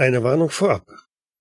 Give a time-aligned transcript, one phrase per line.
[0.00, 0.86] Eine Warnung vorab.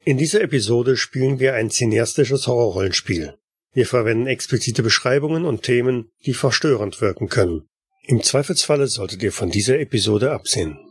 [0.04, 3.36] In dieser Episode spielen wir ein cineastisches Horrorrollenspiel.
[3.72, 7.70] Wir verwenden explizite Beschreibungen und Themen, die verstörend wirken können.
[8.04, 10.89] Im Zweifelsfalle solltet ihr von dieser Episode absehen.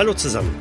[0.00, 0.56] Hallo zusammen.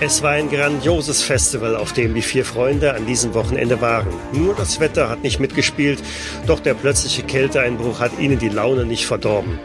[0.00, 4.12] Es war ein grandioses Festival, auf dem die vier Freunde an diesem Wochenende waren.
[4.34, 5.98] Nur das Wetter hat nicht mitgespielt,
[6.46, 9.58] doch der plötzliche Kälteeinbruch hat ihnen die Laune nicht verdorben.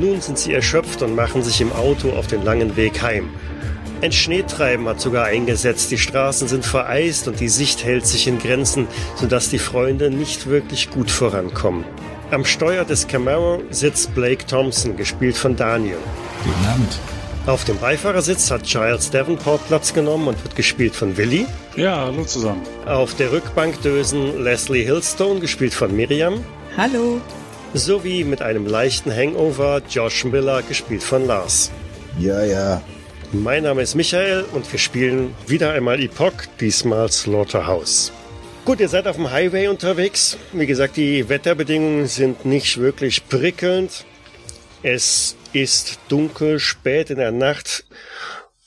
[0.00, 3.30] Nun sind sie erschöpft und machen sich im Auto auf den langen Weg heim.
[4.02, 8.38] Ein Schneetreiben hat sogar eingesetzt, die Straßen sind vereist und die Sicht hält sich in
[8.38, 11.86] Grenzen, sodass die Freunde nicht wirklich gut vorankommen.
[12.30, 15.96] Am Steuer des Camaro sitzt Blake Thompson, gespielt von Daniel.
[16.44, 16.98] Guten Abend.
[17.46, 21.46] Auf dem Beifahrersitz hat Giles Davenport Platz genommen und wird gespielt von Willy.
[21.76, 22.62] Ja, hallo zusammen.
[22.86, 26.44] Auf der Rückbank dösen Leslie Hillstone, gespielt von Miriam.
[26.76, 27.20] Hallo.
[27.72, 31.70] Sowie mit einem leichten Hangover Josh Miller, gespielt von Lars.
[32.18, 32.82] Ja, ja.
[33.30, 38.10] Mein Name ist Michael und wir spielen wieder einmal Epoch, diesmal Slaughterhouse.
[38.64, 40.36] Gut, ihr seid auf dem Highway unterwegs.
[40.52, 44.04] Wie gesagt, die Wetterbedingungen sind nicht wirklich prickelnd.
[44.82, 47.84] Es ist dunkel, spät in der Nacht.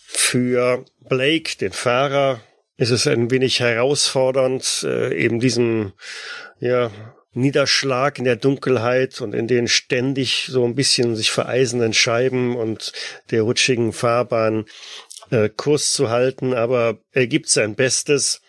[0.06, 2.42] Für Blake, den Fahrer,
[2.78, 5.94] ist es ein wenig herausfordernd, äh, eben diesen
[6.60, 6.92] ja,
[7.34, 12.92] Niederschlag in der Dunkelheit und in den ständig so ein bisschen sich vereisenden Scheiben und
[13.32, 14.66] der rutschigen Fahrbahn
[15.30, 18.42] äh, Kurs zu halten, aber er gibt sein Bestes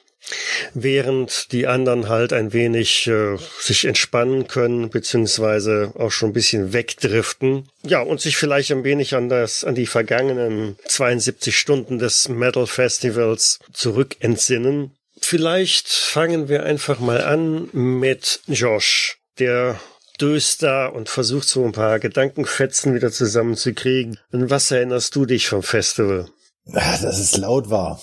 [0.74, 6.72] während die anderen halt ein wenig äh, sich entspannen können, beziehungsweise auch schon ein bisschen
[6.72, 7.68] wegdriften.
[7.82, 12.66] Ja, und sich vielleicht ein wenig an das, an die vergangenen 72 Stunden des Metal
[12.66, 14.92] Festivals zurückentsinnen.
[15.20, 19.78] Vielleicht fangen wir einfach mal an mit Josh, der
[20.20, 24.18] döst da und versucht so ein paar Gedankenfetzen wieder zusammenzukriegen.
[24.32, 26.28] An was erinnerst du dich vom Festival?
[26.66, 28.00] Dass es laut war.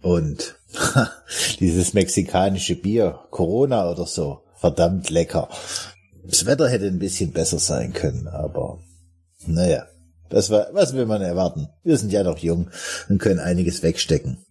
[0.00, 0.56] Und
[1.60, 5.48] Dieses mexikanische Bier, Corona oder so, verdammt lecker.
[6.24, 8.78] Das Wetter hätte ein bisschen besser sein können, aber
[9.46, 9.86] naja,
[10.30, 11.68] das war, was will man erwarten?
[11.82, 12.70] Wir sind ja noch jung
[13.08, 14.44] und können einiges wegstecken.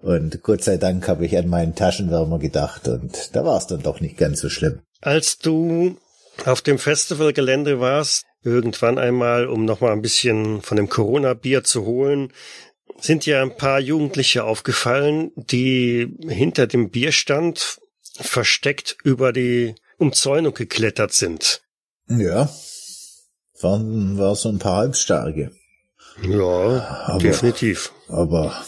[0.00, 3.82] Und Gott sei Dank habe ich an meinen Taschenwärmer gedacht und da war es dann
[3.82, 4.80] doch nicht ganz so schlimm.
[5.00, 5.96] Als du
[6.44, 12.32] auf dem Festivalgelände warst, irgendwann einmal, um nochmal ein bisschen von dem Corona-Bier zu holen,
[13.00, 17.80] sind ja ein paar Jugendliche aufgefallen, die hinter dem Bierstand
[18.20, 21.62] versteckt über die Umzäunung geklettert sind.
[22.08, 22.48] Ja,
[23.60, 25.52] waren, war so ein paar Halbstarke.
[26.22, 27.92] Ja, aber, definitiv.
[28.08, 28.64] Aber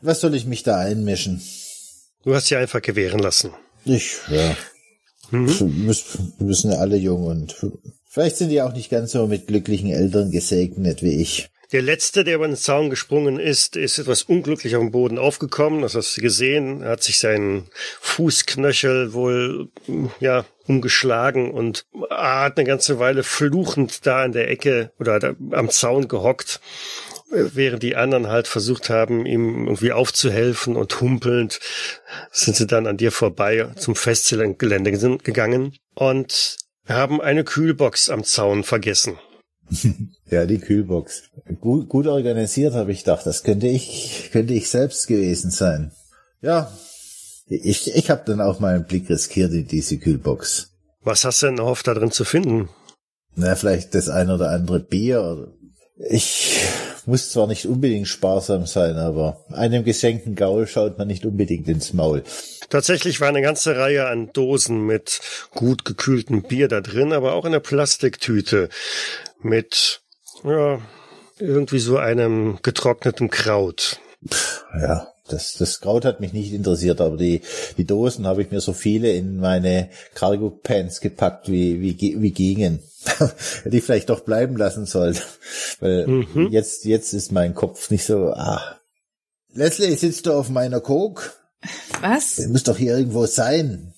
[0.00, 1.42] was soll ich mich da einmischen?
[2.24, 3.52] Du hast sie einfach gewähren lassen.
[3.84, 4.56] Ich, ja.
[5.30, 5.48] Mhm.
[6.38, 7.56] Wir müssen ja alle jung und
[8.08, 11.50] vielleicht sind die auch nicht ganz so mit glücklichen Eltern gesegnet wie ich.
[11.70, 15.82] Der letzte, der über den Zaun gesprungen ist, ist etwas unglücklich auf dem Boden aufgekommen.
[15.82, 16.80] Das hast du gesehen.
[16.80, 17.68] Er hat sich seinen
[18.00, 19.68] Fußknöchel wohl,
[20.18, 25.68] ja, umgeschlagen und hat eine ganze Weile fluchend da in der Ecke oder da am
[25.68, 26.60] Zaun gehockt,
[27.30, 31.60] während die anderen halt versucht haben, ihm irgendwie aufzuhelfen und humpelnd
[32.30, 36.56] sind sie dann an dir vorbei zum Festivalgelände gegangen und
[36.88, 39.18] haben eine Kühlbox am Zaun vergessen.
[40.30, 41.24] ja, die Kühlbox.
[41.60, 43.26] Gut, gut organisiert, habe ich gedacht.
[43.26, 45.92] Das könnte ich, könnte ich selbst gewesen sein.
[46.40, 46.72] Ja,
[47.48, 50.70] ich, ich habe dann auch mal einen Blick riskiert in diese Kühlbox.
[51.02, 52.68] Was hast du denn erhofft, da drin zu finden?
[53.34, 55.52] Na, vielleicht das ein oder andere Bier.
[56.10, 56.60] Ich
[57.06, 61.92] muss zwar nicht unbedingt sparsam sein, aber einem gesenkten Gaul schaut man nicht unbedingt ins
[61.92, 62.22] Maul.
[62.68, 65.20] Tatsächlich war eine ganze Reihe an Dosen mit
[65.52, 68.68] gut gekühltem Bier da drin, aber auch eine Plastiktüte
[69.40, 70.02] mit
[70.44, 70.80] ja,
[71.38, 74.00] irgendwie so einem getrockneten Kraut.
[74.80, 77.42] Ja, das, das Kraut hat mich nicht interessiert, aber die,
[77.76, 82.30] die Dosen habe ich mir so viele in meine Cargo Pants gepackt, wie, wie, wie
[82.32, 82.80] gingen.
[83.62, 85.18] Hätte ich vielleicht doch bleiben lassen sollen.
[85.80, 86.48] Weil mhm.
[86.50, 88.78] jetzt, jetzt ist mein Kopf nicht so, ah.
[89.52, 91.30] Leslie, sitzt du auf meiner Coke?
[92.00, 92.36] Was?
[92.36, 93.94] Der muss doch hier irgendwo sein.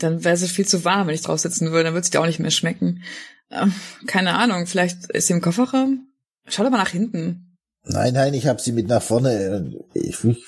[0.00, 2.20] Dann wäre es viel zu warm, wenn ich drauf sitzen würde, dann würde es dir
[2.20, 3.02] auch nicht mehr schmecken.
[3.50, 3.74] Ähm,
[4.06, 6.06] keine Ahnung, vielleicht ist sie im Kofferraum?
[6.46, 7.56] Schau doch mal nach hinten.
[7.84, 9.72] Nein, nein, ich habe sie mit nach vorne.
[9.94, 10.38] Ich, ich,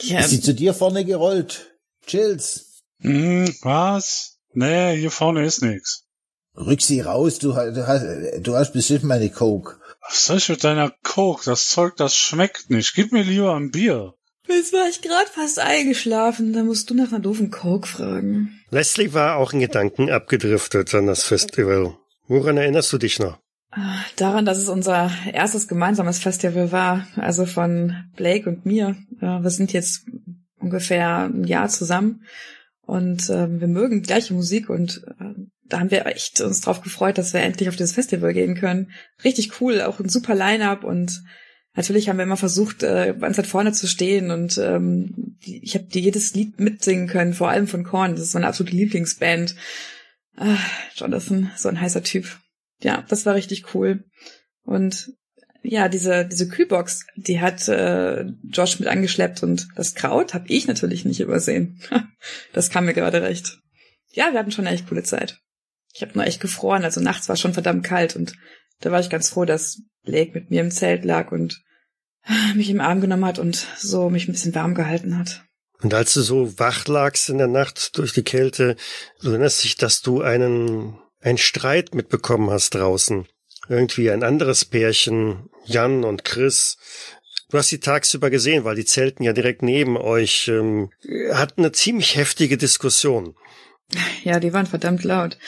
[0.00, 0.20] ja.
[0.20, 1.76] Ist sie zu dir vorne gerollt?
[2.06, 2.82] Chills.
[3.00, 4.38] Hm, was?
[4.52, 6.04] Nee, hier vorne ist nix.
[6.56, 8.04] Rück sie raus, du, du hast,
[8.40, 9.76] du hast bestimmt meine Coke.
[10.00, 11.42] Was soll ich mit deiner Coke?
[11.44, 12.94] Das Zeug, das schmeckt nicht.
[12.94, 14.14] Gib mir lieber ein Bier.
[14.48, 18.60] Jetzt war ich gerade fast eingeschlafen, da musst du nach einer doofen Coke fragen.
[18.70, 21.96] Leslie war auch in Gedanken abgedriftet an das Festival.
[22.28, 23.38] Woran erinnerst du dich noch?
[23.70, 28.96] Ah, daran, dass es unser erstes gemeinsames Festival war, also von Blake und mir.
[29.20, 30.06] Wir sind jetzt
[30.58, 32.22] ungefähr ein Jahr zusammen
[32.82, 35.34] und äh, wir mögen gleiche Musik und äh,
[35.68, 38.92] da haben wir echt uns drauf gefreut, dass wir endlich auf dieses Festival gehen können.
[39.24, 41.22] Richtig cool, auch ein super Line-up und
[41.74, 45.86] natürlich haben wir immer versucht, äh, ganz weit vorne zu stehen und ähm, ich habe
[45.90, 48.12] jedes Lied mitsingen können, vor allem von Korn.
[48.12, 49.56] Das ist meine absolute Lieblingsband.
[50.36, 50.58] Ah,
[50.94, 52.38] Jonathan, so ein heißer Typ.
[52.80, 54.04] Ja, das war richtig cool.
[54.62, 55.12] Und
[55.62, 60.66] ja, diese, diese Kühlbox, die hat äh, Josh mit angeschleppt und das Kraut habe ich
[60.66, 61.80] natürlich nicht übersehen.
[62.52, 63.58] das kam mir gerade recht.
[64.12, 65.40] Ja, wir hatten schon eine echt coole Zeit.
[65.94, 68.34] Ich habe nur echt gefroren, also nachts war schon verdammt kalt und
[68.80, 71.62] da war ich ganz froh, dass Blake mit mir im Zelt lag und
[72.54, 75.45] mich im Arm genommen hat und so mich ein bisschen warm gehalten hat.
[75.82, 78.76] Und als du so wach lagst in der Nacht durch die Kälte,
[79.20, 83.26] du erinnerst dich, dass du einen, einen Streit mitbekommen hast draußen.
[83.68, 86.78] Irgendwie ein anderes Pärchen, Jan und Chris.
[87.50, 90.90] Du hast sie tagsüber gesehen, weil die zelten ja direkt neben euch, ähm,
[91.32, 93.34] hatten eine ziemlich heftige Diskussion.
[94.24, 95.38] Ja, die waren verdammt laut.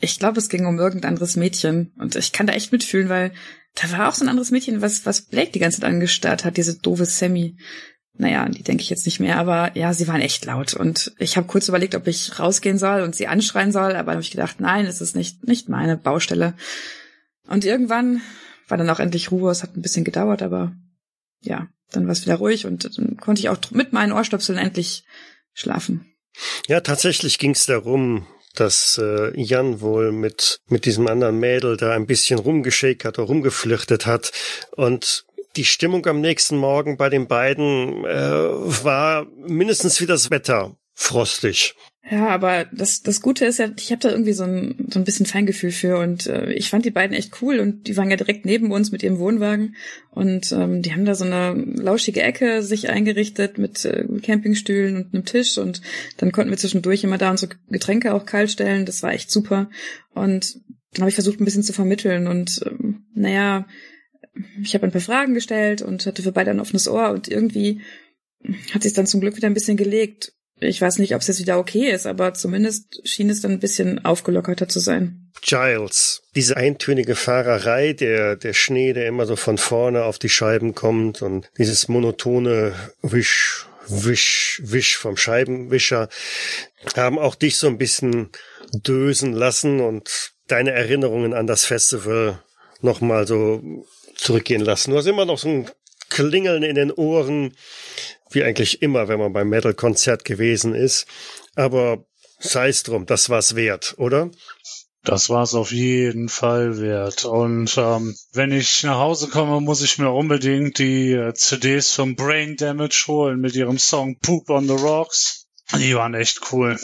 [0.00, 1.94] Ich glaube, es ging um irgendein anderes Mädchen.
[1.98, 3.32] Und ich kann da echt mitfühlen, weil
[3.74, 6.56] da war auch so ein anderes Mädchen, was, was Blake die ganze Zeit angestarrt hat,
[6.56, 7.56] diese doofe Sammy.
[8.18, 10.74] Naja, die denke ich jetzt nicht mehr, aber ja, sie waren echt laut.
[10.74, 14.22] Und ich habe kurz überlegt, ob ich rausgehen soll und sie anschreien soll, aber habe
[14.22, 16.54] ich gedacht, nein, es ist nicht, nicht meine Baustelle.
[17.46, 18.22] Und irgendwann
[18.68, 19.50] war dann auch endlich Ruhe.
[19.50, 20.72] Es hat ein bisschen gedauert, aber
[21.42, 25.04] ja, dann war es wieder ruhig und dann konnte ich auch mit meinen Ohrstöpseln endlich
[25.52, 26.06] schlafen.
[26.66, 31.92] Ja, tatsächlich ging es darum, dass äh, Jan wohl mit, mit diesem anderen Mädel da
[31.92, 34.32] ein bisschen rumgeschickt hat oder rumgeflirtet hat.
[34.72, 40.76] Und die Stimmung am nächsten Morgen bei den beiden äh, war mindestens wie das Wetter
[40.94, 41.74] frostig.
[42.08, 45.04] Ja, aber das, das Gute ist ja, ich habe da irgendwie so ein, so ein
[45.04, 48.16] bisschen Feingefühl für und äh, ich fand die beiden echt cool und die waren ja
[48.16, 49.74] direkt neben uns mit ihrem Wohnwagen
[50.12, 55.14] und ähm, die haben da so eine lauschige Ecke sich eingerichtet mit äh, Campingstühlen und
[55.14, 55.82] einem Tisch und
[56.16, 59.68] dann konnten wir zwischendurch immer da unsere Getränke auch kalt stellen, das war echt super
[60.14, 60.60] und
[60.92, 63.66] dann habe ich versucht ein bisschen zu vermitteln und ähm, naja,
[64.62, 67.80] ich habe ein paar Fragen gestellt und hatte für beide ein offenes Ohr und irgendwie
[68.72, 71.40] hat sich dann zum Glück wieder ein bisschen gelegt ich weiß nicht, ob es jetzt
[71.40, 75.30] wieder okay ist, aber zumindest schien es dann ein bisschen aufgelockerter zu sein.
[75.42, 80.74] Giles, diese eintönige Fahrerei, der, der Schnee, der immer so von vorne auf die Scheiben
[80.74, 86.08] kommt und dieses monotone Wisch, Wisch, Wisch vom Scheibenwischer,
[86.96, 88.30] haben auch dich so ein bisschen
[88.72, 92.42] dösen lassen und deine Erinnerungen an das Festival
[92.80, 93.84] nochmal so
[94.16, 94.90] zurückgehen lassen.
[94.90, 95.70] Du hast immer noch so ein
[96.08, 97.56] Klingeln in den Ohren,
[98.30, 101.06] wie eigentlich immer, wenn man beim Metal-Konzert gewesen ist.
[101.54, 102.04] Aber
[102.38, 104.30] sei es drum, das war's wert, oder?
[105.04, 107.24] Das war's auf jeden Fall wert.
[107.24, 112.16] Und ähm, wenn ich nach Hause komme, muss ich mir unbedingt die äh, CDs von
[112.16, 115.46] Brain Damage holen mit ihrem Song Poop on the Rocks.
[115.78, 116.76] Die waren echt cool.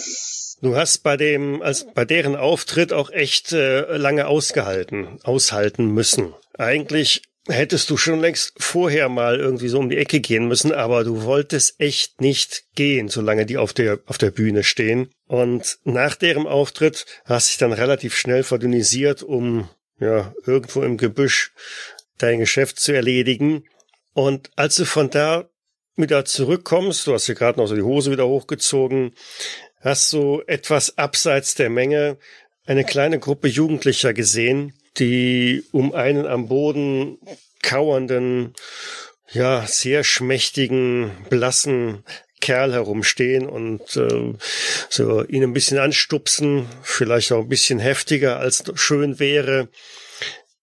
[0.61, 6.33] Du hast bei dem, als bei deren Auftritt auch echt äh, lange ausgehalten, aushalten müssen.
[6.63, 11.03] Eigentlich hättest du schon längst vorher mal irgendwie so um die Ecke gehen müssen, aber
[11.03, 15.11] du wolltest echt nicht gehen, solange die auf der, auf der Bühne stehen.
[15.27, 21.53] Und nach deren Auftritt hast dich dann relativ schnell verdünnisiert, um, ja, irgendwo im Gebüsch
[22.19, 23.65] dein Geschäft zu erledigen.
[24.15, 25.51] Und als du von da
[25.97, 29.17] wieder zurückkommst, du hast dir gerade noch so die Hose wieder hochgezogen,
[29.81, 32.19] hast du etwas abseits der Menge
[32.65, 37.19] eine kleine Gruppe Jugendlicher gesehen, die um einen am Boden
[37.63, 38.55] kauernden,
[39.33, 42.05] ja, sehr schmächtigen, blassen
[42.41, 44.35] Kerl herumstehen und äh,
[44.91, 49.69] so ihn ein bisschen anstupsen, vielleicht auch ein bisschen heftiger als schön wäre.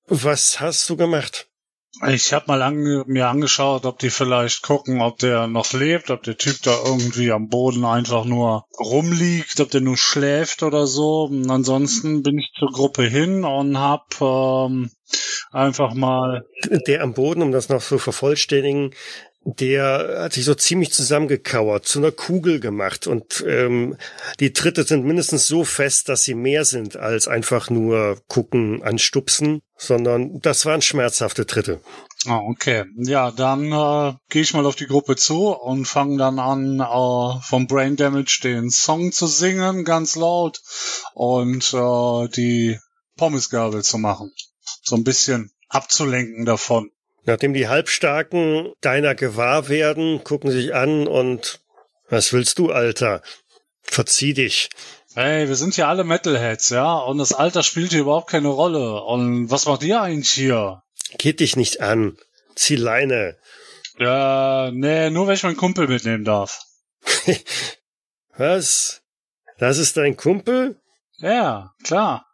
[0.05, 1.48] Was hast du gemacht?
[2.07, 6.23] Ich habe mal ange mir angeschaut, ob die vielleicht gucken, ob der noch lebt, ob
[6.23, 11.23] der Typ da irgendwie am Boden einfach nur rumliegt, ob der nur schläft oder so.
[11.23, 14.91] Und ansonsten bin ich zur Gruppe hin und hab ähm,
[15.51, 16.45] einfach mal.
[16.87, 18.93] Der am Boden, um das noch zu vervollständigen,
[19.43, 23.95] der hat sich so ziemlich zusammengekauert, zu einer Kugel gemacht und ähm,
[24.39, 29.61] die Tritte sind mindestens so fest, dass sie mehr sind als einfach nur gucken, anstupsen,
[29.77, 31.81] sondern das waren schmerzhafte Tritte.
[32.25, 32.83] Ah, okay.
[32.97, 37.41] Ja, dann äh, gehe ich mal auf die Gruppe zu und fange dann an, äh,
[37.41, 40.61] vom Brain Damage den Song zu singen, ganz laut.
[41.13, 42.77] Und äh, die
[43.15, 44.33] Pommesgabel zu machen.
[44.83, 46.91] So ein bisschen abzulenken davon.
[47.25, 51.61] Nachdem die Halbstarken deiner gewahr werden, gucken sich an und
[52.09, 53.21] was willst du, Alter?
[53.81, 54.69] Verzieh dich.
[55.15, 56.97] Hey, wir sind hier alle Metalheads, ja?
[56.97, 59.03] Und das Alter spielt hier überhaupt keine Rolle.
[59.03, 60.83] Und was macht ihr eigentlich hier?
[61.17, 62.17] Geht dich nicht an.
[62.55, 63.37] Zieh Leine.
[63.97, 66.61] Ja, nee, nur wenn ich meinen Kumpel mitnehmen darf.
[68.37, 69.01] Was?
[69.57, 70.79] Das ist dein Kumpel?
[71.17, 72.25] Ja, klar.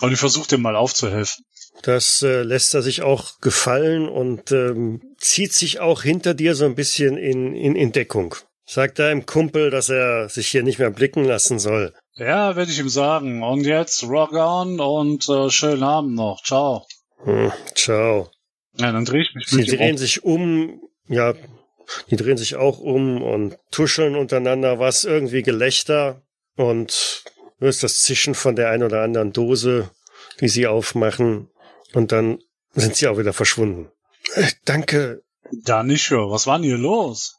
[0.00, 1.44] Und ich versuche dem mal aufzuhelfen.
[1.82, 6.66] Das äh, lässt er sich auch gefallen und ähm, zieht sich auch hinter dir so
[6.66, 8.34] ein bisschen in, in, in Deckung.
[8.66, 11.94] Sagt deinem Kumpel, dass er sich hier nicht mehr blicken lassen soll.
[12.14, 13.42] Ja, werde ich ihm sagen.
[13.42, 16.42] Und jetzt rock on und äh, schönen Abend noch.
[16.44, 16.86] Ciao.
[17.24, 18.30] Hm, ciao.
[18.76, 19.98] Ja, dann drehe ich mich Sie drehen um.
[19.98, 21.34] sich um, ja,
[22.10, 26.22] die drehen sich auch um und tuscheln untereinander was, irgendwie Gelächter
[26.56, 27.24] und
[27.58, 29.90] du hörst das Zischen von der ein oder anderen Dose,
[30.40, 31.50] die sie aufmachen
[31.94, 32.38] und dann
[32.74, 33.90] sind sie auch wieder verschwunden.
[34.34, 36.30] Äh, danke, Da nicht für.
[36.30, 37.36] Was war denn hier los?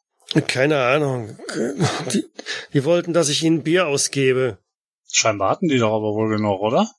[0.47, 1.37] keine Ahnung.
[2.13, 2.25] Die,
[2.73, 4.57] die wollten, dass ich ihnen Bier ausgebe.
[5.11, 6.89] Scheinbar hatten die doch aber wohl genug, oder?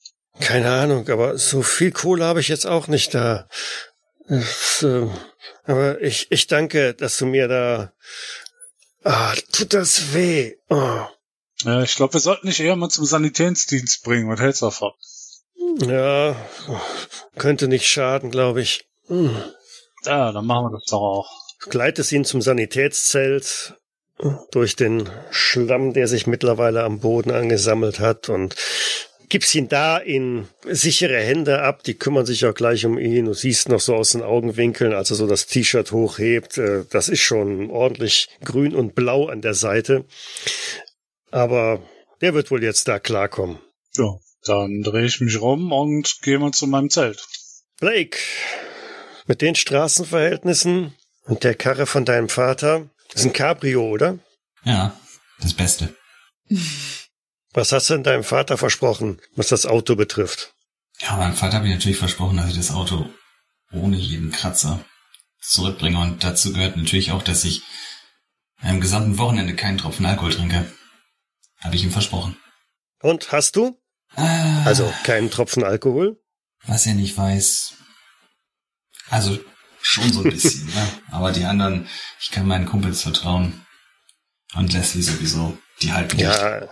[0.40, 3.48] Keine Ahnung, aber so viel Kohle habe ich jetzt auch nicht da.
[4.26, 5.08] Es, äh,
[5.64, 7.92] aber ich, ich danke, dass du mir da.
[9.04, 10.54] Ah, tut das weh.
[10.68, 11.06] Oh.
[11.64, 14.28] Ja, ich glaube, wir sollten dich eher mal zum Sanitätsdienst bringen.
[14.28, 14.92] Was hältst du davon?
[15.86, 16.36] Ja,
[17.38, 18.84] könnte nicht schaden, glaube ich.
[19.06, 19.36] Hm.
[20.04, 21.30] Ja, dann machen wir das doch auch.
[21.68, 23.74] Gleitest ihn zum Sanitätszelt
[24.50, 28.54] durch den Schlamm, der sich mittlerweile am Boden angesammelt hat und
[29.28, 31.82] gibst ihn da in sichere Hände ab.
[31.84, 33.24] Die kümmern sich auch gleich um ihn.
[33.24, 36.58] Du siehst noch so aus den Augenwinkeln, als er so das T-Shirt hochhebt.
[36.58, 40.04] äh, Das ist schon ordentlich grün und blau an der Seite.
[41.30, 41.80] Aber
[42.20, 43.58] der wird wohl jetzt da klarkommen.
[43.96, 47.26] Ja, dann drehe ich mich rum und gehe mal zu meinem Zelt.
[47.80, 48.18] Blake,
[49.26, 50.94] mit den Straßenverhältnissen
[51.24, 54.18] und der Karre von deinem Vater, das ist ein Cabrio, oder?
[54.64, 54.98] Ja,
[55.40, 55.94] das Beste.
[57.52, 60.54] Was hast du denn deinem Vater versprochen, was das Auto betrifft?
[61.00, 63.10] Ja, meinem Vater habe ich natürlich versprochen, dass ich das Auto
[63.72, 64.82] ohne jeden Kratzer
[65.38, 65.98] zurückbringe.
[65.98, 67.62] Und dazu gehört natürlich auch, dass ich
[68.62, 70.72] am gesamten Wochenende keinen Tropfen Alkohol trinke.
[71.60, 72.38] Habe ich ihm versprochen.
[73.02, 73.78] Und hast du?
[74.16, 76.20] Ah, Also keinen Tropfen Alkohol?
[76.66, 77.74] Was er nicht weiß.
[79.10, 79.38] Also
[79.80, 80.88] schon so ein bisschen, ne?
[81.10, 81.88] Aber die anderen,
[82.20, 83.66] ich kann meinen Kumpels vertrauen.
[84.54, 85.56] Und Leslie sowieso.
[85.80, 86.24] Die halten mich.
[86.26, 86.68] Ja,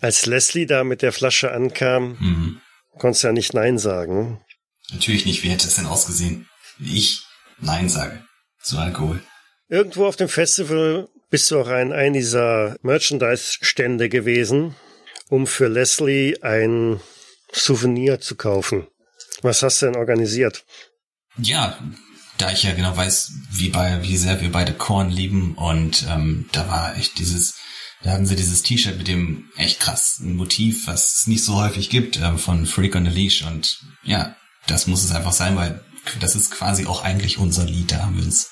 [0.00, 2.60] als Leslie da mit der Flasche ankam, Mhm.
[2.98, 4.44] konntest du ja nicht Nein sagen.
[4.92, 5.42] Natürlich nicht.
[5.42, 6.48] Wie hätte es denn ausgesehen?
[6.78, 7.22] Wie ich
[7.58, 8.22] Nein sage
[8.60, 9.22] zu Alkohol.
[9.68, 14.76] Irgendwo auf dem Festival bist du auch an einem dieser Merchandise-Stände gewesen,
[15.34, 17.00] um für Leslie ein
[17.52, 18.86] Souvenir zu kaufen.
[19.42, 20.64] Was hast du denn organisiert?
[21.36, 21.76] Ja,
[22.38, 26.48] da ich ja genau weiß, wie bei, wie sehr wir beide Korn lieben und ähm,
[26.52, 27.56] da war echt dieses,
[28.04, 31.90] da hatten sie dieses T-Shirt mit dem echt krassen Motiv, was es nicht so häufig
[31.90, 34.36] gibt, ähm, von Freak on the Leash und ja,
[34.68, 35.84] das muss es einfach sein, weil
[36.20, 38.50] das ist quasi auch eigentlich unser Lied, da haben wir uns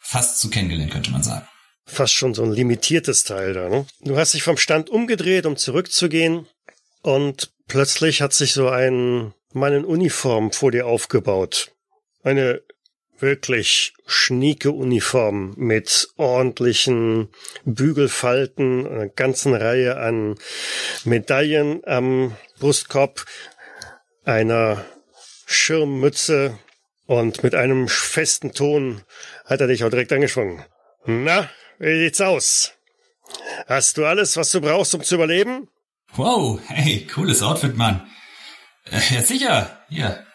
[0.00, 1.46] fast zu kennengelernt, könnte man sagen.
[1.90, 3.86] Fast schon so ein limitiertes Teil da, ne?
[4.02, 6.46] Du hast dich vom Stand umgedreht, um zurückzugehen
[7.02, 11.72] und plötzlich hat sich so ein Mann in Uniform vor dir aufgebaut.
[12.22, 12.60] Eine
[13.18, 17.30] wirklich schnieke Uniform mit ordentlichen
[17.64, 20.36] Bügelfalten, einer ganzen Reihe an
[21.04, 23.24] Medaillen am Brustkorb,
[24.24, 24.84] einer
[25.46, 26.58] Schirmmütze
[27.06, 29.02] und mit einem festen Ton
[29.46, 30.62] hat er dich auch direkt angeschwungen.
[31.06, 32.72] Na, wie sieht's aus?
[33.66, 35.68] Hast du alles, was du brauchst, um zu überleben?
[36.14, 38.08] Wow, hey, cooles Outfit, Mann.
[38.90, 39.84] Äh, ja, sicher.
[39.88, 40.26] Hier.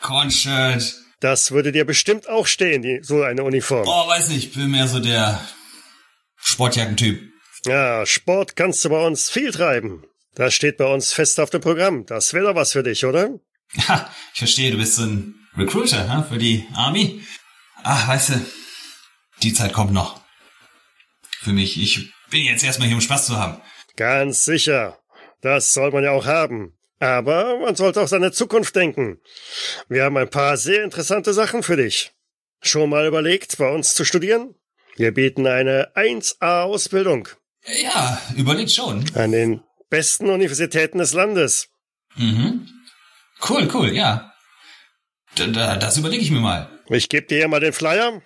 [0.00, 0.94] Cornshirt.
[1.20, 3.86] Das würde dir bestimmt auch stehen, die, so eine Uniform.
[3.86, 5.40] Oh, weiß nicht, bin mehr so der
[6.36, 7.22] Sportjackentyp.
[7.66, 10.04] Ja, Sport kannst du bei uns viel treiben.
[10.34, 12.06] Das steht bei uns fest auf dem Programm.
[12.06, 13.30] Das wäre doch was für dich, oder?
[13.88, 17.22] Ha, ich verstehe, du bist so ein Recruiter ha, für die Army.
[17.82, 18.46] Ach, weißt du,
[19.42, 20.20] die Zeit kommt noch.
[21.46, 23.60] Für mich, ich bin jetzt erstmal hier, um Spaß zu haben.
[23.94, 24.98] Ganz sicher.
[25.42, 26.76] Das soll man ja auch haben.
[26.98, 29.20] Aber man sollte auch seine Zukunft denken.
[29.88, 32.10] Wir haben ein paar sehr interessante Sachen für dich.
[32.62, 34.56] Schon mal überlegt, bei uns zu studieren?
[34.96, 37.28] Wir bieten eine 1A-Ausbildung
[37.80, 39.04] Ja, überlegt schon.
[39.14, 41.68] an den besten Universitäten des Landes.
[42.16, 42.68] Mhm.
[43.48, 44.32] Cool, cool, ja.
[45.36, 46.68] Da, da, das überlege ich mir mal.
[46.88, 48.20] Ich gebe dir hier mal den Flyer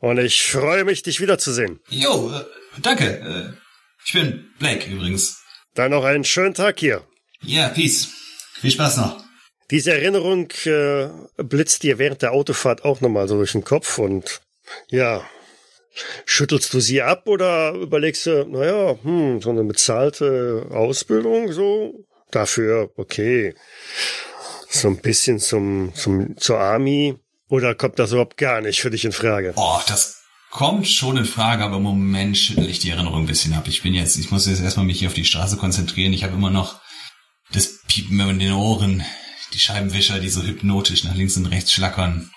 [0.00, 1.80] und ich freue mich, dich wiederzusehen.
[1.88, 2.44] Jo, äh,
[2.80, 3.04] danke.
[3.04, 3.56] Äh,
[4.04, 5.42] ich bin Blake übrigens.
[5.74, 7.06] Dann noch einen schönen Tag hier.
[7.42, 8.08] Ja, peace.
[8.60, 9.24] Viel Spaß noch.
[9.70, 14.40] Diese Erinnerung äh, blitzt dir während der Autofahrt auch nochmal so durch den Kopf und
[14.88, 15.28] ja,
[16.24, 22.90] schüttelst du sie ab oder überlegst du, naja, hm, so eine bezahlte Ausbildung, so, dafür,
[22.96, 23.54] okay,
[24.68, 27.16] so ein bisschen zum, zum, zur Army
[27.48, 29.52] oder kommt das überhaupt gar nicht für dich in Frage?
[29.56, 33.54] Oh, das kommt schon in Frage, aber im Moment schüttel ich die Erinnerung ein bisschen
[33.54, 33.68] ab.
[33.68, 36.12] Ich bin jetzt, ich muss jetzt erstmal mich hier auf die Straße konzentrieren.
[36.12, 36.80] Ich habe immer noch
[37.52, 39.04] das Piepen in den Ohren,
[39.52, 42.30] die Scheibenwischer, die so hypnotisch nach links und rechts schlackern.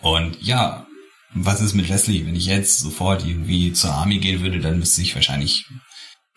[0.00, 0.86] Und ja,
[1.32, 2.26] was ist mit Leslie?
[2.26, 5.66] Wenn ich jetzt sofort irgendwie zur Army gehen würde, dann müsste ich wahrscheinlich,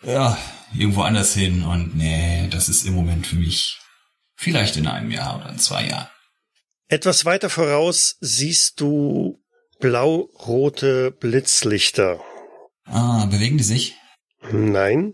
[0.02, 0.36] ja,
[0.76, 1.62] irgendwo anders hin.
[1.62, 3.78] Und nee, das ist im Moment für mich
[4.36, 6.08] vielleicht in einem Jahr oder in zwei Jahren.
[6.90, 9.38] Etwas weiter voraus siehst du
[9.78, 12.18] blau-rote Blitzlichter.
[12.86, 13.96] Ah, bewegen die sich?
[14.50, 15.12] Nein.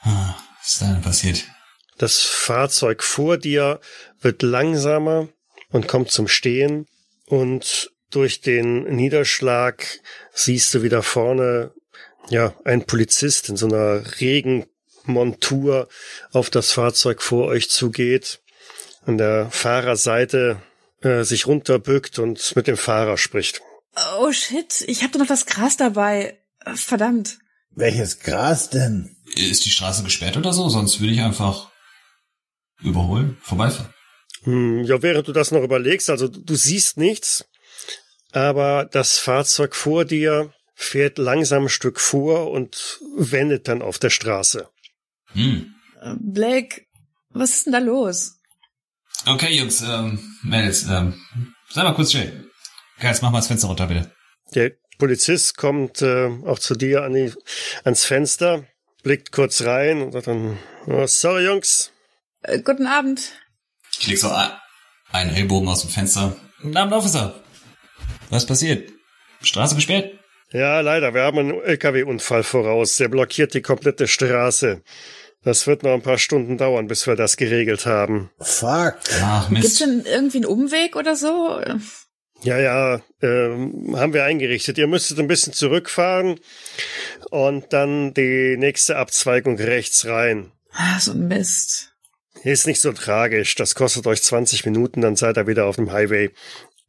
[0.00, 1.44] Ah, was ist da denn passiert?
[1.98, 3.80] Das Fahrzeug vor dir
[4.20, 5.28] wird langsamer
[5.70, 6.88] und kommt zum Stehen
[7.26, 9.86] und durch den Niederschlag
[10.32, 11.72] siehst du wieder vorne,
[12.28, 15.88] ja, ein Polizist in so einer Regenmontur
[16.32, 18.40] auf das Fahrzeug vor euch zugeht,
[19.06, 20.60] an der Fahrerseite
[21.04, 23.60] äh, sich runterbückt und mit dem Fahrer spricht.
[24.18, 26.38] Oh shit, ich hab doch noch das Gras dabei.
[26.74, 27.38] Verdammt.
[27.70, 29.16] Welches Gras denn?
[29.36, 30.68] Ist die Straße gesperrt oder so?
[30.68, 31.70] Sonst würde ich einfach
[32.82, 33.92] überholen, vorbeifahren.
[34.44, 37.46] Hm, ja, während du das noch überlegst, also du siehst nichts,
[38.32, 44.10] aber das Fahrzeug vor dir fährt langsam ein Stück vor und wendet dann auf der
[44.10, 44.68] Straße.
[45.32, 45.74] Hm.
[46.00, 46.82] Äh, Blake,
[47.30, 48.36] was ist denn da los?
[49.26, 51.14] Okay, Jungs, ähm, Mädels, ähm,
[51.70, 52.50] sei mal kurz still.
[53.00, 54.10] Geist, mach mal das Fenster runter, bitte.
[54.54, 57.32] Der Polizist kommt äh, auch zu dir an die,
[57.84, 58.64] ans Fenster,
[59.02, 61.92] blickt kurz rein und sagt dann, oh, sorry Jungs.
[62.42, 63.32] Äh, guten Abend.
[63.98, 64.30] Ich leg so
[65.12, 66.36] einen Ellbogen aus dem Fenster.
[66.60, 67.42] Guten Abend, Officer.
[68.30, 68.90] Was passiert?
[69.42, 70.12] Straße gesperrt?
[70.52, 71.14] Ja, leider.
[71.14, 72.96] Wir haben einen LKW-Unfall voraus.
[72.96, 74.82] Der blockiert die komplette Straße.
[75.44, 78.30] Das wird noch ein paar Stunden dauern, bis wir das geregelt haben.
[78.40, 78.96] Fuck.
[79.22, 79.80] Ach, Gibt's Mist.
[79.80, 81.60] denn irgendwie einen Umweg oder so?
[82.42, 84.78] Ja, ja, ähm, haben wir eingerichtet.
[84.78, 86.40] Ihr müsstet ein bisschen zurückfahren
[87.30, 90.52] und dann die nächste Abzweigung rechts rein.
[90.72, 91.92] Ah, so ein Mist.
[92.42, 93.54] Ist nicht so tragisch.
[93.54, 96.30] Das kostet euch 20 Minuten, dann seid ihr wieder auf dem Highway.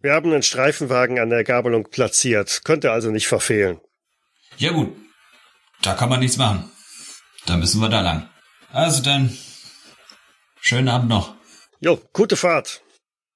[0.01, 2.61] Wir haben einen Streifenwagen an der Gabelung platziert.
[2.63, 3.79] Könnt ihr also nicht verfehlen.
[4.57, 4.95] Ja gut,
[5.81, 6.69] da kann man nichts machen.
[7.45, 8.29] Da müssen wir da lang.
[8.75, 9.35] Also dann,
[10.59, 11.33] schönen Abend noch.
[11.79, 12.81] Jo, gute Fahrt.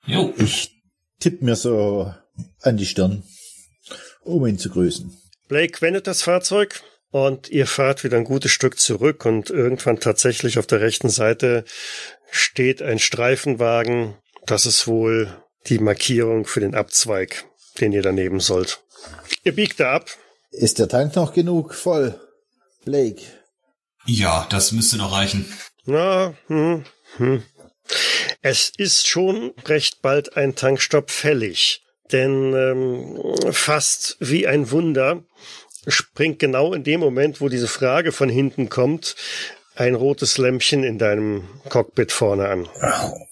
[0.06, 0.34] Jo.
[0.38, 0.84] Ich
[1.22, 2.14] tipp mir so
[2.60, 3.24] an die Stirn,
[4.20, 5.18] um ihn zu grüßen.
[5.48, 10.60] Blake wendet das Fahrzeug und ihr fahrt wieder ein gutes Stück zurück und irgendwann tatsächlich
[10.60, 11.64] auf der rechten Seite
[12.30, 14.16] steht ein Streifenwagen.
[14.46, 15.34] Das ist wohl
[15.68, 17.46] die Markierung für den Abzweig,
[17.80, 18.84] den ihr daneben sollt.
[19.46, 20.10] Ihr biegt da ab.
[20.52, 22.20] Ist der Tank noch genug voll?
[22.84, 23.22] Blake.
[24.10, 25.46] Ja, das müsste noch reichen.
[25.86, 26.84] Na, hm,
[27.18, 27.44] hm.
[28.42, 33.20] Es ist schon recht bald ein Tankstopp fällig, denn ähm,
[33.52, 35.24] fast wie ein Wunder
[35.88, 39.16] springt genau in dem Moment, wo diese Frage von hinten kommt,
[39.76, 42.68] ein rotes Lämpchen in deinem Cockpit vorne an.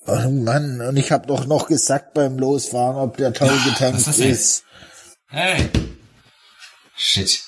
[0.06, 4.08] Oh Mann, und ich hab doch noch gesagt beim Losfahren, ob der Tank Was getankt
[4.20, 4.64] ist.
[5.28, 5.70] Hey.
[6.96, 7.47] Shit.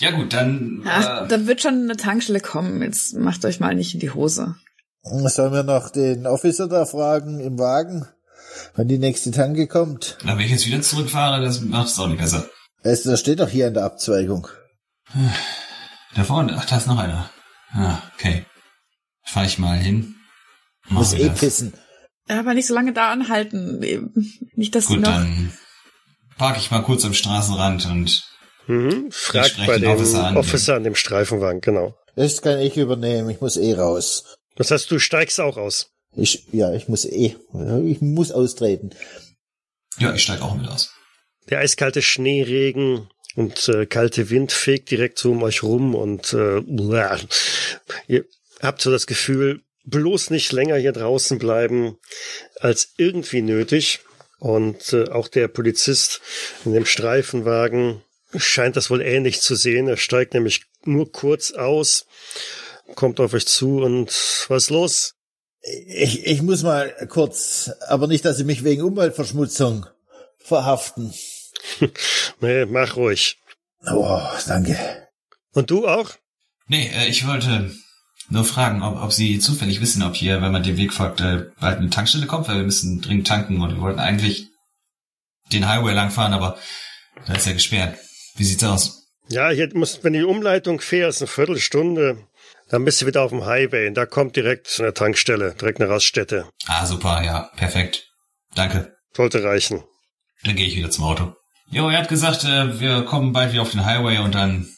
[0.00, 0.82] Ja gut, dann.
[0.86, 2.82] Ach, äh, da wird schon eine Tankstelle kommen.
[2.82, 4.56] Jetzt macht euch mal nicht in die Hose.
[5.02, 8.06] Sollen wir noch den Officer da fragen im Wagen,
[8.74, 10.18] wann die nächste Tanke kommt?
[10.24, 12.48] na, wenn ich jetzt wieder zurückfahre, das macht es auch nicht besser.
[12.82, 14.48] Du, das steht doch hier in der Abzweigung.
[16.14, 17.30] Da vorne, ach, da ist noch einer.
[17.72, 18.44] Ah, okay.
[19.24, 20.16] Fahr ich mal hin.
[20.88, 21.38] Mach Muss eh das.
[21.38, 21.74] pissen.
[22.28, 23.80] Aber nicht so lange da anhalten.
[24.54, 25.08] Nicht, dass Gut, noch.
[25.10, 25.52] dann
[26.38, 28.24] park ich mal kurz am Straßenrand und
[28.70, 29.10] Mhm.
[29.10, 30.36] Fragt bei dem Officer an.
[30.36, 31.96] Officer an dem Streifenwagen, genau.
[32.14, 34.36] Das kann ich übernehmen, ich muss eh raus.
[34.54, 35.90] Das heißt, du steigst auch aus.
[36.14, 37.36] Ich, ja, ich muss eh,
[37.84, 38.90] ich muss austreten.
[39.98, 40.92] ja, ich steig auch mit aus.
[41.48, 46.60] Der eiskalte Schneeregen und äh, kalte Wind fegt direkt so um euch rum und äh,
[48.06, 48.24] ihr
[48.62, 51.96] habt so das Gefühl, bloß nicht länger hier draußen bleiben
[52.60, 54.00] als irgendwie nötig.
[54.38, 56.22] Und äh, auch der Polizist
[56.64, 58.02] in dem Streifenwagen
[58.36, 59.88] scheint das wohl ähnlich zu sehen.
[59.88, 62.06] Er steigt nämlich nur kurz aus,
[62.94, 64.08] kommt auf euch zu und
[64.48, 65.14] was ist los?
[65.62, 69.86] Ich, ich muss mal kurz, aber nicht, dass Sie mich wegen Umweltverschmutzung
[70.38, 71.12] verhaften.
[72.40, 73.36] Nee, mach ruhig.
[73.86, 75.08] Oh, danke.
[75.52, 76.10] Und du auch?
[76.68, 77.70] Nee, äh, ich wollte
[78.30, 81.44] nur fragen, ob, ob Sie zufällig wissen, ob hier, wenn man den Weg folgt, äh,
[81.60, 84.46] bald eine Tankstelle kommt, weil wir müssen dringend tanken und wir wollten eigentlich
[85.52, 86.58] den Highway langfahren, aber
[87.26, 87.98] da ist ja gesperrt.
[88.40, 89.02] Wie sieht's aus?
[89.28, 92.16] Ja, hier muss, wenn die Umleitung fährst, eine Viertelstunde,
[92.70, 95.90] dann bist du wieder auf dem Highway und da kommt direkt eine Tankstelle, direkt eine
[95.90, 96.46] Raststätte.
[96.66, 98.08] Ah, super, ja, perfekt.
[98.54, 98.96] Danke.
[99.14, 99.84] Sollte reichen.
[100.42, 101.34] Dann gehe ich wieder zum Auto.
[101.70, 104.70] Jo, er hat gesagt, äh, wir kommen bald wieder auf den Highway und dann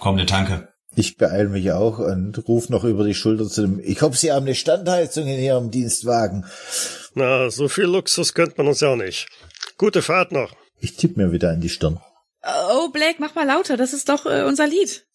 [0.00, 0.70] kommt eine Tanke.
[0.96, 4.32] Ich beeile mich auch und ruf noch über die Schulter zu dem, ich hoffe, Sie
[4.32, 6.46] haben eine Standheizung in Ihrem Dienstwagen.
[7.12, 9.26] Na, so viel Luxus gönnt man uns ja auch nicht.
[9.76, 10.54] Gute Fahrt noch.
[10.80, 12.00] Ich tipp mir wieder an die Stirn.
[12.46, 15.06] Oh, Blake, mach mal lauter, das ist doch äh, unser Lied.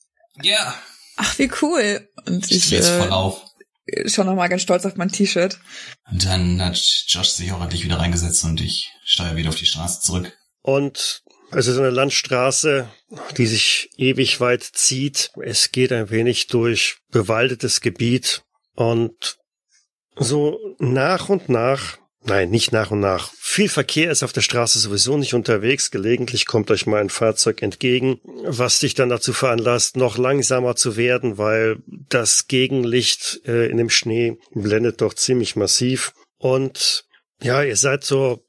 [0.41, 0.73] Ja.
[1.17, 2.09] Ach, wie cool.
[2.25, 3.41] Und Ich ich stehe jetzt voll äh, auf.
[4.05, 5.59] schon noch mal ganz stolz auf mein T-Shirt.
[6.09, 9.65] Und dann hat Josh sich auch endlich wieder reingesetzt und ich steuere wieder auf die
[9.65, 10.35] Straße zurück.
[10.61, 12.89] Und es ist eine Landstraße,
[13.37, 15.31] die sich ewig weit zieht.
[15.43, 18.43] Es geht ein wenig durch bewaldetes Gebiet
[18.75, 19.37] und
[20.15, 24.77] so nach und nach, nein, nicht nach und nach, viel Verkehr ist auf der Straße
[24.77, 25.89] sowieso nicht unterwegs.
[25.89, 30.97] Gelegentlich kommt euch mal ein Fahrzeug entgegen, was dich dann dazu veranlasst, noch langsamer zu
[30.97, 36.13] werden, weil das Gegenlicht äh, in dem Schnee blendet doch ziemlich massiv.
[36.37, 37.05] Und
[37.41, 38.45] ja, ihr seid so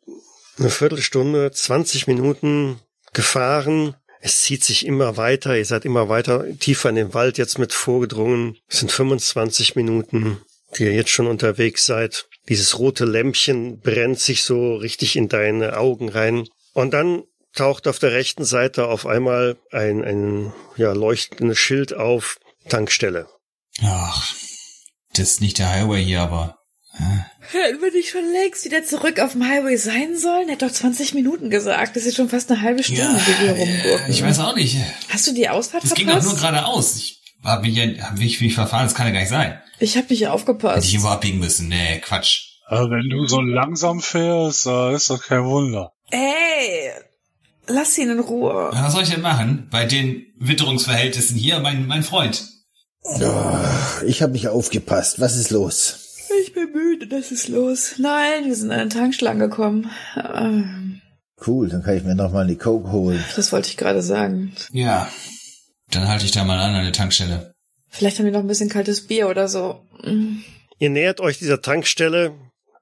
[0.58, 2.78] eine Viertelstunde, 20 Minuten
[3.12, 3.96] gefahren.
[4.20, 5.56] Es zieht sich immer weiter.
[5.56, 8.58] Ihr seid immer weiter tiefer in den Wald jetzt mit vorgedrungen.
[8.68, 10.42] Es sind 25 Minuten,
[10.76, 12.28] die ihr jetzt schon unterwegs seid.
[12.50, 16.46] Dieses rote Lämpchen brennt sich so richtig in deine Augen rein.
[16.74, 17.22] Und dann
[17.54, 22.38] taucht auf der rechten Seite auf einmal ein, ein ja, leuchtendes Schild auf.
[22.68, 23.26] Tankstelle.
[23.82, 24.34] Ach,
[25.14, 26.58] das ist nicht der Highway hier, aber
[27.52, 30.48] Hätten wir nicht schon längst wieder zurück auf dem Highway sein sollen?
[30.48, 31.96] Er hat doch 20 Minuten gesagt.
[31.96, 34.10] Das ist schon fast eine halbe Stunde, ja, die wir rumgurken.
[34.10, 34.76] ich weiß auch nicht.
[35.08, 36.32] Hast du die Ausfahrt Das ging doch verpasst?
[36.42, 36.96] nur geradeaus.
[36.96, 39.58] Ich hab mich, ja- hab mich, mich verfahren, das kann ja gar nicht sein.
[39.78, 40.86] ich habe nicht Hätte aufgepasst.
[40.86, 41.68] ich irgendwo abbiegen müssen.
[41.68, 42.46] Nee, Quatsch.
[42.66, 45.92] Also wenn du so langsam fährst, ist doch kein Wunder.
[46.10, 46.90] Ey,
[47.66, 48.70] lass ihn in Ruhe.
[48.72, 49.66] Was soll ich denn machen?
[49.70, 52.44] Bei den Witterungsverhältnissen hier, mein, mein Freund.
[54.06, 55.20] Ich habe nicht aufgepasst.
[55.20, 55.96] Was ist los?
[56.42, 57.94] Ich bin müde, das ist los.
[57.98, 59.90] Nein, wir sind an den Tankstelle angekommen.
[60.16, 61.00] Ähm,
[61.44, 63.24] Cool, dann kann ich mir noch mal eine Coke holen.
[63.34, 64.52] Das wollte ich gerade sagen.
[64.72, 65.08] Ja,
[65.90, 67.54] dann halte ich da mal an an der Tankstelle.
[67.88, 69.86] Vielleicht haben wir noch ein bisschen kaltes Bier oder so.
[70.02, 70.38] Mm.
[70.78, 72.32] Ihr nähert euch dieser Tankstelle.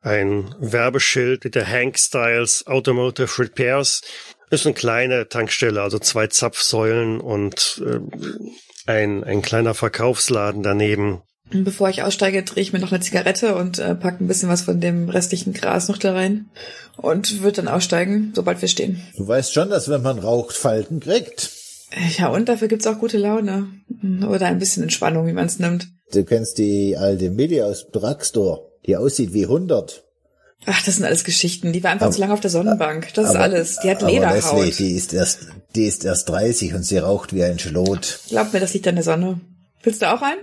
[0.00, 4.02] Ein Werbeschild mit der Hank Styles Automotive Repairs.
[4.50, 8.10] Ist eine kleine Tankstelle, also zwei Zapfsäulen und ähm,
[8.86, 11.22] ein, ein kleiner Verkaufsladen daneben.
[11.50, 14.62] Bevor ich aussteige, drehe ich mir noch eine Zigarette und äh, packe ein bisschen was
[14.62, 16.50] von dem restlichen Gras noch da rein.
[16.96, 19.02] Und würde dann aussteigen, sobald wir stehen.
[19.16, 21.50] Du weißt schon, dass wenn man raucht, Falten kriegt.
[22.18, 23.68] Ja, und dafür gibt's auch gute Laune.
[24.28, 25.88] Oder ein bisschen Entspannung, wie man es nimmt.
[26.12, 30.04] Du kennst die alte Millie aus Drugstore, die aussieht wie 100.
[30.66, 31.72] Ach, das sind alles Geschichten.
[31.72, 33.08] Die war einfach Aber- zu lange auf der Sonnenbank.
[33.14, 33.78] Das ist Aber- alles.
[33.82, 34.64] Die hat aber Lederhaut.
[34.66, 38.20] Leslie, die ist erst, die ist erst 30 und sie raucht wie ein Schlot.
[38.28, 39.40] Glaub mir, das liegt an der Sonne.
[39.82, 40.36] Willst du auch ein?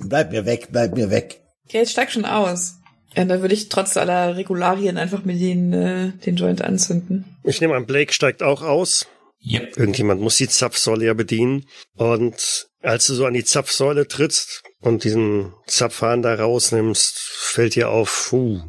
[0.00, 1.40] Bleib mir weg, bleib mir weg.
[1.70, 2.74] Ja, jetzt steig schon aus.
[3.16, 7.24] Ja, dann würde ich trotz aller Regularien einfach mit den, äh, den Joint anzünden.
[7.44, 9.06] Ich nehme an, Blake steigt auch aus.
[9.46, 9.76] Yep.
[9.76, 11.66] Irgendjemand muss die Zapfsäule ja bedienen.
[11.96, 17.90] Und als du so an die Zapfsäule trittst und diesen Zapfhahn da rausnimmst, fällt dir
[17.90, 18.62] auf, puh,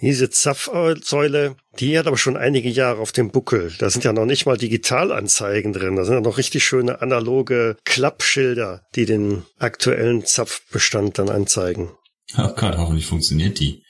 [0.00, 3.72] diese Zapfsäule, die hat aber schon einige Jahre auf dem Buckel.
[3.78, 5.96] Da sind ja noch nicht mal Digitalanzeigen drin.
[5.96, 11.90] Da sind ja noch richtig schöne analoge Klappschilder, die den aktuellen Zapfbestand dann anzeigen.
[12.38, 13.82] Oh Gott, hoffentlich funktioniert die.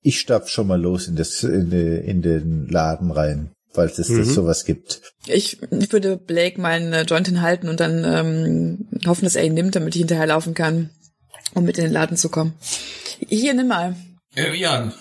[0.00, 4.08] Ich stapf schon mal los in, das, in, de- in den Laden rein, falls es
[4.08, 4.18] Mhm.
[4.18, 5.00] das sowas gibt.
[5.26, 9.54] Ich, ich würde Blake meinen äh, Joint hinhalten und dann ähm, hoffen, dass er ihn
[9.54, 10.90] nimmt, damit ich hinterherlaufen kann,
[11.54, 12.54] um mit in den Laden zu kommen.
[13.28, 13.96] Hier, nimm mal.
[14.34, 14.92] Äh, ja,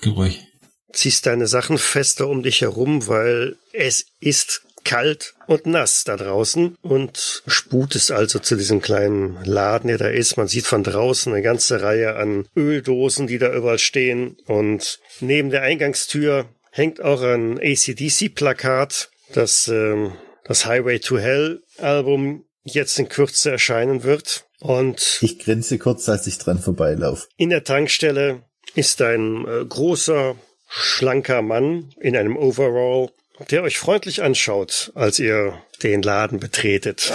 [0.00, 0.44] gib ruhig.
[0.92, 6.76] ziehst deine Sachen fester um dich herum, weil es ist kalt und nass da draußen
[6.80, 10.38] und sputest also zu diesem kleinen Laden, der da ist.
[10.38, 15.50] Man sieht von draußen eine ganze Reihe an Öldosen, die da überall stehen und neben
[15.50, 20.12] der Eingangstür hängt auch ein ACDC-Plakat, das ähm,
[20.44, 24.44] das Highway to Hell Album jetzt in Kürze erscheinen wird.
[24.60, 27.26] Und Ich grinse kurz, als ich dran vorbeilaufe.
[27.36, 28.42] in der Tankstelle
[28.74, 30.36] ist ein äh, großer,
[30.68, 33.10] schlanker Mann in einem Overall,
[33.50, 37.12] der euch freundlich anschaut, als ihr den Laden betretet.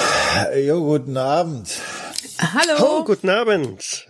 [0.57, 1.69] Jo, guten Abend.
[2.39, 2.73] Hallo.
[2.79, 4.07] Oh, guten Abend.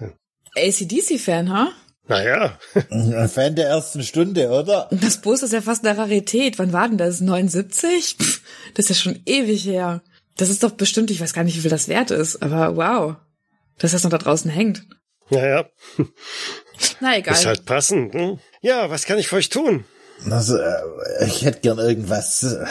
[0.55, 1.71] ACDC-Fan, ha?
[2.07, 4.89] Naja, Ein Fan der ersten Stunde, oder?
[4.91, 6.59] Das Poster ist ja fast eine Rarität.
[6.59, 7.21] Wann war denn das?
[7.21, 8.17] 79?
[8.19, 8.41] Pff,
[8.73, 10.01] das ist ja schon ewig her.
[10.35, 13.15] Das ist doch bestimmt, ich weiß gar nicht, wie viel das wert ist, aber wow.
[13.77, 14.85] dass das noch da draußen hängt.
[15.29, 15.65] Naja,
[16.99, 17.35] Na egal.
[17.35, 18.13] ist halt passend.
[18.13, 18.39] Hm?
[18.61, 19.85] Ja, was kann ich für euch tun?
[20.29, 20.57] Also,
[21.25, 22.65] ich hätte gern irgendwas äh,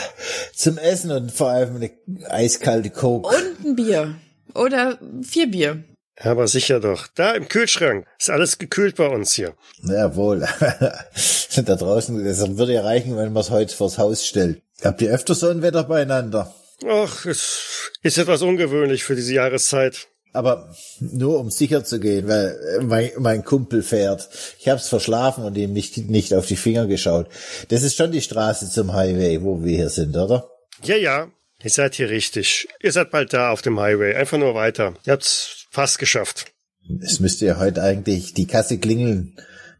[0.54, 1.90] zum Essen und vor allem eine
[2.28, 3.28] eiskalte Coke.
[3.28, 4.14] Und ein Bier.
[4.54, 5.84] Oder vier Bier.
[6.18, 7.06] Aber sicher doch.
[7.14, 8.06] Da im Kühlschrank.
[8.18, 9.54] Ist alles gekühlt bei uns hier.
[9.82, 10.46] Jawohl.
[11.56, 14.62] da draußen, das würde ja reichen, wenn man es heute vors Haus stellt.
[14.82, 16.54] Habt ihr öfter so ein Wetter beieinander?
[16.86, 20.08] Ach, es ist etwas ungewöhnlich für diese Jahreszeit.
[20.32, 24.28] Aber nur um sicher zu gehen, weil mein, mein Kumpel fährt.
[24.58, 27.28] Ich hab's verschlafen und ihm nicht, nicht auf die Finger geschaut.
[27.68, 30.50] Das ist schon die Straße zum Highway, wo wir hier sind, oder?
[30.82, 31.28] Ja, ja.
[31.62, 32.66] Ihr seid hier richtig.
[32.80, 34.14] Ihr seid bald da auf dem Highway.
[34.14, 34.94] Einfach nur weiter.
[35.04, 36.52] Ihr habt's fast geschafft.
[37.00, 39.36] Es müsste ja heute eigentlich die Kasse klingeln,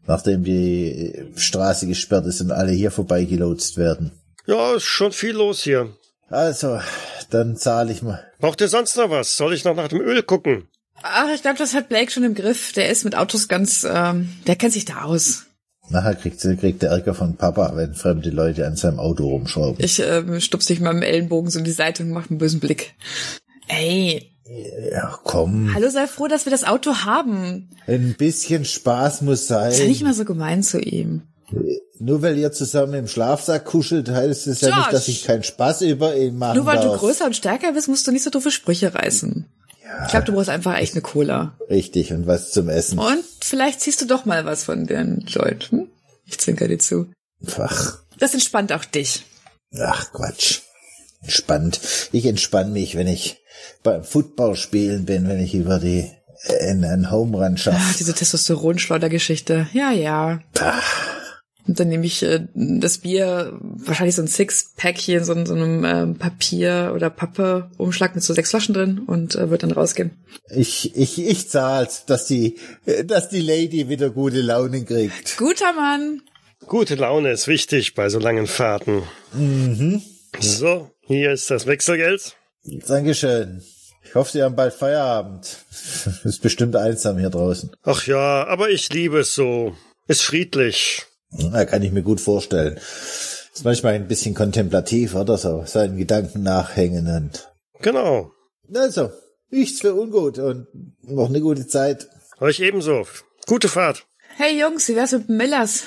[0.07, 4.11] nachdem die Straße gesperrt ist und alle hier vorbeigelotst werden.
[4.47, 5.95] Ja, ist schon viel los hier.
[6.29, 6.79] Also,
[7.29, 8.23] dann zahle ich mal.
[8.39, 9.37] Braucht ihr sonst noch was?
[9.37, 10.67] Soll ich noch nach dem Öl gucken?
[11.03, 12.73] Ach, ich glaube, das hat Blake schon im Griff.
[12.73, 15.45] Der ist mit Autos ganz, ähm, der kennt sich da aus.
[15.89, 19.83] Nachher kriegt, kriegt der Ärger von Papa, wenn fremde Leute an seinem Auto rumschrauben.
[19.83, 22.61] Ich ähm, stups dich mal im Ellenbogen so in die Seite und mach einen bösen
[22.61, 22.95] Blick.
[23.67, 25.73] Ey, Ja, komm.
[25.73, 27.69] hallo, sei froh, dass wir das Auto haben.
[27.87, 29.71] Ein bisschen Spaß muss sein.
[29.71, 31.21] Sei nicht mal so gemein zu ihm.
[31.99, 34.77] Nur weil ihr zusammen im Schlafsack kuschelt, heißt es ja Josh!
[34.79, 36.99] nicht, dass ich keinen Spaß über ihn machen Nur weil du darf.
[36.99, 39.45] größer und stärker bist, musst du nicht so doofe Sprüche reißen.
[40.05, 41.55] Ich glaube, du brauchst einfach echt eine Cola.
[41.69, 42.97] Richtig, und was zum Essen.
[42.99, 45.69] Und vielleicht ziehst du doch mal was von den Joint.
[45.71, 45.87] Hm?
[46.25, 47.11] Ich zwinker dir zu.
[47.59, 49.23] Ach, Das entspannt auch dich.
[49.79, 50.61] ach Quatsch.
[51.21, 51.79] Entspannt.
[52.11, 53.37] Ich entspanne mich, wenn ich
[53.83, 56.09] beim Football spielen bin, wenn ich über die
[56.69, 57.95] in einen Home Run Ah, schaffe.
[57.97, 59.67] diese Testosteronschleudergeschichte.
[59.73, 60.41] Ja, ja.
[61.65, 65.45] Und dann nehme ich äh, das Bier, wahrscheinlich so ein Six-Pack hier in so, in
[65.45, 69.71] so einem ähm, Papier- oder Pappe-Umschlag mit so sechs Flaschen drin und äh, wird dann
[69.71, 70.11] rausgehen.
[70.49, 72.57] Ich, ich, ich zahl's, dass die,
[73.05, 75.37] dass die Lady wieder gute Laune kriegt.
[75.37, 76.21] Guter Mann.
[76.67, 79.03] Gute Laune ist wichtig bei so langen Fahrten.
[80.39, 82.35] So, hier ist das Wechselgeld.
[82.65, 83.61] Dankeschön.
[84.03, 85.57] Ich hoffe, Sie haben bald Feierabend.
[86.23, 87.71] Ist bestimmt einsam hier draußen.
[87.83, 89.75] Ach ja, aber ich liebe es so.
[90.07, 91.05] Ist friedlich.
[91.31, 92.75] Na, kann ich mir gut vorstellen.
[92.75, 97.49] Ist manchmal ein bisschen kontemplativ, oder so, seinen Gedanken nachhängen und.
[97.81, 98.31] Genau.
[98.73, 99.11] Also,
[99.49, 100.67] nichts für ungut und
[101.01, 102.07] noch eine gute Zeit.
[102.39, 103.05] Euch ebenso.
[103.45, 104.05] Gute Fahrt.
[104.35, 105.83] Hey Jungs, wie wär's mit Millers?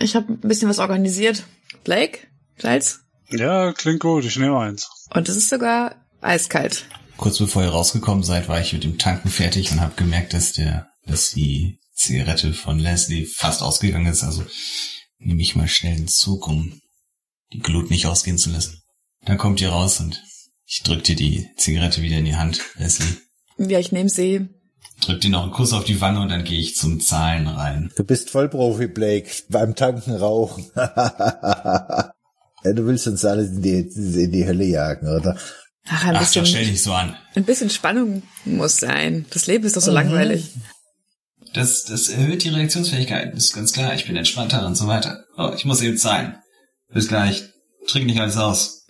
[0.00, 1.44] Ich habe ein bisschen was organisiert.
[1.82, 2.20] Blake?
[2.58, 3.00] Salz?
[3.30, 4.88] Ja, klingt gut, ich nehme eins.
[5.12, 6.86] Und es ist sogar eiskalt.
[7.16, 10.52] Kurz bevor ihr rausgekommen seid, war ich mit dem Tanken fertig und habe gemerkt, dass
[10.52, 14.24] der, dass die Zigarette von Leslie fast ausgegangen ist.
[14.24, 14.44] Also
[15.18, 16.80] nehme ich mal schnell einen Zug, um
[17.52, 18.82] die Glut nicht ausgehen zu lassen.
[19.24, 20.22] Dann kommt ihr raus und
[20.66, 23.16] ich drück dir die Zigarette wieder in die Hand, Leslie.
[23.58, 24.48] Ja, ich nehme sie.
[25.02, 27.90] Drück dir noch einen Kuss auf die Wange und dann gehe ich zum Zahlen rein.
[27.96, 30.70] Du bist Vollprofi, Blake, beim Tanken rauchen.
[30.74, 32.12] du
[32.64, 35.36] willst uns alle in die, in die Hölle jagen, oder?
[35.90, 37.16] Ach, ein Ach, bisschen, doch, stell dich so an.
[37.34, 39.26] ein bisschen Spannung muss sein.
[39.30, 40.50] Das Leben ist doch so langweilig.
[41.52, 43.92] Das, das erhöht die Reaktionsfähigkeit, ist ganz klar.
[43.94, 45.24] Ich bin entspannter und so weiter.
[45.36, 46.36] Oh, ich muss eben zahlen.
[46.92, 47.42] Bis gleich.
[47.88, 48.86] Trink nicht alles aus.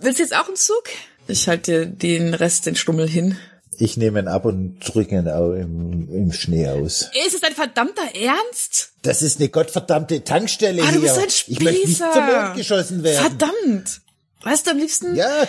[0.00, 0.84] Willst du jetzt auch einen Zug?
[1.28, 3.36] Ich halte dir den Rest, den Stummel hin.
[3.78, 7.10] Ich nehme ihn ab und drücke ihn auch im, im Schnee aus.
[7.26, 8.92] Ist es dein verdammter Ernst?
[9.02, 10.94] Das ist eine gottverdammte Tankstelle Ah, hier.
[10.96, 12.12] du bist ein ich möchte nicht Spießer.
[12.12, 13.20] zum Mond geschossen werden.
[13.38, 14.00] Verdammt!
[14.42, 15.14] Weißt du am liebsten?
[15.16, 15.46] Ja,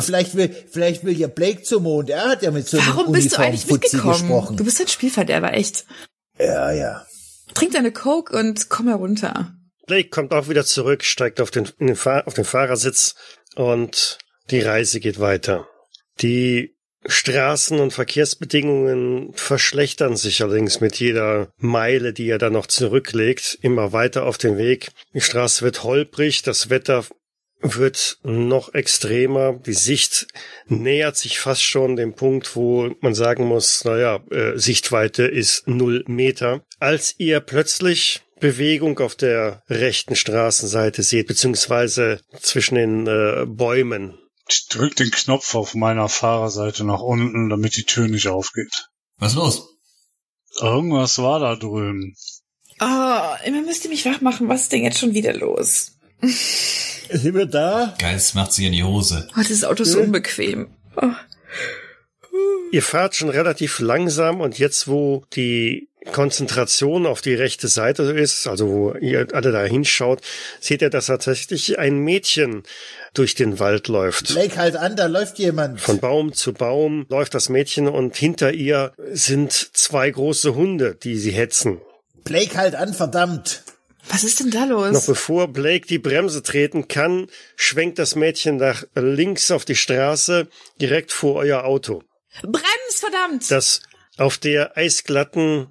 [0.00, 2.10] vielleicht will, vielleicht will ja Blake zum Mond.
[2.10, 4.12] Er hat ja mit so einem Warum bist du eigentlich mitgekommen?
[4.12, 4.56] gesprochen.
[4.56, 5.86] Du bist ein Spielverderber, echt.
[6.38, 7.06] Ja, ja.
[7.54, 9.54] Trink deine Coke und komm herunter.
[9.86, 13.14] Blake kommt auch wieder zurück, steigt auf den, in den, Fahr auf den Fahrersitz
[13.56, 14.18] und
[14.50, 15.66] die Reise geht weiter.
[16.20, 23.58] Die Straßen- und Verkehrsbedingungen verschlechtern sich allerdings mit jeder Meile, die er dann noch zurücklegt,
[23.60, 24.90] immer weiter auf den Weg.
[25.12, 27.04] Die Straße wird holprig, das Wetter
[27.62, 29.54] wird noch extremer.
[29.54, 30.26] Die Sicht
[30.66, 36.04] nähert sich fast schon dem Punkt, wo man sagen muss, naja, äh, Sichtweite ist null
[36.06, 36.64] Meter.
[36.78, 44.18] Als ihr plötzlich Bewegung auf der rechten Straßenseite seht, beziehungsweise zwischen den äh, Bäumen.
[44.48, 48.88] Ich drück den Knopf auf meiner Fahrerseite nach unten, damit die Tür nicht aufgeht.
[49.18, 49.68] Was ist los?
[50.60, 52.14] Irgendwas war da drüben.
[52.80, 54.48] Oh, immer müsst ihr mich wach machen.
[54.48, 55.91] Was ist denn jetzt schon wieder los?
[56.22, 57.94] Sind wir da?
[57.98, 59.28] Geil, es macht sich in die Hose.
[59.36, 60.68] Oh, dieses Auto ist so unbequem.
[60.96, 61.08] Oh.
[62.70, 68.46] Ihr fahrt schon relativ langsam und jetzt, wo die Konzentration auf die rechte Seite ist,
[68.46, 70.20] also wo ihr alle da hinschaut,
[70.58, 72.62] seht ihr, dass tatsächlich ein Mädchen
[73.14, 74.28] durch den Wald läuft.
[74.28, 75.80] Blake halt an, da läuft jemand.
[75.80, 81.16] Von Baum zu Baum läuft das Mädchen und hinter ihr sind zwei große Hunde, die
[81.16, 81.80] sie hetzen.
[82.24, 83.62] Blake halt an, verdammt.
[84.08, 84.92] Was ist denn da los?
[84.92, 90.48] Noch bevor Blake die Bremse treten kann, schwenkt das Mädchen nach links auf die Straße,
[90.80, 92.02] direkt vor euer Auto.
[92.42, 92.64] Brems,
[92.96, 93.50] verdammt!
[93.50, 93.80] Das
[94.18, 95.68] auf der eisglatten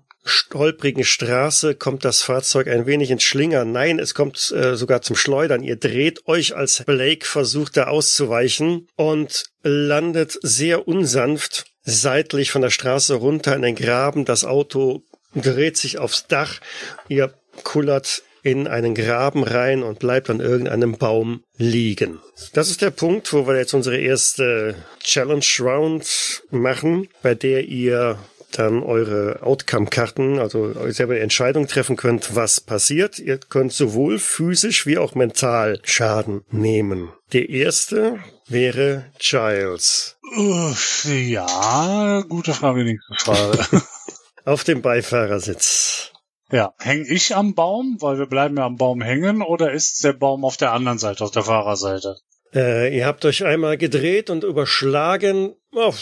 [0.54, 3.72] holprigen Straße kommt das Fahrzeug ein wenig ins Schlingern.
[3.72, 5.64] Nein, es kommt äh, sogar zum Schleudern.
[5.64, 12.70] Ihr dreht euch, als Blake versucht, da auszuweichen und landet sehr unsanft seitlich von der
[12.70, 14.26] Straße runter in den Graben.
[14.26, 16.60] Das Auto dreht sich aufs Dach.
[17.08, 22.20] Ihr kullert in einen Graben rein und bleibt an irgendeinem Baum liegen.
[22.54, 28.18] Das ist der Punkt, wo wir jetzt unsere erste Challenge Round machen, bei der ihr
[28.52, 33.20] dann eure Outcome-Karten, also selber die Entscheidung treffen könnt, was passiert.
[33.20, 37.14] Ihr könnt sowohl physisch wie auch mental Schaden nehmen.
[37.34, 40.18] Der erste wäre Giles.
[41.06, 43.84] Ja, gute Frage, nächste Frage.
[44.46, 46.12] Auf dem Beifahrersitz.
[46.52, 50.14] Ja, häng ich am Baum, weil wir bleiben ja am Baum hängen, oder ist der
[50.14, 52.18] Baum auf der anderen Seite, auf der Fahrerseite?
[52.54, 55.56] Äh, ihr habt euch einmal gedreht und überschlagen.
[55.74, 55.94] Oh,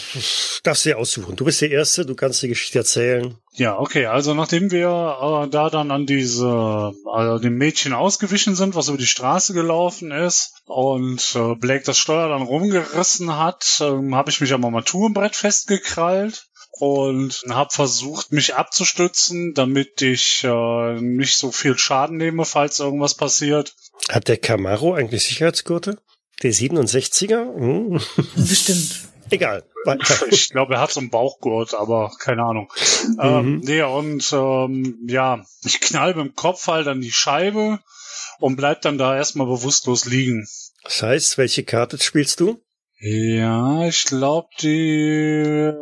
[0.64, 1.36] darfst du dir aussuchen.
[1.36, 3.36] Du bist der Erste, du kannst die Geschichte erzählen.
[3.52, 8.74] Ja, okay, also nachdem wir äh, da dann an diese, also dem Mädchen ausgewichen sind,
[8.74, 14.16] was über die Straße gelaufen ist und äh, Blake das Steuer dann rumgerissen hat, ähm,
[14.16, 16.49] habe ich mich am Armaturenbrett festgekrallt
[16.80, 23.14] und habe versucht, mich abzustützen, damit ich äh, nicht so viel Schaden nehme, falls irgendwas
[23.14, 23.74] passiert.
[24.08, 25.98] Hat der Camaro eigentlich Sicherheitsgurte?
[26.42, 27.54] Der 67er?
[27.54, 28.00] Hm.
[28.34, 29.08] Bestimmt.
[29.30, 29.62] Egal.
[29.84, 30.26] Weiter.
[30.30, 32.72] Ich glaube, er hat so einen Bauchgurt, aber keine Ahnung.
[33.20, 37.78] Ähm, nee, und ähm, ja, ich knall mit dem Kopf halt an die Scheibe
[38.38, 40.48] und bleib dann da erstmal bewusstlos liegen.
[40.84, 42.60] Das heißt, welche Karte spielst du?
[43.02, 45.72] Ja, ich glaube die äh,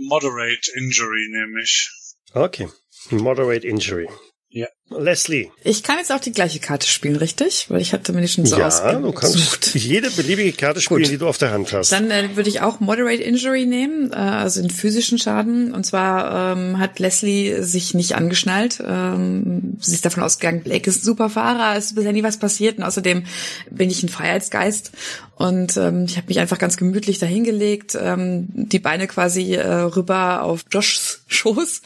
[0.00, 1.90] Moderate Injury nehme ich.
[2.32, 2.68] Okay.
[3.10, 4.08] Moderate Injury.
[4.48, 4.68] Ja.
[4.90, 5.50] Leslie.
[5.62, 7.66] Ich kann jetzt auch die gleiche Karte spielen, richtig?
[7.70, 9.02] Weil ich hatte mir die schon so ja, ausgesucht.
[9.02, 11.10] du kannst jede beliebige Karte spielen, Gut.
[11.10, 11.90] die du auf der Hand hast.
[11.90, 15.72] Dann äh, würde ich auch Moderate Injury nehmen, äh, also den physischen Schaden.
[15.72, 18.82] Und zwar ähm, hat Leslie sich nicht angeschnallt.
[18.86, 22.38] Ähm, sie ist davon ausgegangen, Blake ist ein super Fahrer, es ist bisher nie was
[22.38, 22.76] passiert.
[22.76, 23.24] Und außerdem
[23.70, 24.92] bin ich ein Freiheitsgeist.
[25.36, 30.42] Und ähm, ich habe mich einfach ganz gemütlich dahingelegt, ähm, die Beine quasi äh, rüber
[30.42, 31.82] auf Joshs Schoß,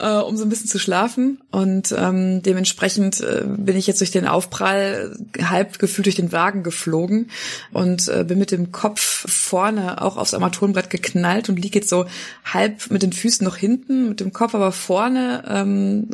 [0.00, 1.40] äh, um so ein bisschen zu schlafen.
[1.50, 6.62] Und ähm, dementsprechend äh, bin ich jetzt durch den Aufprall halb gefühlt durch den Wagen
[6.62, 7.30] geflogen
[7.72, 12.06] und äh, bin mit dem Kopf vorne auch aufs Armaturenbrett geknallt und liege jetzt so
[12.44, 16.08] halb mit den Füßen noch hinten, mit dem Kopf aber vorne ähm,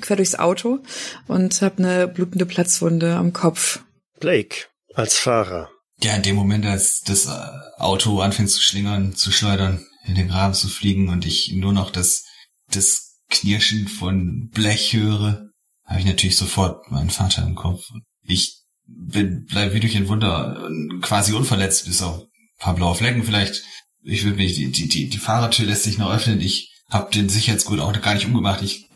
[0.00, 0.80] quer durchs Auto
[1.26, 3.80] und habe eine blutende Platzwunde am Kopf.
[4.20, 5.70] Blake als Fahrer.
[6.02, 7.30] Ja, in dem Moment, als das äh,
[7.78, 11.90] Auto anfängt zu schlingern, zu schleudern, in den Graben zu fliegen und ich nur noch
[11.90, 12.24] das,
[12.70, 15.45] das Knirschen von Blech höre,
[15.86, 17.84] habe ich natürlich sofort meinen Vater im Kopf.
[18.22, 22.94] Ich bin, bleib wie durch ein Wunder äh, quasi unverletzt, bis auf ein paar blaue
[22.94, 23.62] Flecken vielleicht.
[24.02, 26.40] Ich würde mich, die, die, die, die Fahrertür lässt sich noch öffnen.
[26.40, 28.62] Ich habe den Sicherheitsgurt auch gar nicht umgemacht.
[28.62, 28.88] Ich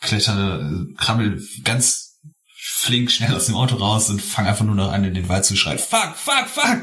[0.00, 2.18] kletter, äh, krabbel ganz
[2.58, 5.44] flink schnell aus dem Auto raus und fange einfach nur noch an, in den Wald
[5.44, 5.78] zu schreien.
[5.78, 6.82] Fuck, fuck, fuck!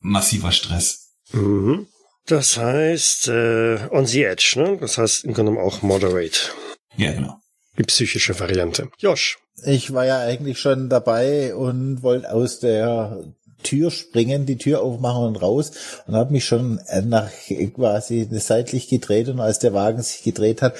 [0.00, 1.14] Massiver Stress.
[1.32, 1.86] Mhm.
[2.26, 4.78] Das heißt, äh, on the edge, ne?
[4.78, 6.52] Das heißt im Grunde genommen auch moderate.
[6.96, 7.38] Ja, genau.
[7.78, 8.88] Die psychische Variante.
[8.98, 9.38] Josh.
[9.64, 13.24] Ich war ja eigentlich schon dabei und wollte aus der
[13.62, 15.72] Tür springen, die Tür aufmachen und raus
[16.06, 17.30] und habe mich schon nach
[17.74, 20.74] quasi seitlich gedreht und als der Wagen sich gedreht hat,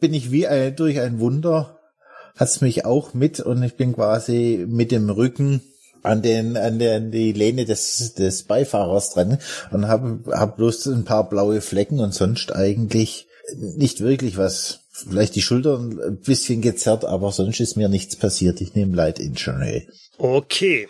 [0.00, 1.78] bin ich wie ein, durch ein Wunder
[2.36, 5.62] hat's mich auch mit und ich bin quasi mit dem Rücken
[6.02, 9.38] an den an der an die Lehne des des Beifahrers dran
[9.70, 14.81] und habe hab bloß ein paar blaue Flecken und sonst eigentlich nicht wirklich was.
[14.92, 18.60] Vielleicht die Schultern ein bisschen gezerrt, aber sonst ist mir nichts passiert.
[18.60, 20.86] Ich nehme Light Injury Okay.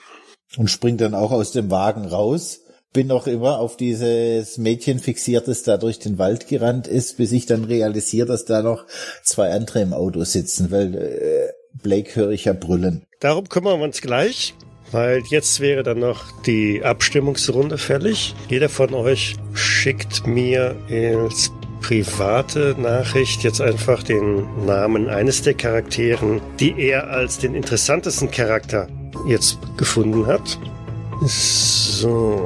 [0.56, 2.58] und spring dann auch aus dem Wagen raus.
[2.92, 7.32] Bin noch immer auf dieses Mädchen fixiert, das da durch den Wald gerannt ist, bis
[7.32, 8.84] ich dann realisiere, dass da noch
[9.22, 13.04] zwei andere im Auto sitzen, weil äh, Blake höre ich ja brüllen.
[13.20, 14.52] Darum kümmern wir uns gleich,
[14.90, 18.34] weil jetzt wäre dann noch die Abstimmungsrunde fällig.
[18.50, 21.50] Jeder von euch schickt mir als
[21.82, 28.88] private Nachricht jetzt einfach den Namen eines der Charakteren, die er als den interessantesten Charakter
[29.28, 30.58] jetzt gefunden hat.
[31.24, 32.44] So,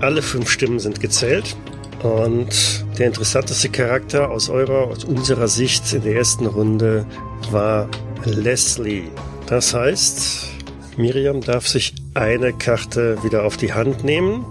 [0.00, 1.56] alle fünf Stimmen sind gezählt.
[2.02, 7.06] Und der interessanteste Charakter aus eurer, aus unserer Sicht in der ersten Runde
[7.50, 7.88] war
[8.24, 9.10] Leslie.
[9.46, 10.48] Das heißt,
[10.96, 14.44] Miriam darf sich eine Karte wieder auf die Hand nehmen.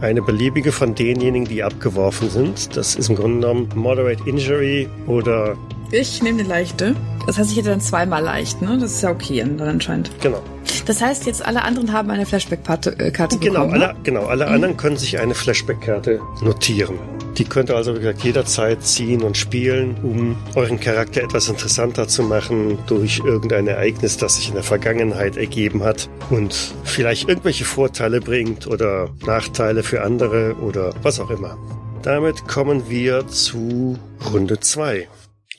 [0.00, 2.74] Eine beliebige von denjenigen, die abgeworfen sind.
[2.74, 5.56] Das ist im Grunde genommen Moderate Injury oder.
[5.90, 6.96] Ich nehme eine leichte.
[7.26, 8.78] Das heißt, ich hätte dann zweimal leicht, ne?
[8.80, 10.10] Das ist ja okay dann anscheinend.
[10.22, 10.42] Genau.
[10.86, 13.72] Das heißt, jetzt alle anderen haben eine Flashback-Karte äh, Genau, bekommen.
[13.82, 14.52] alle, genau, alle Mhm.
[14.54, 16.98] anderen können sich eine Flashback-Karte notieren.
[17.38, 22.08] Die könnt ihr also, wie gesagt, jederzeit ziehen und spielen, um euren Charakter etwas interessanter
[22.08, 27.64] zu machen durch irgendein Ereignis, das sich in der Vergangenheit ergeben hat und vielleicht irgendwelche
[27.64, 31.56] Vorteile bringt oder Nachteile für andere oder was auch immer.
[32.02, 33.98] Damit kommen wir zu
[34.32, 35.06] Runde zwei.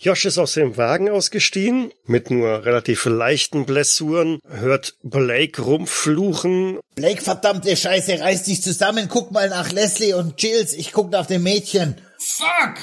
[0.03, 7.21] Josh ist aus dem Wagen ausgestiegen, mit nur relativ leichten Blessuren, hört Blake rumfluchen Blake,
[7.21, 11.43] verdammte Scheiße, reiß dich zusammen, guck mal nach Leslie und Jills, ich guck nach dem
[11.43, 12.01] Mädchen.
[12.17, 12.77] Fuck!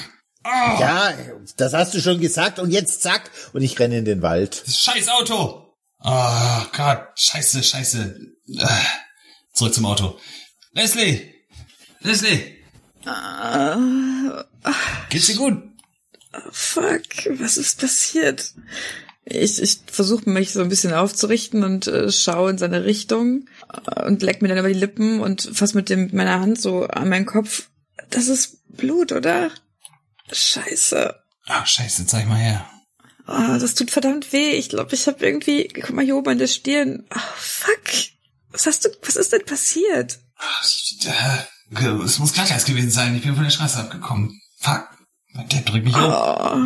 [0.45, 1.13] Oh, Ja,
[1.57, 4.63] das hast du schon gesagt und jetzt zack und ich renne in den Wald.
[4.65, 5.75] scheiß Auto!
[6.01, 8.15] Oh Gott, scheiße, scheiße.
[8.59, 8.65] Äh,
[9.53, 10.17] Zurück zum Auto.
[10.71, 11.33] Leslie!
[11.99, 12.55] Leslie!
[15.09, 15.68] Geht's dir gut?
[16.51, 17.01] Fuck,
[17.39, 18.53] was ist passiert?
[19.25, 23.47] Ich, ich versuche mich so ein bisschen aufzurichten und äh, schaue in seine Richtung
[23.87, 26.59] äh, und leck mir dann über die Lippen und fass mit dem mit meiner Hand
[26.61, 27.69] so an meinen Kopf.
[28.09, 29.51] Das ist Blut, oder?
[30.31, 31.15] Scheiße.
[31.45, 32.65] Ah, scheiße, zeig mal her.
[33.27, 34.51] Oh, das tut verdammt weh.
[34.53, 37.05] Ich glaube, ich habe irgendwie, guck mal hier oben an der Stirn.
[37.13, 37.81] Oh, fuck.
[38.51, 40.19] Was hast du, was ist denn passiert?
[41.05, 43.15] Äh, Es muss Glatteis gewesen sein.
[43.15, 44.41] Ich bin von der Straße abgekommen.
[44.57, 44.87] Fuck.
[45.35, 46.03] Der drückt mich um.
[46.03, 46.57] Oh,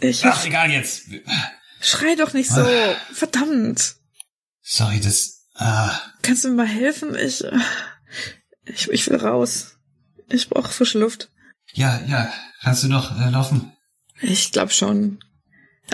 [0.00, 1.02] ich Ach, egal jetzt.
[1.80, 2.64] schrei doch nicht so.
[3.12, 3.96] Verdammt.
[4.62, 5.46] Sorry, das.
[5.54, 7.14] Ah, Kannst du mir mal helfen?
[7.14, 7.56] Ich, äh,
[8.64, 9.76] ich, ich will raus.
[10.28, 11.30] Ich brauche frische Luft.
[11.74, 12.32] ja, ja.
[12.62, 13.72] Kannst du noch äh, laufen?
[14.22, 15.18] Ich glaube schon.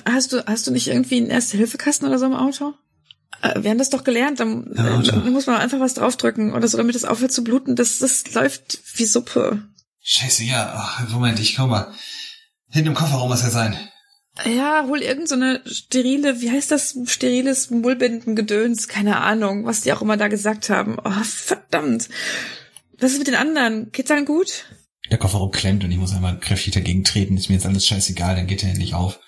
[0.04, 2.74] Hast du, hast du nicht irgendwie einen Erste-Hilfe-Kasten oder so im Auto?
[3.42, 4.38] Äh, wir haben das doch gelernt.
[4.38, 7.74] Dann, dann muss man einfach was draufdrücken oder so, damit es aufhört zu bluten.
[7.74, 9.62] Das, das läuft wie Suppe.
[10.12, 10.72] Scheiße, ja.
[10.74, 11.94] Ach, Moment, ich komm mal.
[12.68, 13.78] Hinten im Kofferraum muss er sein.
[14.44, 19.92] Ja, hol irgend so eine sterile, wie heißt das, steriles Mullbindengedöns, keine Ahnung, was die
[19.92, 20.96] auch immer da gesagt haben.
[21.04, 22.08] Oh, verdammt.
[22.98, 23.92] Was ist mit den anderen?
[23.92, 24.64] Geht's allen gut?
[25.12, 27.36] Der Kofferraum klemmt und ich muss einmal kräftig dagegen treten.
[27.36, 29.20] Ist mir jetzt alles scheißegal, dann geht er endlich auf.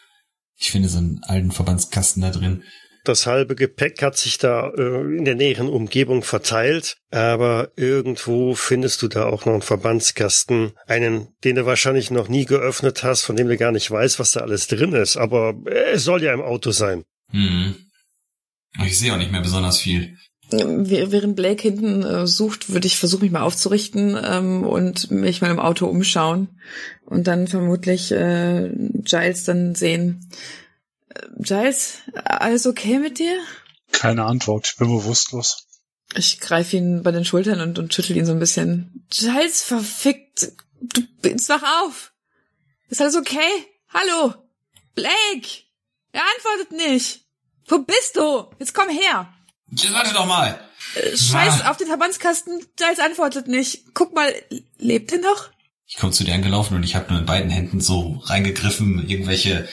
[0.57, 2.65] Ich finde so einen alten Verbandskasten da drin.
[3.05, 9.03] Das halbe Gepäck hat sich da äh, in der näheren Umgebung verteilt, aber irgendwo findest
[9.03, 13.35] du da auch noch einen Verbandskasten, einen, den du wahrscheinlich noch nie geöffnet hast, von
[13.35, 15.55] dem du gar nicht weißt, was da alles drin ist, aber
[15.93, 17.03] es soll ja im Auto sein.
[17.31, 17.75] Hm.
[18.87, 20.17] Ich sehe auch nicht mehr besonders viel.
[20.51, 25.41] Wäh- Während Blake hinten äh, sucht, würde ich versuchen, mich mal aufzurichten ähm, und mich
[25.41, 26.49] mal im Auto umschauen
[27.05, 28.71] und dann vermutlich äh,
[29.03, 30.29] Giles dann sehen.
[31.15, 33.39] Äh, Giles, alles okay mit dir?
[33.93, 35.67] Keine Antwort, ich bin bewusstlos.
[36.15, 39.07] Ich greife ihn bei den Schultern und, und schüttel ihn so ein bisschen.
[39.11, 42.13] Giles, verfickt, du bist wach auf.
[42.89, 43.39] Ist alles okay?
[43.89, 44.35] Hallo?
[44.95, 45.65] Blake!
[46.13, 47.21] Er antwortet nicht.
[47.67, 48.51] Wo bist du?
[48.59, 49.33] Jetzt komm her.
[49.71, 50.61] Ja, Warte doch mal.
[50.97, 51.71] Äh, Scheiß Ah.
[51.71, 53.95] auf den Verbandskasten, Giles antwortet nicht.
[53.95, 54.31] Guck mal,
[54.77, 55.49] lebt er noch?
[55.87, 59.67] Ich komme zu dir angelaufen und ich habe nur in beiden Händen so reingegriffen, irgendwelche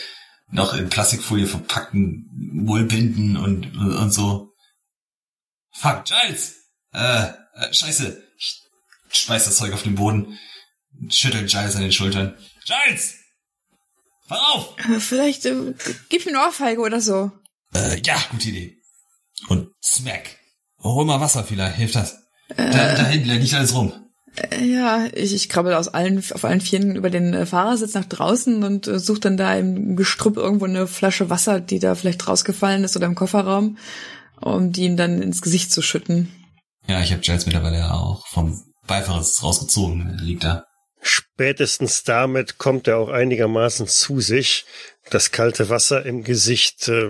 [0.52, 4.54] noch in Plastikfolie verpackten Mullbinden und, und so.
[5.72, 6.56] Fuck, Giles!
[6.94, 8.24] Äh, äh, scheiße.
[8.38, 8.62] Ich
[9.12, 10.38] schmeiß das Zeug auf den Boden,
[11.10, 12.38] schüttel Giles an den Schultern.
[12.66, 13.16] Giles!
[14.28, 14.76] Wach auf!
[14.80, 15.74] Äh, Vielleicht äh,
[16.10, 17.32] gib mir eine Ohrfeige oder so.
[17.74, 18.78] Äh, ja, gute Idee.
[19.48, 20.38] Und smack.
[20.80, 22.18] Hol mal Wasser vielleicht, hilft das.
[22.56, 24.09] Da, da hinten, liegt alles rum.
[24.36, 28.06] Äh, Ja, ich, ich krabbel aus allen, auf allen Vieren über den äh, Fahrersitz nach
[28.06, 32.28] draußen und äh, suche dann da im Gestrüpp irgendwo eine Flasche Wasser, die da vielleicht
[32.28, 33.78] rausgefallen ist oder im Kofferraum,
[34.42, 36.32] um die ihm dann ins Gesicht zu schütten.
[36.88, 40.18] Ja, ich habe Giles mittlerweile auch vom Beifahrersitz rausgezogen.
[40.22, 40.66] Liegt da.
[41.02, 44.66] Spätestens damit kommt er auch einigermaßen zu sich.
[45.10, 47.10] Das kalte Wasser im Gesicht, äh,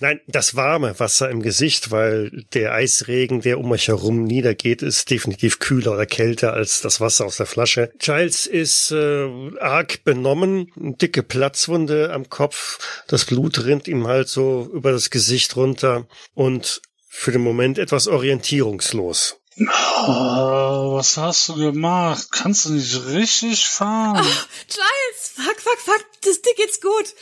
[0.00, 5.10] nein, das warme Wasser im Gesicht, weil der Eisregen, der um euch herum niedergeht, ist
[5.10, 7.90] definitiv kühler oder kälter als das Wasser aus der Flasche.
[7.98, 9.28] Giles ist äh,
[9.60, 12.78] arg benommen, eine dicke Platzwunde am Kopf,
[13.08, 18.08] das Blut rinnt ihm halt so über das Gesicht runter und für den Moment etwas
[18.08, 19.36] orientierungslos.
[19.56, 22.26] Oh, was hast du gemacht?
[22.32, 24.26] Kannst du nicht richtig fahren?
[24.66, 27.14] Giles, fuck, fuck, fuck, das dir geht's gut.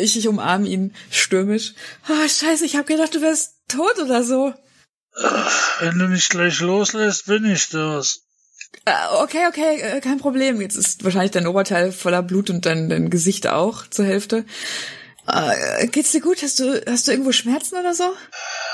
[0.00, 1.74] Ich, ich umarme ihn stürmisch.
[2.08, 4.54] Oh, scheiße, ich hab gedacht, du wärst tot oder so.
[5.80, 8.20] Wenn du mich gleich loslässt, bin ich das.
[8.84, 8.92] Äh,
[9.22, 10.60] okay, okay, äh, kein Problem.
[10.60, 14.44] Jetzt ist wahrscheinlich dein Oberteil voller Blut und dein, dein Gesicht auch zur Hälfte.
[15.26, 16.42] Äh, geht's dir gut?
[16.42, 18.04] Hast du, hast du irgendwo Schmerzen oder so?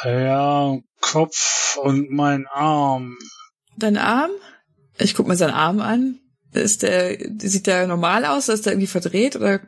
[0.05, 3.17] Ja, Kopf und mein Arm.
[3.77, 4.31] Dein Arm?
[4.99, 6.19] Ich guck mir seinen Arm an.
[6.53, 8.49] Ist der, sieht der normal aus?
[8.49, 9.61] Ist der irgendwie verdreht oder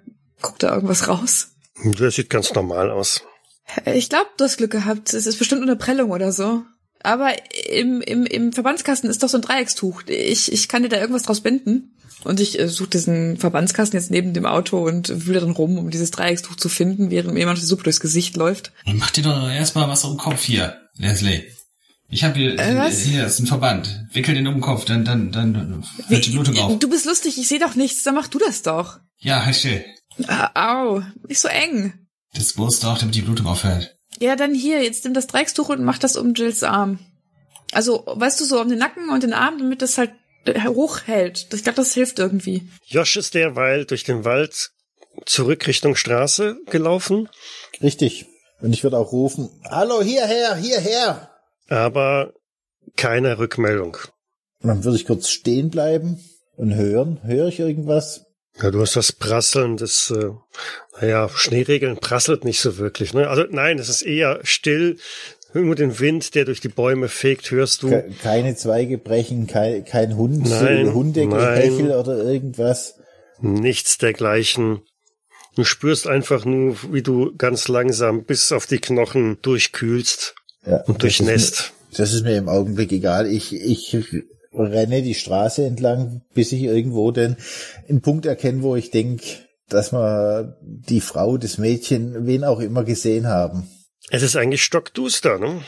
[0.44, 1.48] guckt da irgendwas raus?
[1.84, 3.22] Der sieht ganz normal aus.
[3.86, 5.12] Ich glaube, du hast Glück gehabt.
[5.14, 6.62] Es ist bestimmt eine Prellung oder so.
[7.02, 7.32] Aber
[7.70, 10.02] im, im, im Verbandskasten ist doch so ein Dreieckstuch.
[10.06, 11.90] Ich, ich kann dir da irgendwas draus binden.
[12.24, 15.90] Und ich äh, suche diesen Verbandskasten jetzt neben dem Auto und wühle dann rum, um
[15.90, 18.72] dieses Dreieckstuch zu finden, während mir jemand die Suppe durchs Gesicht läuft.
[18.86, 21.42] Mach dir doch erstmal was um den Kopf hier, Leslie.
[22.08, 23.00] Ich habe hier, Äh, was?
[23.00, 24.06] hier ist ein Verband.
[24.12, 26.78] Wickel den um den Kopf, dann, dann, dann hört die Blutung auf.
[26.78, 29.00] Du bist lustig, ich sehe doch nichts, dann mach du das doch.
[29.18, 29.84] Ja, Hasche.
[30.54, 32.06] Au, nicht so eng.
[32.34, 33.96] Das muss doch, damit die Blutung aufhört.
[34.20, 36.98] Ja, dann hier, jetzt nimm das Dreieckstuch und mach das um Jills Arm.
[37.72, 40.12] Also, weißt du, so um den Nacken und den Arm, damit das halt
[40.44, 41.48] äh, hochhält.
[41.52, 42.68] Ich glaube, das hilft irgendwie.
[42.86, 44.70] Josh ist derweil durch den Wald
[45.26, 47.28] zurück Richtung Straße gelaufen,
[47.82, 48.26] Richtig.
[48.60, 51.30] Und ich würde auch rufen, hallo, hierher, hierher.
[51.68, 52.32] aber
[52.96, 53.96] keine Rückmeldung.
[54.60, 56.18] Dann würde ich kurz stehen bleiben
[56.56, 57.20] und hören.
[57.24, 58.23] Höre ich irgendwas?
[58.62, 60.30] Ja, du hast das Prasseln des, äh,
[61.00, 63.12] naja, Schneeregeln prasselt nicht so wirklich.
[63.12, 63.28] Ne?
[63.28, 64.98] Also nein, es ist eher still.
[65.52, 67.90] Nur den Wind, der durch die Bäume fegt, hörst du.
[67.90, 72.96] Ke keine Zweige brechen, kein, kein Hund, Nein, Hundegehechel oder irgendwas.
[73.40, 74.82] Nichts dergleichen.
[75.54, 80.34] Du spürst einfach nur, wie du ganz langsam bis auf die Knochen durchkühlst
[80.66, 81.72] Ja, und das durchnässt.
[81.96, 83.28] Das ist mir im Augenblick egal.
[83.28, 83.96] Ich, ich
[84.56, 87.36] renne die Straße entlang, bis ich irgendwo den
[87.88, 89.24] einen Punkt erkenne, wo ich denke,
[89.68, 93.68] dass wir die Frau, das Mädchen, wen auch immer gesehen haben.
[94.10, 95.62] Es ist eigentlich stockduster, ne?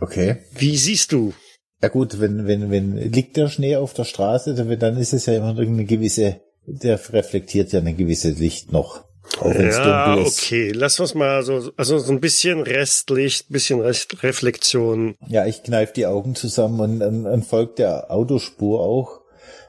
[0.00, 0.38] Okay.
[0.54, 1.34] Wie siehst du?
[1.82, 5.26] Ja gut, wenn, wenn, wenn liegt der Schnee auf der Straße, dann dann ist es
[5.26, 9.04] ja immer irgendeine gewisse, der reflektiert ja eine gewisse Licht noch.
[9.42, 10.72] Ja, okay.
[10.72, 15.14] Lass uns mal so, also so ein bisschen Restlicht, bisschen Rest Reflexion.
[15.28, 19.20] Ja, ich kneif die Augen zusammen und, und, und folgt der Autospur auch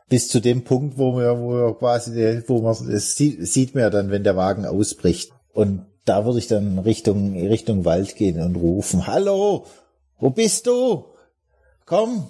[0.10, 3.84] bis zu dem Punkt, wo wir, wo wir quasi, wo man, es sieht, sieht man
[3.84, 5.32] ja dann, wenn der Wagen ausbricht.
[5.54, 9.66] Und da würde ich dann Richtung, Richtung Wald gehen und rufen, hallo,
[10.20, 11.06] wo bist du?
[11.86, 12.30] Komm,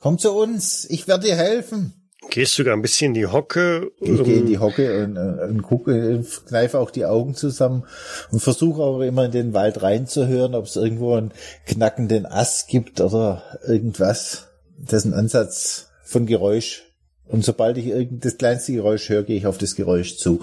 [0.00, 2.01] komm zu uns, ich werde dir helfen.
[2.30, 3.90] Gehst sogar ein bisschen in die Hocke.
[4.00, 7.84] Ich gehe in um- die Hocke und, äh, und gucke, kneife auch die Augen zusammen
[8.30, 11.32] und versuche auch immer in den Wald reinzuhören, ob es irgendwo einen
[11.66, 14.48] knackenden Ast gibt oder irgendwas.
[14.78, 16.84] Das ist ein Ansatz von Geräusch.
[17.26, 20.42] Und sobald ich irgend das kleinste Geräusch höre, gehe ich auf das Geräusch zu.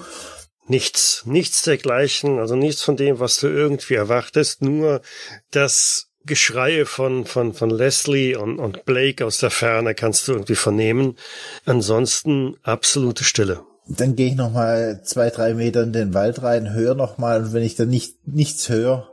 [0.68, 5.02] Nichts, nichts dergleichen, also nichts von dem, was du irgendwie erwartest, nur
[5.50, 10.56] das Geschreie von, von, von Leslie und, und Blake aus der Ferne kannst du irgendwie
[10.56, 11.18] vernehmen.
[11.66, 13.62] Ansonsten absolute Stille.
[13.88, 17.42] Dann gehe ich noch mal zwei, drei Meter in den Wald rein, höre noch mal
[17.44, 19.10] und wenn ich dann nicht nichts höre,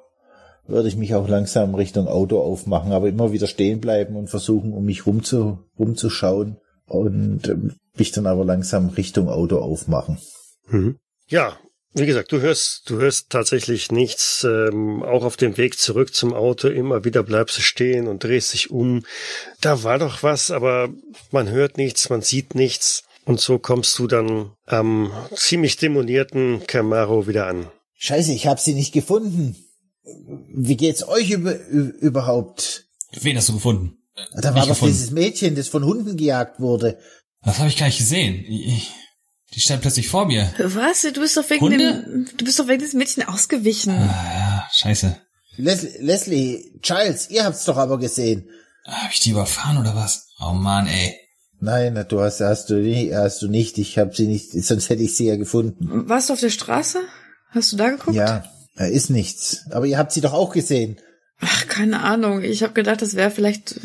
[0.68, 4.74] würde ich mich auch langsam Richtung Auto aufmachen, aber immer wieder stehen bleiben und versuchen,
[4.74, 10.18] um mich rum zu, rumzuschauen und ähm, mich dann aber langsam Richtung Auto aufmachen.
[10.68, 10.98] Mhm.
[11.28, 11.56] Ja,
[11.96, 14.44] wie gesagt, du hörst, du hörst tatsächlich nichts.
[14.44, 18.52] Ähm, auch auf dem Weg zurück zum Auto immer wieder bleibst du stehen und drehst
[18.52, 19.04] dich um.
[19.60, 20.90] Da war doch was, aber
[21.30, 23.04] man hört nichts, man sieht nichts.
[23.24, 27.68] Und so kommst du dann am ziemlich demolierten Camaro wieder an.
[27.94, 29.56] Scheiße, ich habe sie nicht gefunden.
[30.54, 32.86] Wie geht's euch über, überhaupt?
[33.20, 33.98] Wen hast du gefunden?
[34.34, 34.94] Da war Nicht doch gefunden.
[34.94, 36.98] dieses Mädchen, das von Hunden gejagt wurde.
[37.44, 38.44] Das habe ich gar nicht gesehen.
[38.48, 38.90] Ich,
[39.54, 40.52] die stand plötzlich vor mir.
[40.58, 41.02] Was?
[41.02, 41.78] Du bist doch wegen Hunde?
[41.78, 43.92] dem, du bist doch wegen diesem Mädchen ausgewichen.
[43.92, 45.16] Ah, ja, scheiße.
[45.56, 48.48] Les Leslie, Giles, ihr habt's doch aber gesehen.
[48.84, 50.28] Habe ich die überfahren oder was?
[50.40, 51.14] Oh Mann, ey.
[51.58, 53.78] Nein, du hast, hast du nicht, hast du nicht.
[53.78, 56.08] Ich habe sie nicht, sonst hätte ich sie ja gefunden.
[56.08, 57.00] Warst du auf der Straße?
[57.50, 58.14] Hast du da geguckt?
[58.14, 58.44] Ja,
[58.76, 59.64] da ist nichts.
[59.70, 60.98] Aber ihr habt sie doch auch gesehen.
[61.40, 62.42] Ach, keine Ahnung.
[62.42, 63.80] Ich habe gedacht, das wäre vielleicht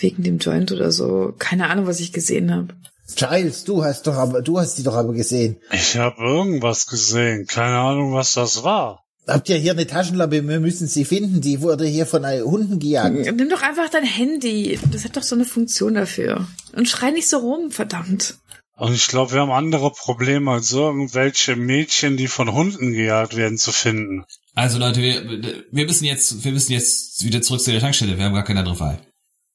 [0.00, 1.34] wegen dem Joint oder so.
[1.38, 2.74] Keine Ahnung, was ich gesehen habe.
[3.16, 5.56] Giles, du hast doch aber, du hast sie doch aber gesehen.
[5.72, 7.46] Ich habe irgendwas gesehen.
[7.46, 9.04] Keine Ahnung, was das war.
[9.26, 10.46] Habt ihr hier eine Taschenlampe?
[10.46, 11.40] Wir müssen sie finden.
[11.40, 13.14] Die wurde hier von äh, Hunden gejagt.
[13.14, 14.78] Nimm doch einfach dein Handy.
[14.90, 16.48] Das hat doch so eine Funktion dafür.
[16.74, 18.38] Und schrei nicht so rum, verdammt.
[18.76, 23.58] Und ich glaube, wir haben andere Probleme als irgendwelche Mädchen, die von Hunden gejagt werden,
[23.58, 24.24] zu finden.
[24.54, 28.16] Also Leute, wir, wir müssen jetzt, wir müssen jetzt wieder zurück zu der Tankstelle.
[28.16, 28.98] Wir haben gar keine andere Wahl.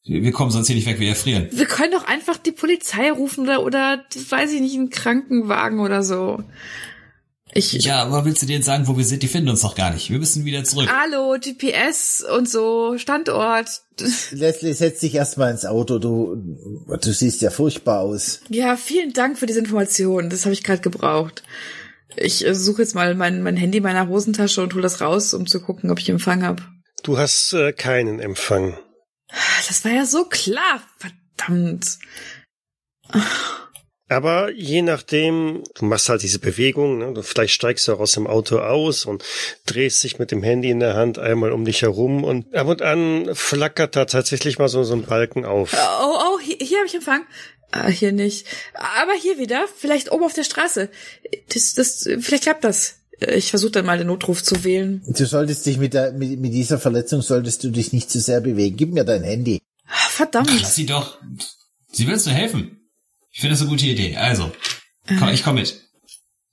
[0.08, 1.48] Wir kommen sonst hier nicht weg, wir erfrieren.
[1.52, 6.04] Wir können doch einfach die Polizei rufen oder, oder weiß ich nicht, einen Krankenwagen oder
[6.04, 6.44] so.
[7.54, 9.24] Ich, Ja, aber willst du dir jetzt sagen, wo wir sind?
[9.24, 10.12] Die finden uns doch gar nicht.
[10.12, 10.90] Wir müssen wieder zurück.
[10.92, 13.70] Hallo, GPS und so, Standort.
[14.32, 15.98] Leslie, setz dich erstmal ins Auto.
[15.98, 16.36] Du,
[16.86, 18.42] du siehst ja furchtbar aus.
[18.50, 20.30] Ja, vielen Dank für diese Information.
[20.30, 21.44] Das habe ich gerade gebraucht.
[22.18, 25.34] Ich äh, suche jetzt mal mein, mein Handy in meiner Hosentasche und hole das raus,
[25.34, 26.62] um zu gucken, ob ich Empfang habe.
[27.04, 28.78] Du hast äh, keinen Empfang.
[29.68, 30.82] Das war ja so klar.
[30.98, 31.98] Verdammt.
[34.08, 37.14] Aber je nachdem, du machst halt diese Bewegung, ne?
[37.14, 39.24] du vielleicht steigst du auch aus dem Auto aus und
[39.66, 42.84] drehst dich mit dem Handy in der Hand einmal um dich herum und ab und
[42.84, 45.74] an flackert da tatsächlich mal so, so ein Balken auf.
[45.74, 47.26] Oh, oh, hier, hier habe ich Empfang.
[47.72, 48.46] Ah, hier nicht.
[48.74, 50.90] Aber hier wieder, vielleicht oben auf der Straße.
[51.52, 53.00] Das, das, vielleicht klappt das.
[53.20, 55.04] Ich versuche dann mal den Notruf zu wählen.
[55.08, 58.42] Du solltest dich mit, der, mit, mit dieser Verletzung solltest du dich nicht zu sehr
[58.42, 58.76] bewegen.
[58.78, 59.62] Gib mir dein Handy.
[59.88, 60.50] Ah, Verdammt.
[60.52, 61.20] Ach, lass sie doch.
[61.92, 62.90] Sie will uns nur helfen.
[63.32, 64.16] Ich finde das eine gute Idee.
[64.18, 64.52] Also,
[65.20, 65.82] komm, ich komm mit.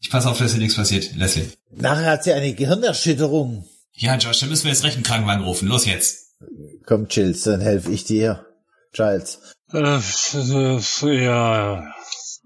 [0.01, 1.15] Ich passe auf, dass hier nichts passiert.
[1.17, 1.49] Leslie.
[1.71, 3.65] Nachher hat sie eine Gehirnerschütterung.
[3.95, 5.69] Ja, Josh, dann müssen wir jetzt recht einen Krankenwagen rufen.
[5.69, 6.39] Los jetzt.
[6.87, 8.47] Komm, Chills, dann helfe ich dir.
[8.93, 9.39] Giles.
[9.73, 11.95] Äh, äh, ja,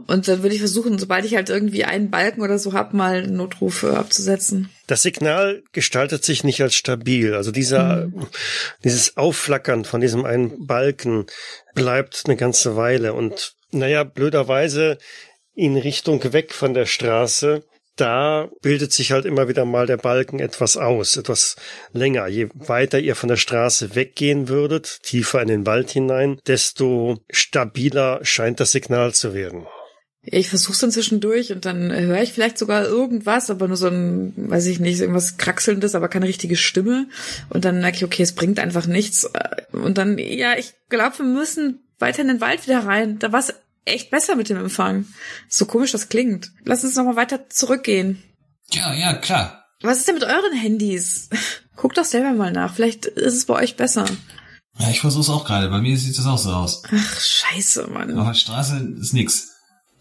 [0.07, 3.25] Und dann würde ich versuchen, sobald ich halt irgendwie einen Balken oder so hab, mal
[3.25, 4.69] einen Notruf äh, abzusetzen.
[4.87, 7.35] Das Signal gestaltet sich nicht als stabil.
[7.35, 8.09] Also dieser,
[8.85, 11.27] dieses Aufflackern von diesem einen Balken
[11.75, 14.99] bleibt eine ganze Weile und naja, blöderweise
[15.55, 17.65] in Richtung weg von der Straße,
[17.97, 21.57] da bildet sich halt immer wieder mal der Balken etwas aus, etwas
[21.93, 22.27] länger.
[22.29, 28.21] Je weiter ihr von der Straße weggehen würdet, tiefer in den Wald hinein, desto stabiler
[28.23, 29.67] scheint das Signal zu werden.
[30.29, 34.33] Ich versuch's dann zwischendurch und dann höre ich vielleicht sogar irgendwas, aber nur so ein,
[34.37, 37.07] weiß ich nicht, irgendwas Kraxelndes, aber keine richtige Stimme.
[37.49, 39.31] Und dann merke ich, okay, es bringt einfach nichts.
[39.71, 43.21] Und dann, ja, ich glaube, wir müssen weiter in den Wald wieder rein.
[43.21, 43.55] Da war's
[43.85, 45.07] echt besser mit dem Empfang.
[45.49, 46.51] So komisch das klingt.
[46.65, 48.23] Lass uns nochmal weiter zurückgehen.
[48.73, 49.65] Ja, ja, klar.
[49.83, 51.31] Was ist denn mit euren Handys?
[51.77, 52.75] Guckt doch selber mal nach.
[52.75, 54.07] Vielleicht ist es bei euch besser.
[54.79, 55.69] Ja, ich versuch's auch gerade.
[55.69, 56.83] Bei mir sieht das auch so aus.
[56.91, 58.19] Ach, scheiße, Mann.
[58.19, 59.56] Auf der Straße ist nix.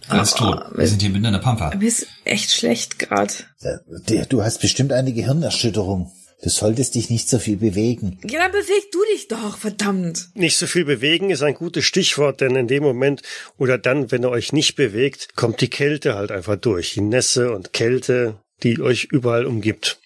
[0.07, 0.65] Alles Oh, tot.
[0.77, 1.75] Wir sind hier mitten in der Pampa.
[1.75, 3.47] Mir ist echt schlecht grad.
[3.63, 6.11] Der- Du hast bestimmt eine Gehirnerschütterung.
[6.43, 8.19] Du solltest dich nicht so viel bewegen.
[8.29, 10.29] Ja, dann beweg du dich doch, verdammt.
[10.35, 13.21] Nicht so viel bewegen ist ein gutes Stichwort, denn in dem Moment
[13.57, 16.93] oder dann, wenn ihr euch nicht bewegt, kommt die Kälte halt einfach durch.
[16.93, 19.97] Die Nässe und Kälte, die euch überall umgibt.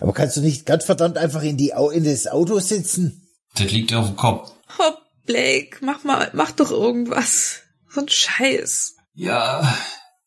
[0.00, 3.26] Aber kannst du nicht ganz verdammt einfach in, die, Au- in das Auto sitzen?
[3.56, 4.50] Das liegt auf dem Kopf.
[4.78, 4.92] Oh,
[5.26, 7.60] Blake, mach mal, mach doch irgendwas.
[7.88, 8.95] So ein Scheiß.
[9.16, 9.76] Ja,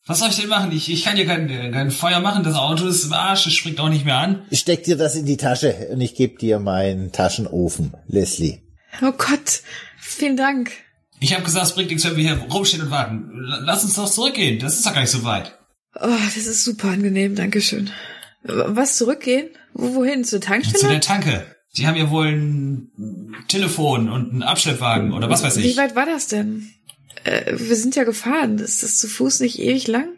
[0.06, 0.72] was soll ich denn machen?
[0.72, 2.42] Ich, ich kann hier kein, kein Feuer machen.
[2.42, 3.46] Das Auto ist im Arsch.
[3.46, 4.42] Es springt auch nicht mehr an.
[4.50, 8.58] Ich steck dir das in die Tasche und ich gebe dir meinen Taschenofen, Leslie.
[9.02, 9.62] Oh Gott,
[10.00, 10.72] vielen Dank.
[11.20, 13.30] Ich habe gesagt, es bringt nichts, wenn wir hier rumstehen und warten.
[13.32, 14.58] L- Lass uns doch zurückgehen.
[14.58, 15.56] Das ist doch gar nicht so weit.
[15.94, 17.90] Oh, das ist super angenehm, Dankeschön.
[18.42, 19.48] Was, zurückgehen?
[19.74, 20.24] Wo, wohin?
[20.24, 20.92] Zur Zu Tankstelle?
[20.94, 21.44] der Tanke.
[21.76, 22.90] Die haben ja wohl ein
[23.48, 25.76] Telefon und einen Abschleppwagen oder was weiß Wie ich.
[25.76, 26.68] weit war das denn?
[27.24, 28.58] Äh, wir sind ja gefahren.
[28.58, 30.08] Ist das zu Fuß nicht ewig lang?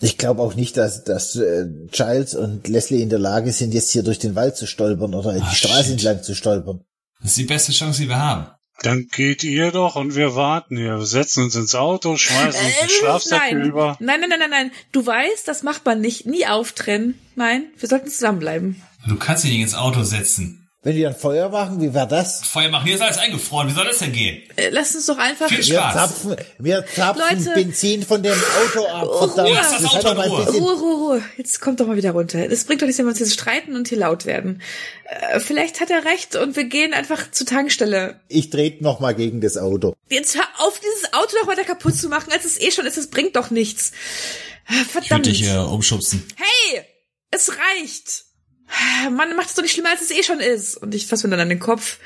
[0.00, 3.90] Ich glaube auch nicht, dass, dass äh, Giles und Leslie in der Lage sind, jetzt
[3.90, 5.92] hier durch den Wald zu stolpern oder in die Ah, Straße shit.
[5.92, 6.82] entlang zu stolpern.
[7.20, 8.46] Das ist die beste Chance, die wir haben.
[8.82, 10.98] Dann geht ihr doch und wir warten hier.
[10.98, 13.64] Wir setzen uns ins Auto, schmeißen uns die Äh, Schlafsäcke nein.
[13.64, 13.96] über.
[13.98, 14.70] Nein, nein, nein, nein, nein.
[14.92, 16.26] Du weißt, das macht man nicht.
[16.26, 17.18] Nie auftrennen.
[17.34, 18.80] Nein, wir sollten zusammenbleiben.
[19.08, 20.57] Du kannst dich nicht ins Auto setzen.
[20.88, 22.40] Wenn wir ein Feuer machen, wie wäre das?
[22.46, 23.68] Feuer machen, hier ist alles eingefroren.
[23.68, 24.42] Wie soll das denn gehen?
[24.56, 25.46] Äh, lass uns doch einfach...
[25.48, 25.92] Viel Wir Spaß.
[25.92, 27.50] zapfen, wir zapfen Leute.
[27.54, 29.06] Benzin von dem Auto ab.
[29.06, 29.54] Oh, Verdammt, Ruhe.
[29.54, 30.44] Lass das das Auto mal Ruhe.
[30.46, 31.22] bisschen Ruhe, Ruhe, Ruhe.
[31.36, 32.38] Jetzt kommt doch mal wieder runter.
[32.50, 34.62] Es bringt doch nichts, wenn wir uns jetzt streiten und hier laut werden.
[35.04, 38.20] Äh, vielleicht hat er recht und wir gehen einfach zur Tankstelle.
[38.28, 39.94] Ich trete noch mal gegen das Auto.
[40.08, 42.96] Jetzt hör auf, dieses Auto noch weiter kaputt zu machen, als es eh schon ist.
[42.96, 43.92] Es bringt doch nichts.
[44.66, 45.26] Ah, Ich würde Verdammt.
[45.26, 46.24] dich äh, umschubsen.
[46.36, 46.80] Hey,
[47.30, 48.24] es reicht.
[49.10, 50.76] Man macht es doch nicht schlimmer, als es eh schon ist.
[50.76, 51.98] Und ich fasse mir dann an den Kopf.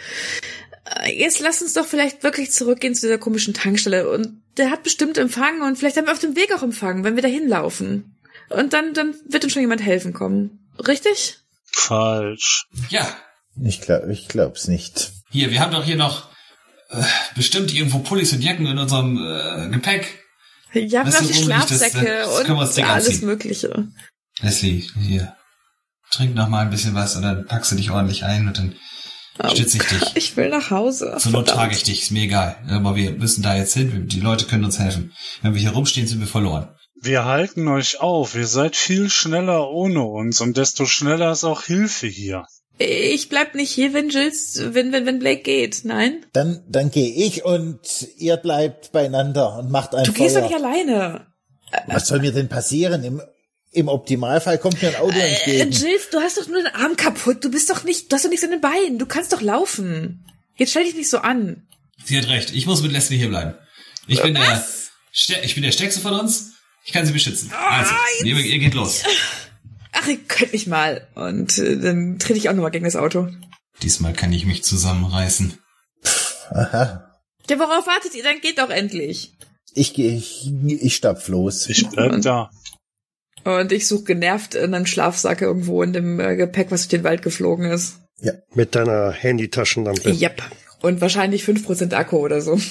[1.04, 4.08] Äh, Jetzt lass uns doch vielleicht wirklich zurückgehen zu dieser komischen Tankstelle.
[4.10, 7.16] Und der hat bestimmt Empfang und vielleicht haben wir auf dem Weg auch Empfang, wenn
[7.16, 8.16] wir da hinlaufen.
[8.50, 10.68] Und dann, dann wird uns schon jemand helfen kommen.
[10.86, 11.38] Richtig?
[11.72, 12.66] Falsch.
[12.90, 13.06] Ja,
[13.62, 15.12] Ich glaub, ich glaub's nicht.
[15.30, 16.28] hier, wir haben doch hier noch
[16.90, 17.02] äh,
[17.34, 20.18] bestimmt irgendwo Pullis und Jacken in unserem äh, Gepäck.
[20.74, 23.26] Ja, Das wir ist die unruhig, das- Schlafsäcke das wir uns und alles anziehen.
[23.26, 23.88] Mögliche.
[24.40, 25.34] Leslie, hier.
[26.12, 28.74] Trink noch mal ein bisschen was und dann packst du dich ordentlich ein und dann
[29.50, 30.02] stütze ich dich.
[30.14, 31.16] Ich will nach Hause.
[31.18, 32.56] Zur Not trage ich dich, ist mir egal.
[32.68, 34.06] Aber wir müssen da jetzt hin.
[34.08, 35.12] Die Leute können uns helfen.
[35.40, 36.68] Wenn wir hier rumstehen, sind wir verloren.
[37.00, 38.34] Wir halten euch auf.
[38.34, 42.44] Ihr seid viel schneller ohne uns und desto schneller ist auch Hilfe hier.
[42.78, 44.32] Ich bleib nicht hier, wenn Jill,
[44.74, 45.84] wenn, wenn, wenn Blake geht.
[45.84, 46.24] Nein?
[46.32, 47.80] Dann, dann gehe ich und
[48.18, 50.48] ihr bleibt beieinander und macht ein Du gehst doch Feuer.
[50.48, 51.26] nicht alleine.
[51.86, 53.02] Was soll mir denn passieren?
[53.02, 53.22] Im,
[53.74, 55.70] Im Optimalfall kommt mir ein Auto Äh, entgegen.
[55.70, 57.42] Jill, du hast doch nur den Arm kaputt.
[57.42, 58.98] Du bist doch nicht, du hast doch nichts an den Beinen.
[58.98, 60.24] Du kannst doch laufen.
[60.56, 61.66] Jetzt stell dich nicht so an.
[62.04, 62.50] Sie hat recht.
[62.54, 63.54] Ich muss mit Leslie hier bleiben.
[64.06, 64.62] Ich bin der,
[65.12, 66.52] Ste- ich bin der Stärkste von uns.
[66.84, 67.50] Ich kann sie beschützen.
[67.70, 67.94] Also,
[68.24, 69.02] ihr, ihr geht los.
[69.92, 71.08] Ach, ihr könnt mich mal.
[71.14, 73.28] Und äh, dann trete ich auch nochmal gegen das Auto.
[73.82, 75.58] Diesmal kann ich mich zusammenreißen.
[76.50, 77.08] Aha.
[77.48, 78.22] Ja, worauf wartet ihr?
[78.22, 79.32] Dann geht doch endlich.
[79.74, 81.68] Ich gehe, ich, ich stapf los.
[81.68, 82.50] Ich bleib da.
[83.44, 87.04] Und ich suche genervt in einem Schlafsack irgendwo in dem äh, Gepäck, was durch den
[87.04, 87.96] Wald geflogen ist.
[88.54, 90.10] Mit deiner Handytaschenlampe.
[90.10, 90.42] Yep.
[90.80, 92.58] Und wahrscheinlich 5% Akku oder so.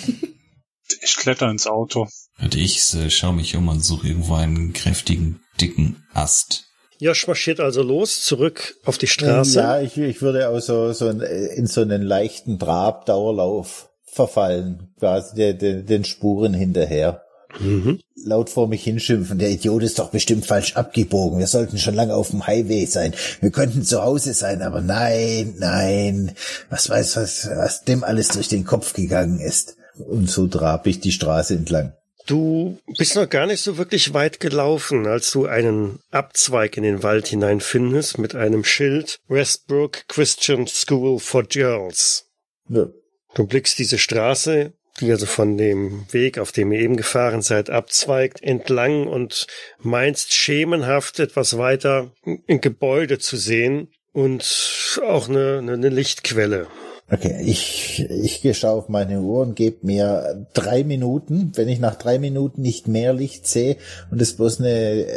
[1.01, 2.09] Ich kletter ins Auto.
[2.41, 6.65] Und ich äh, schaue mich um und suche irgendwo einen kräftigen, dicken Ast.
[6.99, 9.57] Josh marschiert also los, zurück auf die Straße.
[9.57, 14.93] Ja, ich, ich würde auch so, so in, in so einen leichten Trab, Dauerlauf verfallen,
[14.99, 17.23] quasi den, den Spuren hinterher.
[17.59, 17.99] Mhm.
[18.23, 21.39] Laut vor mich hinschimpfen, der Idiot ist doch bestimmt falsch abgebogen.
[21.39, 23.13] Wir sollten schon lange auf dem Highway sein.
[23.41, 26.35] Wir könnten zu Hause sein, aber nein, nein.
[26.69, 29.75] Was weiß, was, was dem alles durch den Kopf gegangen ist.
[29.97, 31.93] Und so trab ich die Straße entlang.
[32.27, 37.03] Du bist noch gar nicht so wirklich weit gelaufen, als du einen Abzweig in den
[37.03, 42.27] Wald hineinfindest mit einem Schild Westbrook Christian School for Girls.
[42.69, 42.87] Ja.
[43.33, 47.69] Du blickst diese Straße, die also von dem Weg, auf dem ihr eben gefahren seid,
[47.69, 49.47] abzweigt, entlang und
[49.79, 52.11] meinst schemenhaft etwas weiter
[52.47, 56.67] ein Gebäude zu sehen und auch eine, eine, Lichtquelle.
[57.09, 61.51] Okay, ich, ich gehe auf meine Uhr und gebe mir drei Minuten.
[61.55, 63.77] Wenn ich nach drei Minuten nicht mehr Licht sehe
[64.11, 65.07] und es bloß eine,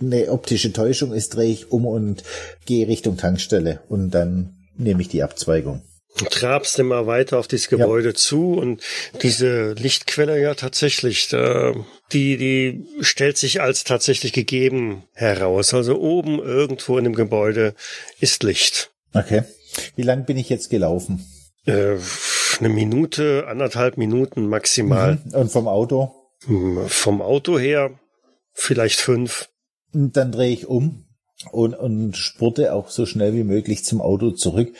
[0.00, 2.22] eine optische Täuschung ist, drehe ich um und
[2.64, 5.82] gehe Richtung Tankstelle und dann nehme ich die Abzweigung.
[6.18, 8.82] Du trabst immer weiter auf dieses Gebäude zu und
[9.22, 15.72] diese Lichtquelle ja tatsächlich, die, die stellt sich als tatsächlich gegeben heraus.
[15.72, 17.74] Also oben irgendwo in dem Gebäude
[18.20, 18.90] ist Licht.
[19.14, 19.44] Okay.
[19.96, 21.26] Wie lang bin ich jetzt gelaufen?
[21.64, 21.96] Äh,
[22.58, 25.18] eine Minute, anderthalb Minuten maximal.
[25.24, 25.34] Mhm.
[25.34, 26.12] Und vom Auto?
[26.44, 27.98] Hm, Vom Auto her
[28.52, 29.48] vielleicht fünf.
[29.94, 31.06] Und dann drehe ich um
[31.50, 34.74] und, und spurte auch so schnell wie möglich zum Auto zurück,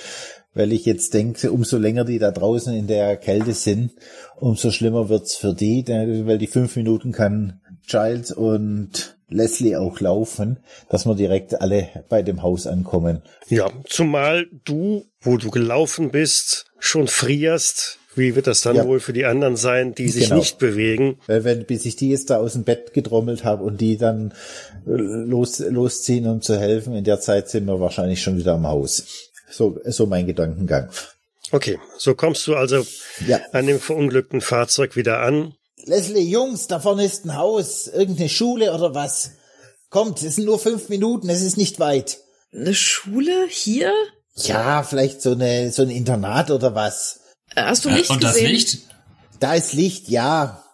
[0.55, 3.93] weil ich jetzt denke, umso länger die da draußen in der Kälte sind,
[4.37, 10.59] umso schlimmer wird's für die, weil die fünf Minuten kann Giles und Leslie auch laufen,
[10.91, 13.23] dass wir direkt alle bei dem Haus ankommen.
[13.49, 17.99] Ja, zumal du, wo du gelaufen bist, schon frierst.
[18.15, 18.87] Wie wird das dann Ja.
[18.87, 20.37] wohl für die anderen sein, die sich Genau.
[20.37, 21.17] nicht bewegen?
[21.27, 24.35] Weil wenn, bis ich die jetzt da aus dem Bett getrommelt habe und die dann
[24.87, 28.67] äh, los, losziehen, um zu helfen, in der Zeit sind wir wahrscheinlich schon wieder am
[28.67, 29.31] Haus.
[29.53, 30.89] So, so mein Gedankengang.
[31.51, 32.87] Okay, so kommst du also
[33.27, 33.41] Ja.
[33.53, 35.55] an dem verunglückten Fahrzeug wieder an.
[35.85, 39.33] Leslie, Jungs, da vorne ist ein Haus, irgendeine Schule oder was?
[39.91, 42.19] Kommt, es sind nur fünf Minuten, es ist nicht weit.
[42.55, 43.47] Eine Schule?
[43.49, 43.93] Hier?
[44.37, 47.21] Ja, vielleicht so eine, so ein Internat oder was.
[47.55, 48.51] Äh, Hast du Äh, Licht und das gesehen?
[48.51, 48.79] Licht?
[49.41, 50.65] Da ist Licht, ja.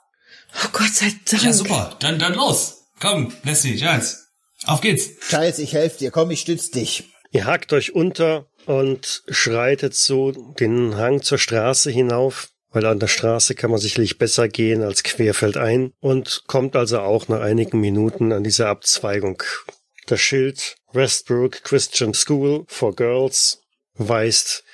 [0.65, 1.43] Oh Gott sei Dank.
[1.43, 1.97] Ja, super.
[2.01, 2.85] Dann, dann los.
[3.01, 4.29] Komm, Leslie, Giles.
[4.67, 5.09] Auf geht's.
[5.29, 7.05] Scheiß, ich helfe dir, komm, ich stütz dich.
[7.33, 13.07] Ihr hakt euch unter und schreitet so den Hang zur Straße hinauf, weil an der
[13.07, 18.31] Straße kann man sicherlich besser gehen als querfeldein und kommt also auch nach einigen Minuten
[18.31, 19.43] an diese Abzweigung.
[20.07, 23.63] Das Schild Westbrook Christian School for Girls
[23.95, 24.65] weist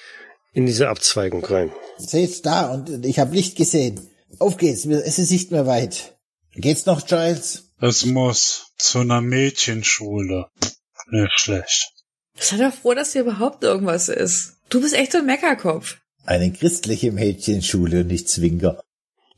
[0.53, 1.71] in diese Abzweigung rein.
[1.97, 4.11] Seht's da und ich habe Licht gesehen.
[4.41, 6.17] Auf geht's, es ist nicht mehr weit.
[6.57, 7.71] Geht's noch, Giles?
[7.81, 10.47] Es muss zu einer Mädchenschule.
[11.11, 11.94] Nicht schlecht.
[12.39, 14.57] Sei doch froh, dass hier überhaupt irgendwas ist.
[14.69, 15.99] Du bist echt so ein Meckerkopf.
[16.27, 18.83] Eine christliche Mädchenschule und nicht Zwinker.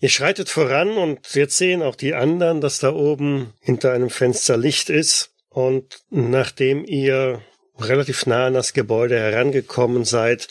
[0.00, 4.56] Ihr schreitet voran und jetzt sehen auch die anderen, dass da oben hinter einem Fenster
[4.56, 5.30] Licht ist.
[5.48, 7.40] Und nachdem ihr
[7.78, 10.48] relativ nah an das Gebäude herangekommen seid,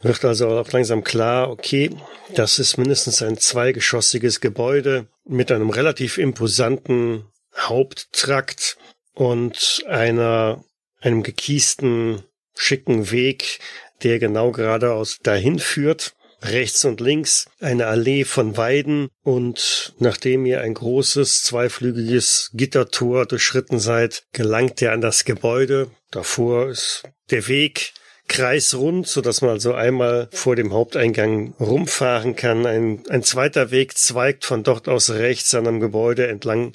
[0.00, 1.90] wird also auch langsam klar, okay,
[2.34, 7.24] das ist mindestens ein zweigeschossiges Gebäude mit einem relativ imposanten
[7.56, 8.76] Haupttrakt
[9.14, 10.64] und einer,
[11.00, 12.22] einem gekiesten,
[12.54, 13.58] schicken Weg,
[14.02, 16.14] der genau geradeaus dahin führt.
[16.42, 23.78] Rechts und links eine Allee von Weiden und nachdem ihr ein großes zweiflügiges Gittertor durchschritten
[23.78, 25.90] seid, gelangt ihr an das Gebäude.
[26.10, 27.92] Davor ist der Weg
[28.26, 32.64] kreisrund, so dass man also einmal vor dem Haupteingang rumfahren kann.
[32.64, 36.72] Ein, ein zweiter Weg zweigt von dort aus rechts an einem Gebäude entlang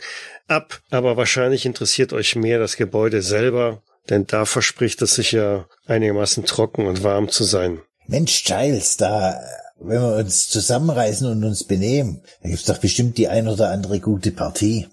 [0.47, 5.67] ab, aber wahrscheinlich interessiert euch mehr das Gebäude selber, denn da verspricht es sich ja
[5.85, 7.81] einigermaßen trocken und warm zu sein.
[8.07, 9.39] Mensch, Giles, da,
[9.79, 13.99] wenn wir uns zusammenreißen und uns benehmen, da gibt's doch bestimmt die ein oder andere
[13.99, 14.87] gute Partie.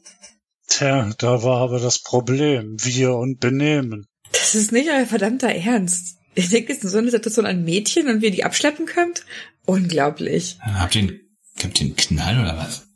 [0.66, 2.76] Tja, da war aber das Problem.
[2.78, 4.06] Wir und Benehmen.
[4.32, 6.16] Das ist nicht euer verdammter Ernst.
[6.34, 9.24] Ihr denkt jetzt in so einer Situation an Mädchen und wie ihr die abschleppen könnt?
[9.66, 10.58] Unglaublich.
[10.62, 11.20] Habt ihr einen,
[11.62, 12.86] habt ihr einen Knall oder was?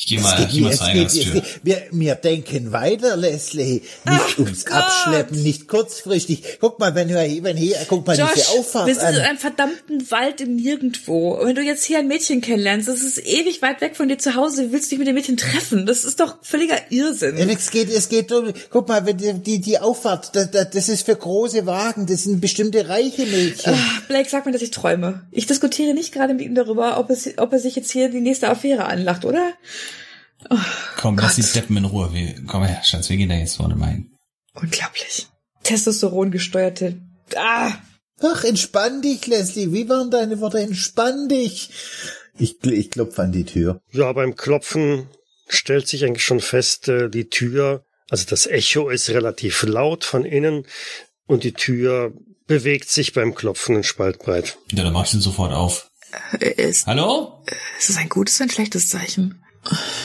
[0.00, 1.32] Ich gehe mal, Es ich geh mal zur geht, Eingangstür.
[1.32, 3.80] geht, wir, wir denken weiter, Leslie.
[3.80, 4.76] Nicht Ach ums Gott.
[4.76, 6.58] Abschleppen, nicht kurzfristig.
[6.60, 9.22] Guck mal, wenn wir, wenn hier, guck mal Josh, diese Auffahrt wir sind in an.
[9.22, 11.32] einem verdammten Wald im Nirgendwo.
[11.34, 14.18] Und wenn du jetzt hier ein Mädchen kennenlernst, das ist ewig weit weg von dir
[14.18, 15.84] zu Hause, du willst dich mit dem Mädchen treffen.
[15.84, 17.36] Das ist doch völliger Irrsinn.
[17.36, 20.88] Es geht, es geht um, guck mal, wenn die, die, die Auffahrt, das, das das
[20.88, 23.74] ist für große Wagen, das sind bestimmte reiche Mädchen.
[23.74, 25.26] Ah, Blake, sag mir, dass ich träume.
[25.32, 28.20] Ich diskutiere nicht gerade mit ihm darüber, ob, es, ob er sich jetzt hier die
[28.20, 29.54] nächste Affäre anlacht, oder?
[30.96, 31.54] Komm, lass die Gott.
[31.54, 32.12] Deppen in Ruhe.
[32.12, 34.16] Wir, komm her, Schatz, wir gehen da jetzt vorne mal hin.
[34.54, 35.28] Unglaublich.
[35.62, 37.00] Testosteron gesteuerte.
[37.36, 37.72] Ah!
[38.20, 39.72] Ach, entspann dich, Leslie.
[39.72, 40.58] Wie waren deine Worte?
[40.58, 41.70] Entspann dich.
[42.38, 43.80] Ich, ich klopfe an die Tür.
[43.92, 45.08] Ja, beim Klopfen
[45.48, 50.24] stellt sich eigentlich schon fest, äh, die Tür, also das Echo ist relativ laut von
[50.24, 50.66] innen
[51.26, 52.12] und die Tür
[52.46, 54.58] bewegt sich beim Klopfen in Spaltbreit.
[54.72, 55.90] Ja, dann mach ich sie sofort auf.
[56.40, 57.44] Ist, Hallo?
[57.78, 59.42] ist das ein gutes oder ein schlechtes Zeichen?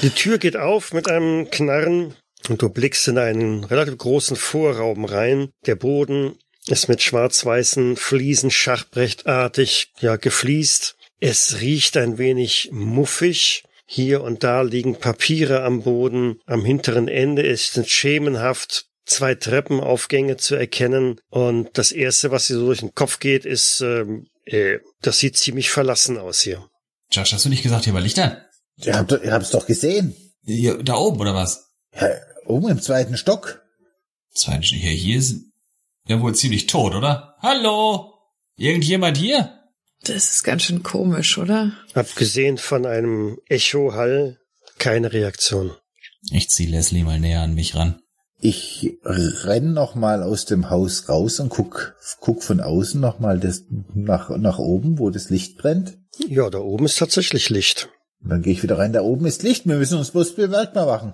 [0.01, 2.16] Die Tür geht auf mit einem Knarren
[2.49, 5.49] und du blickst in einen relativ großen Vorraum rein.
[5.66, 6.38] Der Boden
[6.68, 10.95] ist mit schwarz-weißen Fliesen schachbrechtartig, ja, gefliest.
[11.20, 13.64] Es riecht ein wenig muffig.
[13.86, 16.39] Hier und da liegen Papiere am Boden.
[16.45, 21.20] Am hinteren Ende ist es schemenhaft zwei Treppenaufgänge zu erkennen.
[21.30, 25.38] Und das erste, was dir so durch den Kopf geht, ist, ähm, äh, das sieht
[25.38, 26.68] ziemlich verlassen aus hier.
[27.11, 28.38] Josh, hast du nicht gesagt, hier war Licht an?
[28.78, 30.15] Ihr habt, ihr habt's doch gesehen.
[30.43, 31.71] Hier, da oben, oder was?
[31.93, 32.09] Ja,
[32.45, 33.61] oben im zweiten Stock.
[34.34, 35.41] Zweitens, hier, hier ist
[36.07, 37.36] ja wohl ziemlich tot, oder?
[37.39, 38.13] Hallo?
[38.55, 39.59] Irgendjemand hier?
[40.01, 41.71] Das ist ganz schön komisch, oder?
[41.93, 44.39] Abgesehen von einem Echohall
[44.80, 45.71] keine Reaktion.
[46.32, 48.01] Ich zieh Leslie mal näher an mich ran.
[48.39, 53.39] Ich renn noch mal aus dem Haus raus und guck, guck von außen noch mal
[53.39, 53.63] das,
[53.93, 55.97] nach, nach oben, wo das Licht brennt.
[56.28, 57.89] Ja, da oben ist tatsächlich Licht.
[58.24, 58.93] Und dann gehe ich wieder rein.
[58.93, 59.65] Da oben ist Licht.
[59.67, 61.13] Wir müssen uns bloß bemerkbar machen.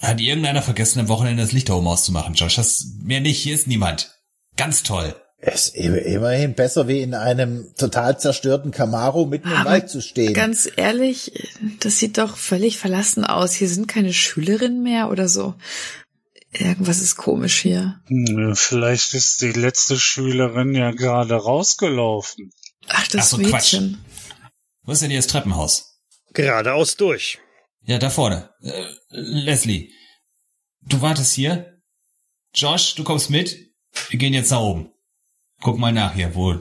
[0.00, 2.56] Hat irgendeiner vergessen, am Wochenende das Licht da oben auszumachen, Josh?
[2.56, 4.18] Das mehr nicht, hier ist niemand.
[4.56, 5.14] Ganz toll.
[5.46, 10.00] Es ist immerhin besser, wie in einem total zerstörten Camaro mitten im Aber Wald zu
[10.00, 10.32] stehen.
[10.32, 11.32] Ganz ehrlich,
[11.80, 13.52] das sieht doch völlig verlassen aus.
[13.52, 15.54] Hier sind keine Schülerinnen mehr oder so.
[16.50, 18.00] Irgendwas ist komisch hier.
[18.06, 22.50] Hm, Vielleicht ist die letzte Schülerin ja gerade rausgelaufen.
[22.88, 23.74] Ach, das Ach so, Quatsch.
[23.74, 24.04] Mädchen.
[24.84, 25.93] Wo ist denn hier das Treppenhaus?
[26.34, 27.38] Geradeaus durch.
[27.82, 28.50] Ja, da vorne.
[28.62, 29.92] Äh, Leslie,
[30.82, 31.80] du wartest hier.
[32.54, 33.56] Josh, du kommst mit.
[34.10, 34.92] Wir gehen jetzt nach oben.
[35.60, 36.58] Guck mal nach hier, wo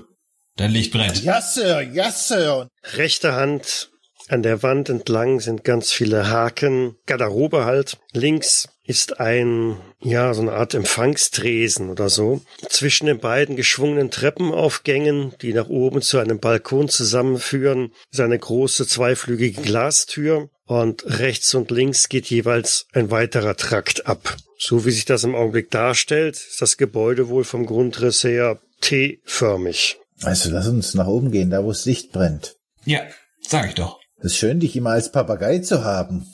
[0.55, 1.23] dein Licht brennt.
[1.23, 2.67] Ja, Sir, ja, Sir.
[2.83, 3.92] Rechte Hand
[4.29, 7.97] an der Wand entlang sind ganz viele Haken, Garderobe halt.
[8.13, 12.41] Links ist ein, ja, so eine Art Empfangstresen oder so.
[12.67, 18.87] Zwischen den beiden geschwungenen Treppenaufgängen, die nach oben zu einem Balkon zusammenführen, ist eine große
[18.87, 24.37] zweiflügige Glastür und rechts und links geht jeweils ein weiterer Trakt ab.
[24.57, 29.97] So wie sich das im Augenblick darstellt, ist das Gebäude wohl vom Grundriss her T-förmig.
[30.21, 32.55] Also lass uns nach oben gehen, da wo das Licht brennt.
[32.85, 33.01] Ja,
[33.41, 34.02] sag ich doch.
[34.25, 36.25] Es ist schön, dich immer als Papagei zu haben.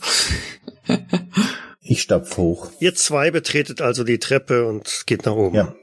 [1.81, 2.69] Ich stapf hoch.
[2.79, 5.55] Ihr zwei betretet also die Treppe und geht nach oben.
[5.55, 5.75] Ja.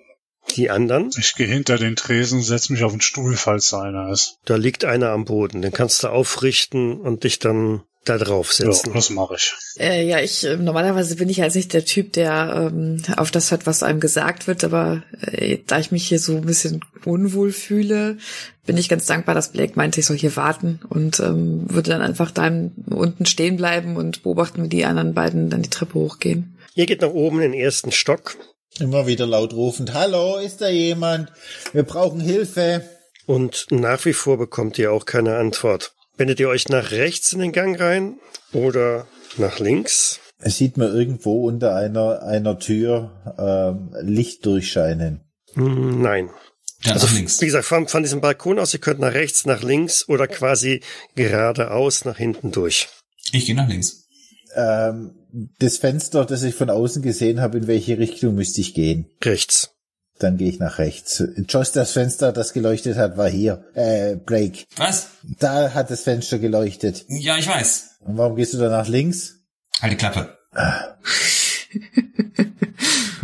[0.54, 4.10] Die anderen, Ich gehe hinter den Tresen, setz mich auf den Stuhl, falls da einer
[4.12, 4.38] ist.
[4.44, 5.62] da liegt einer am Boden.
[5.62, 9.54] Den kannst du aufrichten und dich dann da drauf Ja, das mache ich.
[9.78, 13.50] Äh, ja, ich äh, normalerweise bin ich jetzt nicht der Typ, der ähm, auf das
[13.50, 17.52] hört, was einem gesagt wird, aber äh, da ich mich hier so ein bisschen unwohl
[17.52, 18.18] fühle,
[18.64, 22.02] bin ich ganz dankbar, dass Blake meinte, ich soll hier warten und ähm, würde dann
[22.02, 26.56] einfach da unten stehen bleiben und beobachten, wie die anderen beiden dann die Treppe hochgehen.
[26.74, 28.36] Ihr geht nach oben in den ersten Stock
[28.78, 31.32] Immer wieder laut rufend, hallo, ist da jemand?
[31.72, 32.84] Wir brauchen Hilfe.
[33.24, 35.95] und nach wie vor bekommt ihr auch keine Antwort.
[36.16, 38.18] Wendet ihr euch nach rechts in den Gang rein
[38.52, 39.06] oder
[39.36, 40.20] nach links?
[40.38, 45.20] Es sieht mir irgendwo unter einer, einer Tür ähm, Licht durchscheinen.
[45.54, 46.30] Hm, Nein.
[46.84, 47.40] Dann Also, nach links.
[47.40, 50.82] wie gesagt, von, von diesem Balkon aus, ihr könnt nach rechts, nach links oder quasi
[51.14, 52.88] geradeaus nach hinten durch.
[53.32, 54.04] Ich gehe nach links.
[54.54, 55.14] Ähm,
[55.58, 59.06] das Fenster, das ich von außen gesehen habe, in welche Richtung müsste ich gehen?
[59.22, 59.70] Rechts.
[60.18, 61.22] Dann gehe ich nach rechts.
[61.48, 63.64] Josh, das Fenster, das geleuchtet hat, war hier.
[63.74, 64.64] Äh, Blake.
[64.76, 65.08] Was?
[65.38, 67.04] Da hat das Fenster geleuchtet.
[67.08, 67.96] Ja, ich weiß.
[68.00, 69.40] Und warum gehst du da nach links?
[69.80, 70.36] Halt die Klappe.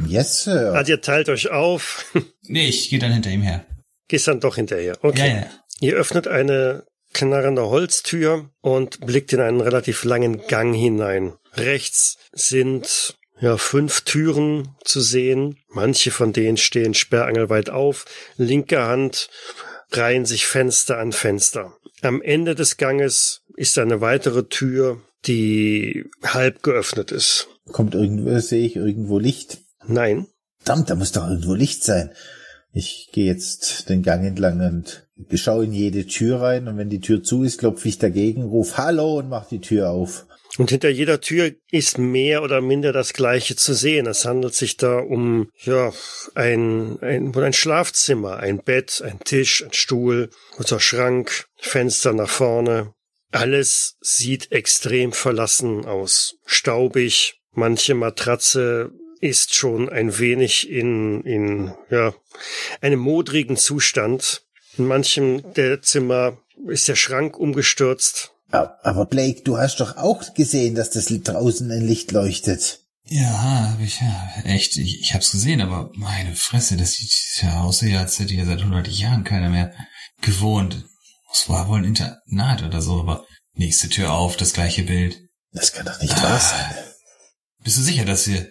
[0.06, 0.74] Yes, Sir.
[0.74, 2.04] Also ihr teilt euch auf,
[2.46, 3.64] Nee, ich gehe dann hinter ihm her.
[4.08, 4.98] gehst dann doch hinterher.
[5.02, 5.28] Okay.
[5.28, 5.46] Ja, ja.
[5.80, 6.84] Ihr öffnet eine
[7.14, 11.32] knarrende Holztür und blickt in einen relativ langen Gang hinein.
[11.54, 15.58] Rechts sind ja, fünf Türen zu sehen.
[15.68, 18.04] Manche von denen stehen sperrangelweit auf.
[18.36, 19.28] Linke Hand
[19.90, 21.76] reihen sich Fenster an Fenster.
[22.02, 27.48] Am Ende des Ganges ist eine weitere Tür, die halb geöffnet ist.
[27.72, 29.58] Kommt irgendwo, sehe ich irgendwo Licht?
[29.86, 30.28] Nein.
[30.60, 32.12] Verdammt, da muss doch irgendwo Licht sein.
[32.72, 37.00] Ich gehe jetzt den Gang entlang und schaue in jede Tür rein und wenn die
[37.00, 40.26] Tür zu ist, klopfe ich dagegen, ruf Hallo und mach die Tür auf.
[40.58, 44.06] Und hinter jeder Tür ist mehr oder minder das Gleiche zu sehen.
[44.06, 45.92] Es handelt sich da um, ja,
[46.34, 50.28] ein, ein, ein Schlafzimmer, ein Bett, ein Tisch, ein Stuhl,
[50.58, 52.92] unser Schrank, Fenster nach vorne.
[53.30, 56.36] Alles sieht extrem verlassen aus.
[56.44, 57.38] Staubig.
[57.54, 62.14] Manche Matratze ist schon ein wenig in, in, ja,
[62.80, 64.42] einem modrigen Zustand.
[64.76, 68.31] In manchem der Zimmer ist der Schrank umgestürzt.
[68.52, 72.80] Aber Blake, du hast doch auch gesehen, dass das draußen ein Licht leuchtet.
[73.04, 74.32] Ja, hab ich ja.
[74.44, 78.46] Echt, ich, ich hab's gesehen, aber meine Fresse, das sieht ja aus, als hätte hier
[78.46, 79.74] seit hundert Jahren keiner mehr
[80.20, 80.84] gewohnt.
[81.32, 85.18] Es war wohl ein Internat oder so, aber nächste Tür auf, das gleiche Bild.
[85.52, 86.84] Das kann doch nicht ah, wahr sein.
[87.64, 88.48] Bist du sicher, dass wir,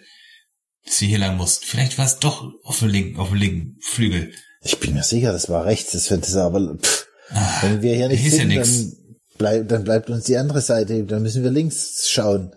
[0.84, 1.64] dass wir hier lang mussten?
[1.64, 4.34] Vielleicht war es doch auf dem linken, auf dem linken Flügel.
[4.62, 7.94] Ich bin mir sicher, das war rechts, das wird es aber, pff, ah, wenn wir
[7.94, 8.96] hier nicht sind, ja dann
[9.42, 12.54] bleib, dann bleibt uns die andere Seite, dann müssen wir links schauen.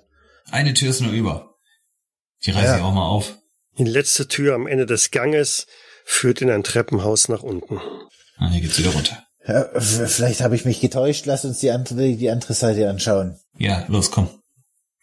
[0.51, 1.55] Eine Tür ist nur über.
[2.45, 2.77] Die reiße ja.
[2.77, 3.37] ich auch mal auf.
[3.79, 5.65] Die letzte Tür am Ende des Ganges
[6.05, 7.81] führt in ein Treppenhaus nach unten.
[8.37, 9.23] Ah, hier geht's wieder runter.
[9.47, 11.25] Ja, vielleicht habe ich mich getäuscht.
[11.25, 13.39] Lass uns die andere, die andere Seite anschauen.
[13.57, 14.29] Ja, los, komm.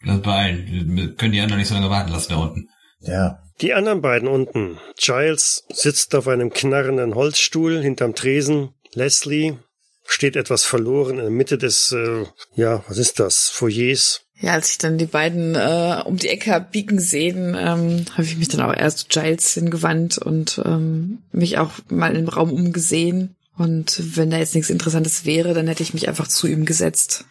[0.01, 0.95] Lass beeilen.
[0.95, 2.69] Wir können die anderen nicht so lange warten lassen da unten.
[2.99, 3.39] Ja.
[3.61, 4.79] Die anderen beiden unten.
[4.97, 8.73] Giles sitzt auf einem knarrenden Holzstuhl hinterm Tresen.
[8.93, 9.57] Leslie
[10.05, 12.25] steht etwas verloren in der Mitte des, äh,
[12.55, 14.21] ja, was ist das, Foyers.
[14.39, 18.23] Ja, als ich dann die beiden äh, um die Ecke hab biegen sehen, ähm, habe
[18.23, 22.51] ich mich dann auch erst zu Giles hingewandt und ähm, mich auch mal im Raum
[22.51, 23.35] umgesehen.
[23.57, 27.25] Und wenn da jetzt nichts Interessantes wäre, dann hätte ich mich einfach zu ihm gesetzt.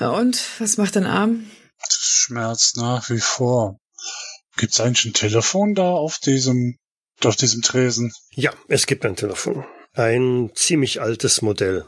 [0.00, 1.46] Und was macht dein Arm?
[1.88, 3.78] Schmerzt nach wie vor.
[4.56, 6.76] Gibt's eigentlich ein Telefon da auf diesem,
[7.24, 8.12] auf diesem Tresen?
[8.32, 9.64] Ja, es gibt ein Telefon.
[9.94, 11.86] Ein ziemlich altes Modell.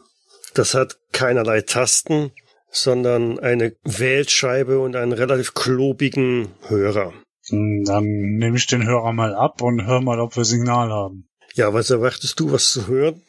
[0.55, 2.33] Das hat keinerlei Tasten,
[2.71, 7.13] sondern eine Wählscheibe und einen relativ klobigen Hörer.
[7.49, 11.29] Hm, dann nehme ich den Hörer mal ab und hör mal, ob wir Signal haben.
[11.55, 13.23] Ja, was erwartest du, was zu hören?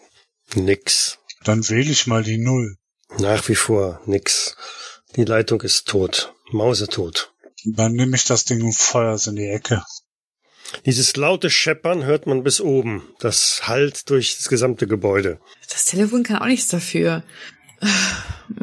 [0.55, 1.19] Nix.
[1.43, 2.78] Dann wähle ich mal die Null.
[3.19, 4.55] Nach wie vor nix.
[5.15, 6.34] Die Leitung ist tot.
[6.51, 7.34] Mausetot.
[7.65, 9.84] Dann nehme ich das Ding und feuer's in die Ecke.
[10.86, 13.03] Dieses laute Scheppern hört man bis oben.
[13.19, 15.39] Das hallt durch das gesamte Gebäude.
[15.69, 17.24] Das Telefon kann auch nichts dafür.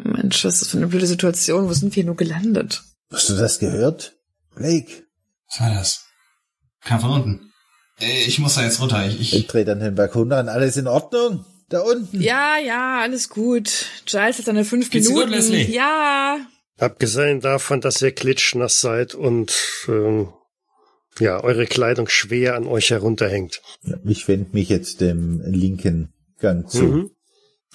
[0.03, 1.67] Mensch, was ist das für eine blöde Situation?
[1.67, 2.83] Wo sind wir nur gelandet?
[3.11, 4.15] Hast du das gehört?
[4.55, 5.03] Blake?
[5.49, 6.05] Was war das?
[6.83, 7.53] Kam von unten.
[7.99, 9.05] Äh, ich muss da jetzt runter.
[9.05, 10.49] Ich, ich, ich dreh dann den Balkon an.
[10.49, 11.45] Alles in Ordnung?
[11.69, 12.21] Da unten?
[12.21, 13.85] Ja, ja, alles gut.
[14.05, 15.27] Giles hat seine fünf Geht's Minuten.
[15.27, 15.71] Gut, Leslie?
[15.71, 16.39] Ja.
[16.77, 19.53] Abgesehen davon, dass ihr klitschnass seid und
[19.87, 20.33] ähm,
[21.19, 23.61] ja, eure Kleidung schwer an euch herunterhängt.
[24.05, 26.83] Ich wende mich jetzt dem linken Gang zu.
[26.83, 27.11] Mhm.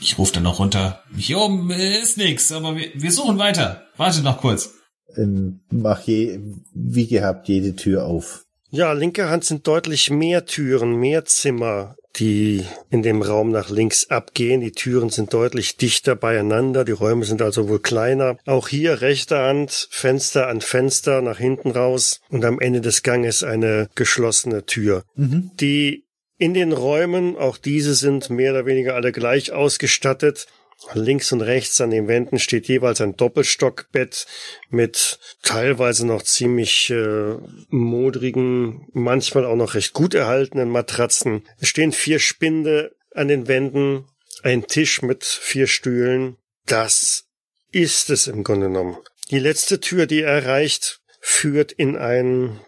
[0.01, 1.03] Ich rufe dann noch runter.
[1.17, 3.87] Hier oben ist nix, aber wir, wir suchen weiter.
[3.97, 4.75] Warte noch kurz.
[5.17, 6.41] Ähm, mach je,
[6.75, 8.46] wie gehabt jede Tür auf.
[8.71, 14.11] Ja, linke Hand sind deutlich mehr Türen, mehr Zimmer, die in dem Raum nach links
[14.11, 14.61] abgehen.
[14.61, 18.39] Die Türen sind deutlich dichter beieinander, die Räume sind also wohl kleiner.
[18.47, 23.45] Auch hier rechte Hand, Fenster an Fenster nach hinten raus und am Ende des Ganges
[23.45, 25.05] eine geschlossene Tür.
[25.15, 25.51] Mhm.
[25.61, 26.07] Die
[26.39, 30.47] in den Räumen, auch diese sind mehr oder weniger alle gleich ausgestattet,
[30.93, 34.27] Links und rechts an den Wänden steht jeweils ein Doppelstockbett
[34.71, 37.37] mit teilweise noch ziemlich äh,
[37.69, 41.47] modrigen, manchmal auch noch recht gut erhaltenen Matratzen.
[41.59, 44.07] Es stehen vier Spinde an den Wänden,
[44.43, 46.37] ein Tisch mit vier Stühlen.
[46.67, 47.25] Das
[47.73, 48.97] ist es im Grunde genommen.
[49.31, 52.61] Die letzte Tür, die er erreicht, führt in ein,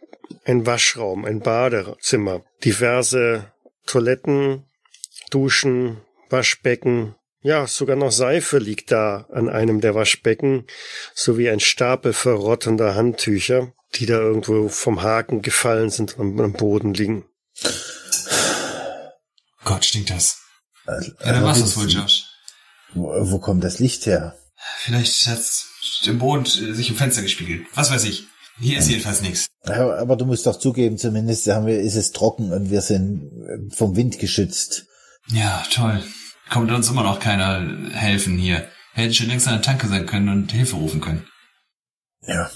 [0.45, 2.43] ein Waschraum, ein Badezimmer.
[2.65, 3.53] Diverse
[3.87, 4.65] Toiletten,
[5.31, 6.01] Duschen,
[6.31, 10.67] Waschbecken, ja, sogar noch Seife liegt da an einem der Waschbecken,
[11.15, 16.95] sowie ein Stapel verrottender Handtücher, die da irgendwo vom Haken gefallen sind und am Boden
[16.95, 17.25] liegen.
[19.65, 20.39] Gott, stinkt das.
[20.87, 22.25] Also, ja, dann war's das wohl, Josh.
[22.95, 24.37] Wo, wo kommt das Licht her?
[24.79, 25.67] Vielleicht hat's
[26.05, 27.67] im Boden sich im Fenster gespiegelt.
[27.75, 28.25] Was weiß ich.
[28.59, 29.47] Hier ist jedenfalls nichts.
[29.63, 33.31] Aber du musst doch zugeben, zumindest haben wir, ist es trocken und wir sind
[33.73, 34.87] vom Wind geschützt.
[35.29, 36.03] Ja, toll
[36.49, 38.69] kommt uns immer noch keiner helfen hier.
[38.93, 41.27] Hätten schon längst an der Tanke sein können und Hilfe rufen können.
[42.23, 42.51] Ja.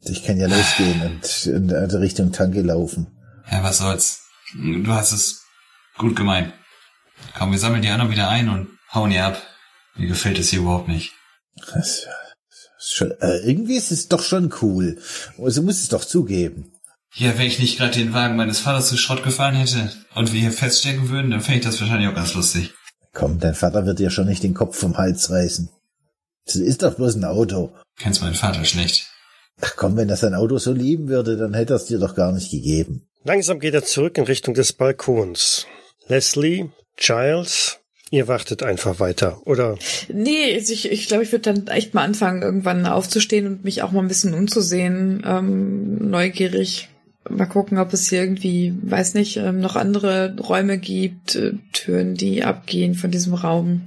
[0.00, 3.18] Ich kann ja losgehen und in Richtung Tanke laufen.
[3.50, 4.22] Ja, was soll's.
[4.54, 5.42] Du hast es
[5.96, 6.52] gut gemeint.
[7.36, 9.42] Komm, wir sammeln die anderen wieder ein und hauen ihr ab.
[9.96, 11.12] Mir gefällt es hier überhaupt nicht.
[11.72, 12.06] Das,
[12.78, 15.00] schon, äh, irgendwie ist es doch schon cool.
[15.38, 16.72] Also muss es doch zugeben.
[17.14, 20.40] Ja, wenn ich nicht gerade den Wagen meines Vaters zu Schrott gefahren hätte und wir
[20.40, 22.74] hier feststecken würden, dann fände ich das wahrscheinlich auch ganz lustig.
[23.12, 25.68] Komm, dein Vater wird dir schon nicht den Kopf vom Hals reißen.
[26.46, 27.72] Das ist doch bloß ein Auto.
[27.98, 29.06] Kennst meinen Vater schlecht.
[29.60, 32.14] Ach komm, wenn das ein Auto so lieben würde, dann hätte er es dir doch
[32.14, 33.08] gar nicht gegeben.
[33.24, 35.66] Langsam geht er zurück in Richtung des Balkons.
[36.06, 37.80] Leslie, Giles,
[38.10, 39.76] ihr wartet einfach weiter, oder?
[40.08, 43.82] Nee, also ich, ich glaube, ich würde dann echt mal anfangen, irgendwann aufzustehen und mich
[43.82, 46.88] auch mal ein bisschen umzusehen, ähm, neugierig.
[47.30, 52.14] Mal gucken, ob es hier irgendwie, weiß nicht, ähm, noch andere Räume gibt, äh, Türen,
[52.14, 53.82] die abgehen von diesem Raum.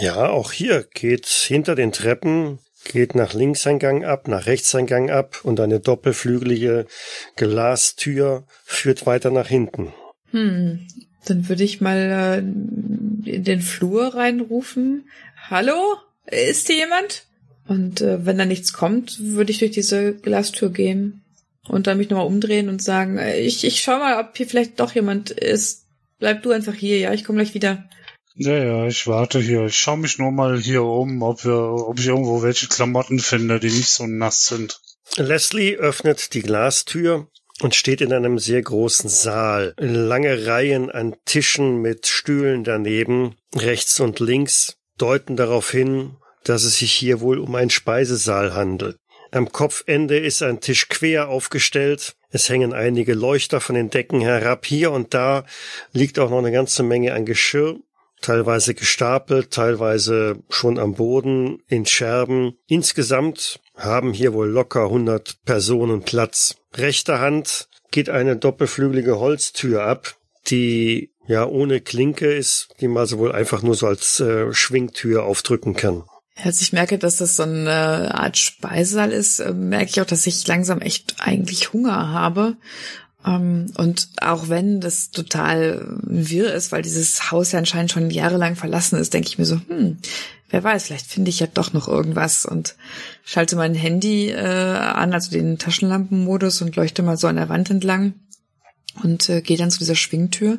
[0.00, 2.58] Ja, auch hier geht hinter den Treppen
[2.92, 6.86] geht nach links ein Gang ab, nach rechts ein Gang ab und eine doppelflügelige
[7.34, 9.92] Glastür führt weiter nach hinten.
[10.30, 10.86] Hm,
[11.26, 15.08] dann würde ich mal äh, in den Flur reinrufen.
[15.50, 15.96] Hallo?
[16.26, 17.26] Ist hier jemand?
[17.66, 21.22] Und äh, wenn da nichts kommt, würde ich durch diese Glastür gehen
[21.68, 24.80] und dann mich nochmal umdrehen und sagen, äh, ich, ich schau mal, ob hier vielleicht
[24.80, 25.86] doch jemand ist.
[26.18, 27.84] Bleib du einfach hier, ja, ich komme gleich wieder.
[28.38, 29.64] Ja, ja, ich warte hier.
[29.64, 33.60] Ich schaue mich nur mal hier um, ob wir, ob ich irgendwo welche Klamotten finde,
[33.60, 34.80] die nicht so nass sind.
[35.16, 37.28] Leslie öffnet die Glastür
[37.60, 39.74] und steht in einem sehr großen Saal.
[39.78, 46.78] Lange Reihen an Tischen mit Stühlen daneben, rechts und links, deuten darauf hin, dass es
[46.78, 48.98] sich hier wohl um einen Speisesaal handelt.
[49.30, 52.16] Am Kopfende ist ein Tisch quer aufgestellt.
[52.30, 54.66] Es hängen einige Leuchter von den Decken herab.
[54.66, 55.44] Hier und da
[55.92, 57.76] liegt auch noch eine ganze Menge an Geschirr,
[58.20, 62.56] teilweise gestapelt, teilweise schon am Boden in Scherben.
[62.66, 66.56] Insgesamt haben hier wohl locker 100 Personen Platz.
[66.74, 70.16] Rechter Hand geht eine doppelflügelige Holztür ab,
[70.48, 75.24] die ja ohne Klinke ist, die man also wohl einfach nur so als äh, Schwingtür
[75.24, 76.04] aufdrücken kann.
[76.42, 80.26] Als ich merke, dass das so eine Art Speisesaal ist, äh, merke ich auch, dass
[80.26, 82.56] ich langsam echt eigentlich Hunger habe.
[83.24, 88.54] Ähm, und auch wenn das total wirr ist, weil dieses Haus ja anscheinend schon jahrelang
[88.54, 89.98] verlassen ist, denke ich mir so, hm,
[90.50, 92.76] wer weiß, vielleicht finde ich ja doch noch irgendwas und
[93.24, 97.70] schalte mein Handy äh, an, also den Taschenlampenmodus und leuchte mal so an der Wand
[97.70, 98.14] entlang
[99.02, 100.58] und äh, gehe dann zu dieser Schwingtür.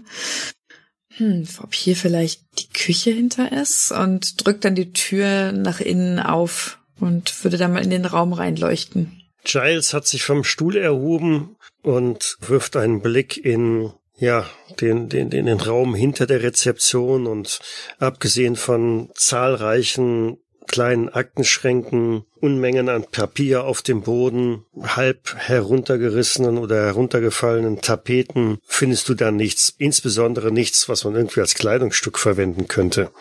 [1.18, 6.20] Hm, ob hier vielleicht die Küche hinter ist und drückt dann die Tür nach innen
[6.20, 9.24] auf und würde dann mal in den Raum reinleuchten.
[9.44, 14.50] Giles hat sich vom Stuhl erhoben und wirft einen Blick in ja,
[14.82, 17.60] den, den, den, den Raum hinter der Rezeption und
[18.00, 20.38] abgesehen von zahlreichen
[20.68, 29.14] kleinen Aktenschränken, Unmengen an Papier auf dem Boden, halb heruntergerissenen oder heruntergefallenen Tapeten, findest du
[29.14, 33.12] da nichts, insbesondere nichts, was man irgendwie als Kleidungsstück verwenden könnte.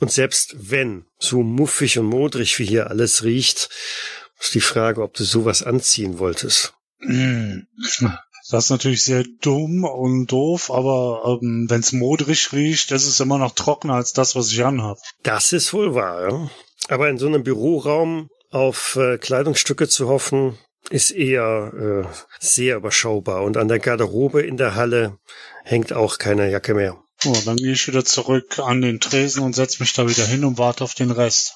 [0.00, 3.70] Und selbst wenn, so muffig und modrig wie hier alles riecht,
[4.38, 6.74] ist die Frage, ob du sowas anziehen wolltest.
[7.00, 7.66] Hm.
[8.48, 13.20] Das ist natürlich sehr dumm und doof, aber ähm, wenn es modrig riecht, das ist
[13.20, 14.98] immer noch trockener als das, was ich anhab.
[15.24, 16.30] Das ist wohl wahr.
[16.30, 16.50] Ja?
[16.88, 20.58] Aber in so einem Büroraum auf äh, Kleidungsstücke zu hoffen,
[20.90, 21.72] ist eher
[22.06, 23.42] äh, sehr überschaubar.
[23.42, 25.18] Und an der Garderobe in der Halle
[25.64, 27.02] hängt auch keine Jacke mehr.
[27.24, 30.44] Oh, dann gehe ich wieder zurück an den Tresen und setze mich da wieder hin
[30.44, 31.54] und warte auf den Rest.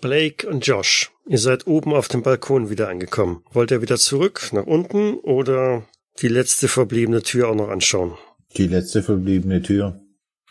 [0.00, 3.42] Blake und Josh, ihr seid oben auf dem Balkon wieder angekommen.
[3.50, 5.88] Wollt ihr wieder zurück nach unten oder
[6.20, 8.16] die letzte verbliebene Tür auch noch anschauen?
[8.56, 10.00] Die letzte verbliebene Tür.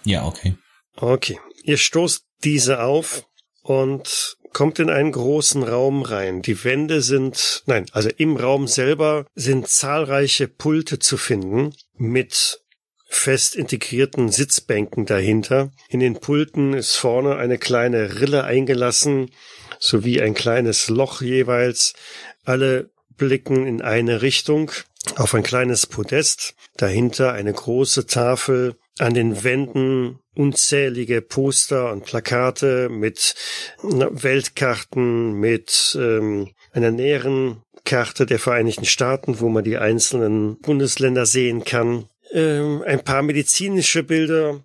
[0.04, 0.56] Ja, okay.
[0.96, 1.40] Okay.
[1.64, 3.26] Ihr stoßt diese auf
[3.62, 6.42] und kommt in einen großen Raum rein.
[6.42, 12.62] Die Wände sind, nein, also im Raum selber sind zahlreiche Pulte zu finden mit
[13.10, 15.72] fest integrierten Sitzbänken dahinter.
[15.90, 19.32] In den Pulten ist vorne eine kleine Rille eingelassen,
[19.80, 21.94] sowie ein kleines Loch jeweils.
[22.44, 24.72] Alle blicken in eine Richtung
[25.16, 32.90] auf ein kleines Podest, dahinter eine große Tafel, an den Wänden unzählige Poster und Plakate
[32.90, 33.36] mit
[33.82, 41.64] Weltkarten, mit ähm, einer näheren Karte der Vereinigten Staaten, wo man die einzelnen Bundesländer sehen
[41.64, 42.08] kann.
[42.34, 44.62] Ähm, ein paar medizinische Bilder,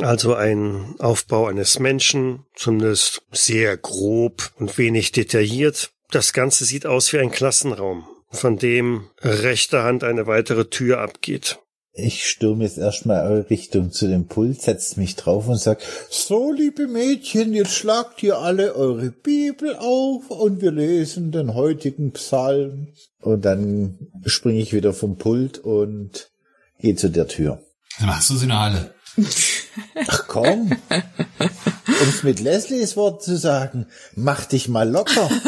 [0.00, 5.90] also ein Aufbau eines Menschen, zumindest sehr grob und wenig detailliert.
[6.10, 11.58] Das Ganze sieht aus wie ein Klassenraum, von dem rechter Hand eine weitere Tür abgeht.
[11.92, 16.86] Ich stürme jetzt erstmal Richtung zu dem Pult, setz mich drauf und sag, so liebe
[16.86, 22.88] Mädchen, jetzt schlagt ihr alle eure Bibel auf und wir lesen den heutigen Psalm.
[23.20, 26.30] Und dann springe ich wieder vom Pult und
[26.78, 27.62] gehe zu der Tür.
[28.00, 28.94] Machst du sie noch alle?
[30.06, 30.70] Ach komm,
[32.00, 35.28] um's mit Leslies Wort zu sagen, mach dich mal locker.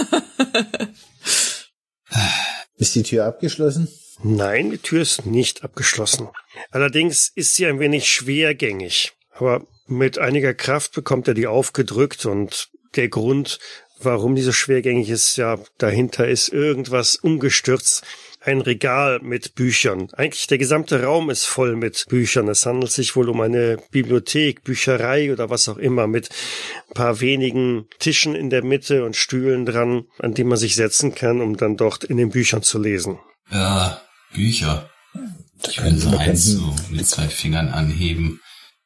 [2.81, 3.89] Ist die Tür abgeschlossen?
[4.23, 6.29] Nein, die Tür ist nicht abgeschlossen.
[6.71, 9.13] Allerdings ist sie ein wenig schwergängig.
[9.33, 13.59] Aber mit einiger Kraft bekommt er die aufgedrückt und der Grund,
[14.01, 18.03] warum die so schwergängig ist, ja, dahinter ist irgendwas umgestürzt.
[18.43, 20.09] Ein Regal mit Büchern.
[20.13, 22.49] Eigentlich der gesamte Raum ist voll mit Büchern.
[22.49, 26.31] Es handelt sich wohl um eine Bibliothek, Bücherei oder was auch immer mit
[26.89, 31.15] ein paar wenigen Tischen in der Mitte und Stühlen dran, an die man sich setzen
[31.15, 33.19] kann, um dann dort in den Büchern zu lesen.
[33.51, 34.01] Ja,
[34.33, 34.89] Bücher.
[35.69, 38.41] Ich so eins so mit zwei Fingern anheben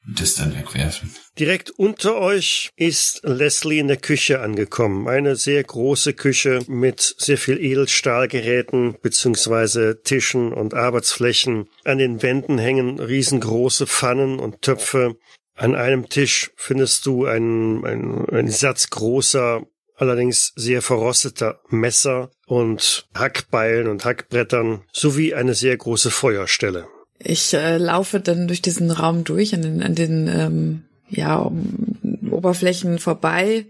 [0.07, 1.15] das dann wegwerfen.
[1.39, 5.09] Direkt unter euch ist Leslie in der Küche angekommen.
[5.09, 11.69] Eine sehr große Küche mit sehr viel Edelstahlgeräten beziehungsweise Tischen und Arbeitsflächen.
[11.85, 15.17] An den Wänden hängen riesengroße Pfannen und Töpfe.
[15.55, 19.63] An einem Tisch findest du einen, einen, einen Satz großer
[19.97, 26.89] allerdings sehr verrosteter Messer und Hackbeilen und Hackbrettern sowie eine sehr große Feuerstelle.
[27.25, 31.97] Ich äh, laufe dann durch diesen Raum durch, an den, an den ähm, ja, um,
[32.31, 33.67] Oberflächen vorbei.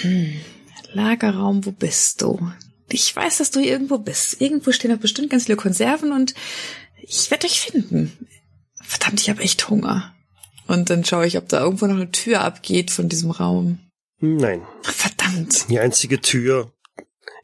[0.00, 0.34] Hm.
[0.92, 2.50] Lagerraum, wo bist du?
[2.88, 4.40] Ich weiß, dass du hier irgendwo bist.
[4.40, 6.34] Irgendwo stehen doch bestimmt ganz viele Konserven und
[7.02, 8.12] ich werde dich finden.
[8.82, 10.14] Verdammt, ich habe echt Hunger.
[10.66, 13.78] Und dann schaue ich, ob da irgendwo noch eine Tür abgeht von diesem Raum.
[14.20, 14.62] Nein.
[14.82, 15.68] Verdammt.
[15.68, 16.72] Die einzige Tür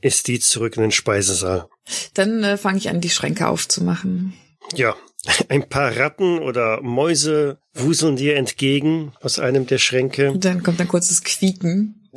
[0.01, 1.69] ist die zurück in den Speisesaal.
[2.15, 4.35] Dann äh, fange ich an, die Schränke aufzumachen.
[4.75, 4.97] Ja,
[5.49, 10.33] ein paar Ratten oder Mäuse wuseln dir entgegen aus einem der Schränke.
[10.37, 12.09] Dann kommt ein kurzes Quieken.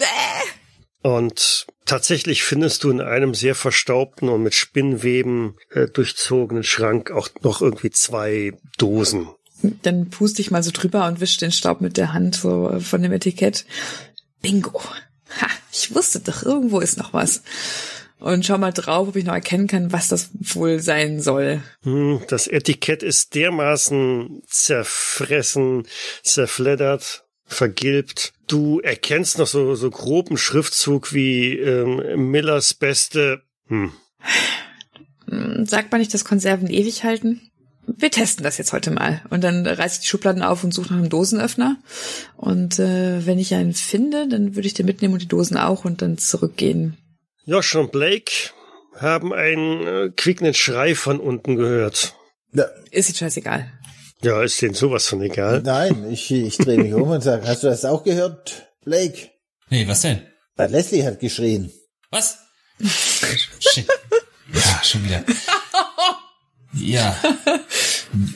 [1.02, 7.28] Und tatsächlich findest du in einem sehr verstaubten und mit Spinnweben äh, durchzogenen Schrank auch
[7.42, 9.28] noch irgendwie zwei Dosen.
[9.82, 12.80] Dann puste ich mal so drüber und wische den Staub mit der Hand so äh,
[12.80, 13.66] von dem Etikett.
[14.42, 14.82] Bingo.
[15.42, 17.44] Ha, ich wusste doch, irgendwo ist noch was.
[18.24, 21.62] Und schau mal drauf, ob ich noch erkennen kann, was das wohl sein soll.
[21.82, 25.86] Hm, Das Etikett ist dermaßen zerfressen,
[26.24, 28.32] zerfleddert, vergilbt.
[28.48, 33.42] Du erkennst noch so, so groben Schriftzug wie ähm, Millers beste.
[33.68, 33.92] Hm.
[35.28, 37.42] Hm, Sagt man nicht, dass Konserven ewig halten?
[37.86, 39.22] Wir testen das jetzt heute mal.
[39.32, 41.76] Und dann reiße ich die Schubladen auf und suche nach einem Dosenöffner.
[42.38, 45.84] Und äh, wenn ich einen finde, dann würde ich den mitnehmen und die Dosen auch
[45.84, 46.96] und dann zurückgehen.
[47.46, 48.32] Josh und Blake
[48.98, 52.16] haben einen äh, quiekenden Schrei von unten gehört.
[52.54, 53.72] Ja, Ist jetzt scheißegal.
[54.22, 55.62] Ja, ist denen sowas von egal.
[55.64, 59.30] nein, ich, ich drehe mich um und sage, hast du das auch gehört, Blake?
[59.70, 60.22] Nee, was denn?
[60.56, 61.72] Ah, Leslie hat geschrien.
[62.12, 62.38] Was?
[63.60, 63.88] Shit.
[64.54, 65.24] Ja, schon wieder.
[66.74, 67.18] Ja.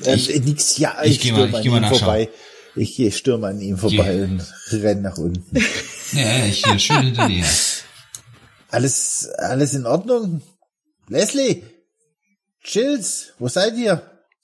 [0.06, 2.00] Ich- äh, nix, ja, ich ich, geh mal- ich an geh mal ihm nachschauen.
[2.00, 2.30] vorbei.
[2.76, 4.22] Ich gehe stürme an ihm vorbei Geh.
[4.24, 5.58] und renn nach unten.
[6.14, 7.44] Ja, ich schön hinter dir.
[8.70, 10.42] Alles, alles in Ordnung?
[11.08, 11.64] Leslie?
[12.64, 14.02] Chills, wo seid ihr?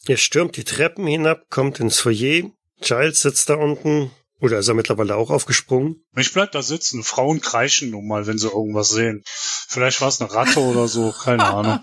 [0.08, 2.50] Ihr stürmt die Treppen hinab, kommt ins Foyer.
[2.82, 4.12] Giles sitzt da unten.
[4.40, 6.04] Oder ist er mittlerweile auch aufgesprungen?
[6.18, 7.04] Ich bleib da sitzen.
[7.04, 9.24] Frauen kreischen nun mal, wenn sie irgendwas sehen.
[9.26, 11.80] Vielleicht war es eine Ratte oder so, keine Ahnung.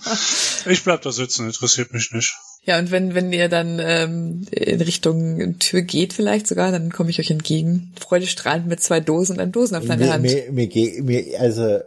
[0.67, 2.35] Ich bleib da sitzen, interessiert mich nicht.
[2.65, 7.09] Ja, und wenn, wenn ihr dann ähm, in Richtung Tür geht vielleicht sogar, dann komme
[7.09, 7.95] ich euch entgegen.
[7.99, 10.23] Freudestrahlend mit zwei Dosen und einem Dosenöffner in der Mir, Hand.
[10.25, 11.79] mir, mir, ge- mir, also,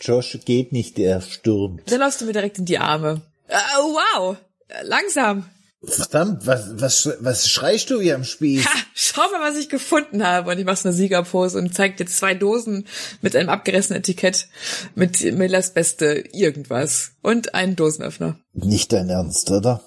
[0.00, 1.90] Josh geht nicht, der stürmt.
[1.90, 3.22] Dann läufst du mir direkt in die Arme.
[3.48, 4.36] Äh, wow,
[4.68, 5.46] Äh, langsam.
[5.86, 8.64] Verdammt, was, was, was schreist du hier am Spieß?
[8.64, 10.50] Ha, schau mal, was ich gefunden habe.
[10.50, 12.86] Und ich mache so eine Siegerpose und zeig dir zwei Dosen
[13.20, 14.48] mit einem abgerissenen Etikett
[14.94, 17.10] mit Millers Beste irgendwas.
[17.20, 18.38] Und einen Dosenöffner.
[18.54, 19.82] Nicht dein Ernst, oder?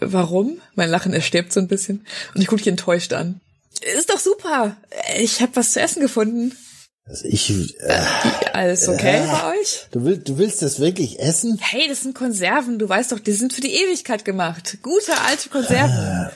[0.00, 0.60] Warum?
[0.74, 2.06] Mein Lachen erstirbt so ein bisschen.
[2.34, 3.40] Und ich gucke dich enttäuscht an.
[3.96, 4.76] Ist doch super.
[5.18, 6.54] Ich habe was zu essen gefunden.
[7.10, 7.50] Also ich,
[7.80, 7.98] äh,
[8.52, 9.86] Alles okay bei euch?
[9.90, 11.58] du willst, du willst das wirklich essen?
[11.60, 12.78] Hey, das sind Konserven.
[12.78, 14.78] Du weißt doch, die sind für die Ewigkeit gemacht.
[14.82, 16.30] Gute alte Konserven.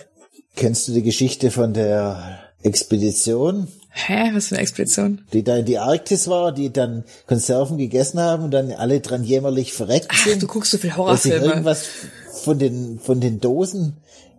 [0.56, 4.30] Kennst du die Geschichte von der Expedition, Hä?
[4.32, 5.22] Was für eine Expedition?
[5.32, 9.22] die da in die Arktis war, die dann Konserven gegessen haben und dann alle dran
[9.22, 10.42] jämmerlich verreckt Ach, sind?
[10.42, 11.46] du guckst so viel dass sich Horrorfilme.
[11.46, 11.84] irgendwas
[12.42, 13.96] von den, von den Dosen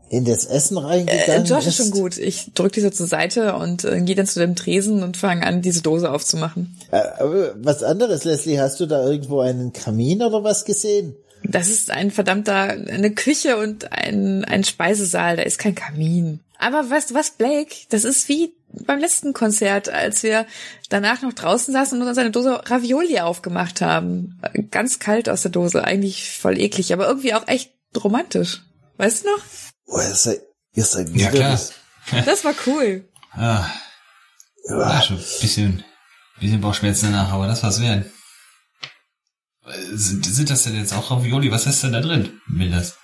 [0.10, 1.78] in das Essen Äh, reingegangen Josh ist?
[1.78, 2.18] schon gut.
[2.18, 5.46] Ich drück die so zur Seite und äh, gehe dann zu dem Tresen und fange
[5.46, 6.78] an, diese Dose aufzumachen.
[6.92, 7.02] Äh,
[7.56, 11.16] was anderes, Leslie, hast du da irgendwo einen Kamin oder was gesehen?
[11.44, 16.40] Das ist ein verdammter, eine Küche und ein, ein Speisesaal, da ist kein Kamin.
[16.58, 17.76] Aber weißt du was, Blake?
[17.90, 18.54] Das ist wie
[18.88, 20.46] beim letzten Konzert, als wir
[20.90, 24.40] danach noch draußen saßen und uns eine Dose Ravioli aufgemacht haben.
[24.72, 27.72] Ganz kalt aus der Dose, eigentlich voll eklig, aber irgendwie auch echt
[28.04, 28.64] romantisch.
[28.98, 29.40] Weißt du noch?
[29.88, 30.40] Oh, ihr seid,
[30.74, 31.52] ihr seid Ja, klar.
[31.52, 31.74] das-
[32.26, 33.08] Das war cool.
[33.32, 33.68] Ah,
[34.70, 35.84] war schon ein bisschen,
[36.40, 38.06] bisschen Bauchschmerzen danach, aber das war's wert.
[39.92, 41.52] Sind, sind das denn jetzt auch Ravioli?
[41.52, 42.40] Was ist denn da drin?
[42.48, 42.98] Will das?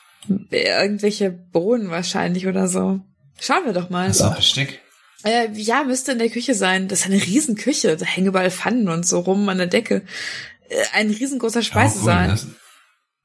[0.51, 2.99] Irgendwelche Bohnen wahrscheinlich oder so.
[3.39, 4.07] Schauen wir doch mal.
[4.07, 4.79] Das ist auch Besteck.
[5.23, 6.87] Äh, ja, müsste in der Küche sein.
[6.87, 7.97] Das ist eine Riesenküche.
[7.97, 10.03] Da hängen überall Pfannen und so rum an der Decke.
[10.69, 12.27] Äh, ein riesengroßer cool, Speisesaal.
[12.27, 12.45] das,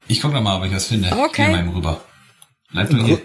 [0.07, 1.11] ich guck noch mal, ob ich was finde.
[1.11, 1.45] Okay.
[1.53, 2.03] Hier mal rüber.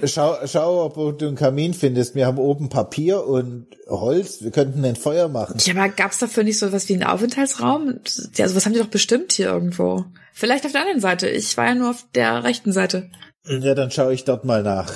[0.05, 2.15] Schau, schau, ob du einen Kamin findest.
[2.15, 4.43] Wir haben oben Papier und Holz.
[4.43, 5.57] Wir könnten ein Feuer machen.
[5.59, 8.01] ja, aber gab's dafür nicht so was wie einen Aufenthaltsraum?
[8.37, 10.05] Ja, sowas haben die doch bestimmt hier irgendwo.
[10.33, 11.29] Vielleicht auf der anderen Seite.
[11.29, 13.11] Ich war ja nur auf der rechten Seite.
[13.45, 14.93] Ja, dann schaue ich dort mal nach.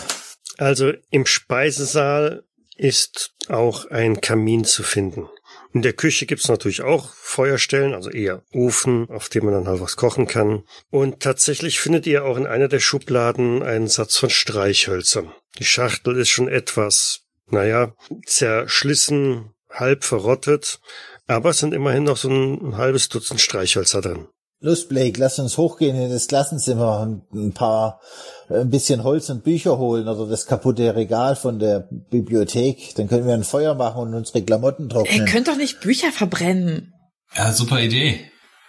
[0.58, 2.44] Also im Speisesaal
[2.76, 5.28] ist auch ein Kamin zu finden.
[5.76, 9.82] In der Küche gibt's natürlich auch Feuerstellen, also eher Ofen, auf dem man dann halt
[9.82, 10.62] was kochen kann.
[10.90, 15.34] Und tatsächlich findet ihr auch in einer der Schubladen einen Satz von Streichhölzern.
[15.58, 17.92] Die Schachtel ist schon etwas, naja,
[18.24, 20.80] zerschlissen, halb verrottet,
[21.26, 24.28] aber es sind immerhin noch so ein halbes Dutzend Streichhölzer drin.
[24.60, 28.00] Los, Blake, lass uns hochgehen in das Klassenzimmer und ein paar,
[28.48, 32.94] ein bisschen Holz und Bücher holen oder das kaputte Regal von der Bibliothek.
[32.96, 35.26] Dann können wir ein Feuer machen und unsere Klamotten Ihr trocknen.
[35.26, 36.92] könnt doch nicht Bücher verbrennen.
[37.36, 38.20] Ja, super Idee.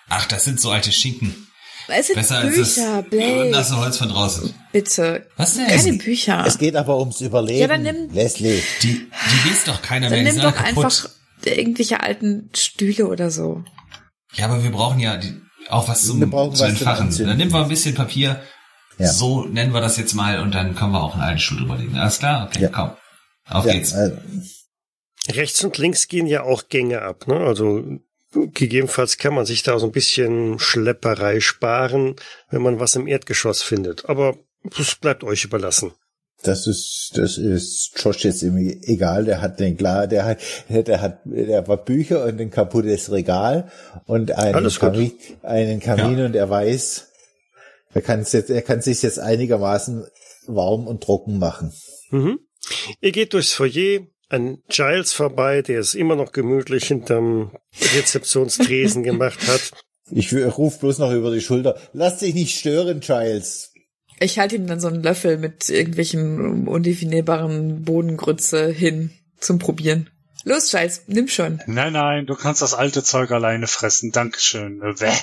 [0.09, 1.47] Ach, das sind so alte Schinken.
[1.89, 3.49] Es sind Besser als das Bücher, Blake.
[3.51, 4.53] nasse Holz von draußen.
[4.73, 5.25] Bitte.
[5.37, 5.67] Was denn?
[5.67, 6.43] Keine Bücher.
[6.45, 7.59] Es geht aber ums Überleben.
[7.59, 8.61] Ja, dann nimm- Leslie.
[8.83, 10.31] Die, die liest doch keiner Dann mehr.
[10.33, 10.83] Die nimm doch kaputt.
[10.85, 11.09] einfach
[11.45, 13.63] irgendwelche alten Stühle oder so.
[14.33, 15.33] Ja, aber wir brauchen ja die,
[15.69, 17.15] auch was zum, Wir brauchen zu was entfachen.
[17.19, 18.41] Dann nehmen wir ein bisschen Papier.
[18.97, 19.07] Ja.
[19.07, 21.97] So nennen wir das jetzt mal und dann können wir auch einen alten Stuhl drüberlegen.
[21.97, 22.47] Alles klar?
[22.47, 22.69] Okay, Ja.
[22.69, 22.91] komm.
[23.49, 23.93] Auf Ja, geht's.
[23.93, 24.17] also,
[25.29, 27.35] Rechts und links gehen ja auch Gänge ab, ne?
[27.37, 27.83] Also
[28.33, 32.15] gegebenenfalls kann man sich da so ein bisschen Schlepperei sparen,
[32.49, 34.07] wenn man was im Erdgeschoss findet.
[34.09, 34.37] Aber
[34.77, 35.91] das bleibt euch überlassen.
[36.43, 39.25] das ist, das ist Josh jetzt irgendwie egal.
[39.25, 43.71] Der hat den klar, der hat, der hat, der hat Bücher und ein kaputtes Regal
[44.05, 44.93] und einen Alles gut.
[44.93, 45.11] Kamin,
[45.43, 46.25] einen Kamin Ja.
[46.25, 47.06] und er weiß,
[47.93, 50.05] er kann es jetzt, er kann sich jetzt einigermaßen
[50.47, 51.73] warm und trocken machen.
[52.11, 52.39] Mhm.
[53.01, 57.51] Ihr geht durchs Foyer an Giles vorbei, der es immer noch gemütlich hinterm
[57.95, 59.71] Rezeptionstresen gemacht hat.
[60.09, 61.77] Ich ruf bloß noch über die Schulter.
[61.93, 63.73] Lass dich nicht stören, Giles.
[64.19, 70.09] Ich halte ihm dann so einen Löffel mit irgendwelchen undefinierbaren Bodengrütze hin zum Probieren.
[70.43, 71.61] Los, Scheiß, nimm schon.
[71.67, 74.11] Nein, nein, du kannst das alte Zeug alleine fressen.
[74.11, 74.81] Dankeschön.
[74.81, 75.13] Äh, Wäh.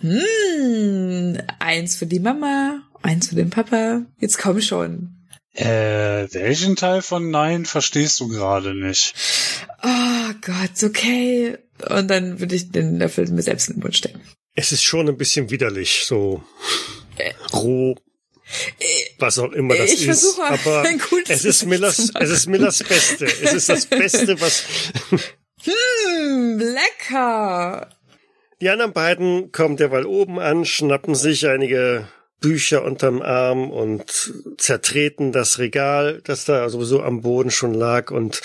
[0.00, 4.02] Hm, eins für die Mama, eins für den Papa.
[4.20, 5.14] Jetzt komm schon.
[5.54, 9.14] Äh, welchen Teil von Nein verstehst du gerade nicht?
[9.82, 11.58] Oh Gott, okay.
[11.88, 14.20] Und dann würde ich den Löffel mir selbst in den Mund stecken.
[14.54, 16.42] Es ist schon ein bisschen widerlich, so
[17.52, 17.96] roh,
[19.18, 20.20] was auch immer das ich ist.
[20.20, 23.26] versuche mal Aber ein gutes es ist Millers, es ist Millers Beste.
[23.26, 24.64] Es ist das Beste, was
[25.64, 27.88] Hm, lecker.
[28.60, 32.08] Die anderen beiden kommen derweil oben an, schnappen sich einige
[32.40, 38.40] Bücher unterm Arm und zertreten das Regal, das da sowieso am Boden schon lag und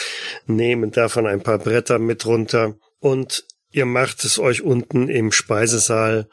[0.45, 2.75] nehmen davon ein paar Bretter mit runter.
[2.99, 6.27] Und ihr macht es euch unten im Speisesaal,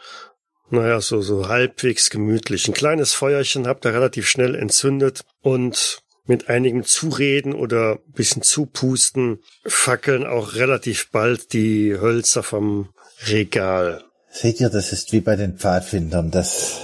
[0.71, 2.69] naja, so, so halbwegs gemütlich.
[2.69, 9.43] Ein kleines Feuerchen habt ihr relativ schnell entzündet und mit einigem Zureden oder bisschen Zupusten
[9.67, 12.91] fackeln auch relativ bald die Hölzer vom
[13.27, 14.05] Regal.
[14.31, 16.31] Seht ihr, das ist wie bei den Pfadfindern.
[16.31, 16.81] Das,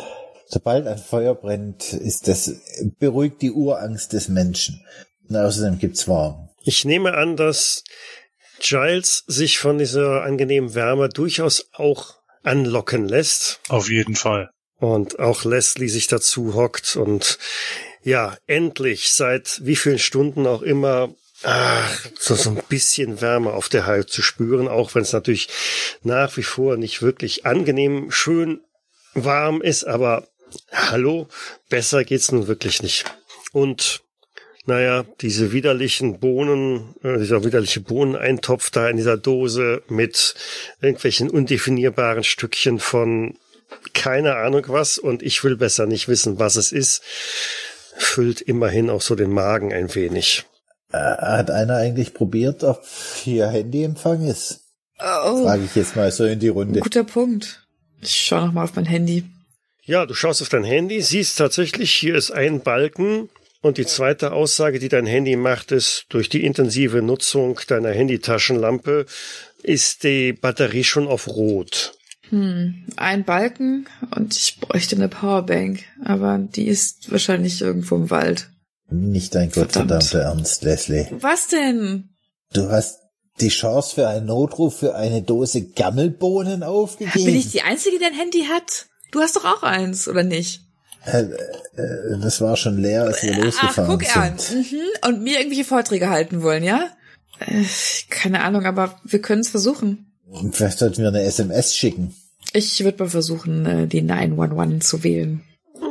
[0.49, 2.53] sobald ein Feuer brennt, ist das,
[2.99, 4.85] beruhigt die Urangst des Menschen.
[5.29, 6.49] Und außerdem gibt's warm.
[6.63, 7.85] Ich nehme an, dass
[8.61, 14.51] Giles sich von dieser angenehmen Wärme durchaus auch anlocken lässt Auf jeden Fall.
[14.79, 17.39] und auch Leslie sich dazu hockt und
[18.03, 23.69] ja, endlich seit wie vielen Stunden auch immer ach, so, so ein bisschen Wärme auf
[23.69, 25.49] der Haut zu spüren, auch wenn es natürlich
[26.03, 28.61] nach wie vor nicht wirklich angenehm schön
[29.15, 30.29] warm ist, aber
[30.73, 31.29] hallo,
[31.69, 33.05] besser geht's nun wirklich nicht.
[33.53, 34.03] Und
[34.67, 40.35] naja, diese widerlichen Bohnen, äh, dieser widerliche Bohneneintopf da in dieser Dose mit
[40.81, 43.39] irgendwelchen undefinierbaren Stückchen von
[43.95, 47.03] keine Ahnung was und ich will besser nicht wissen, was es ist,
[47.97, 50.45] füllt immerhin auch so den Magen ein wenig.
[50.93, 52.85] Äh, hat einer eigentlich probiert, ob
[53.23, 54.61] hier Handyempfang ist?
[54.99, 56.81] Oh, Frage ich jetzt mal so in die Runde.
[56.81, 57.67] guter Punkt.
[58.01, 59.25] Ich schaue noch mal auf mein Handy.
[59.83, 63.29] Ja, du schaust auf dein Handy, siehst tatsächlich, hier ist ein Balken.
[63.63, 69.07] Und die zweite Aussage, die dein Handy macht, ist, durch die intensive Nutzung deiner Handytaschenlampe
[69.63, 71.95] ist die Batterie schon auf Rot.
[72.29, 78.51] Hm, ein Balken und ich bräuchte eine Powerbank, aber die ist wahrscheinlich irgendwo im Wald.
[78.89, 81.09] Nicht dein gottverdammter Ernst, Leslie.
[81.21, 82.11] Was denn?
[82.53, 83.01] Du hast
[83.41, 87.25] die Chance für einen Notruf für eine Dose Gammelbohnen aufgegeben.
[87.25, 88.87] Bin ich die Einzige, die ein Handy hat?
[89.11, 90.63] Du hast doch auch eins, oder nicht?
[91.05, 91.23] Äh,
[91.77, 94.39] äh, das war schon leer, als wir losgefahren Ach, guck an.
[94.39, 94.73] sind.
[94.73, 94.79] Mhm.
[95.09, 96.91] Und mir irgendwelche Vorträge halten wollen, ja?
[97.41, 97.65] Äh,
[98.09, 100.13] keine Ahnung, aber wir können es versuchen.
[100.53, 102.15] Vielleicht sollten wir eine SMS schicken.
[102.53, 105.43] Ich würde mal versuchen, äh, die 911 zu wählen.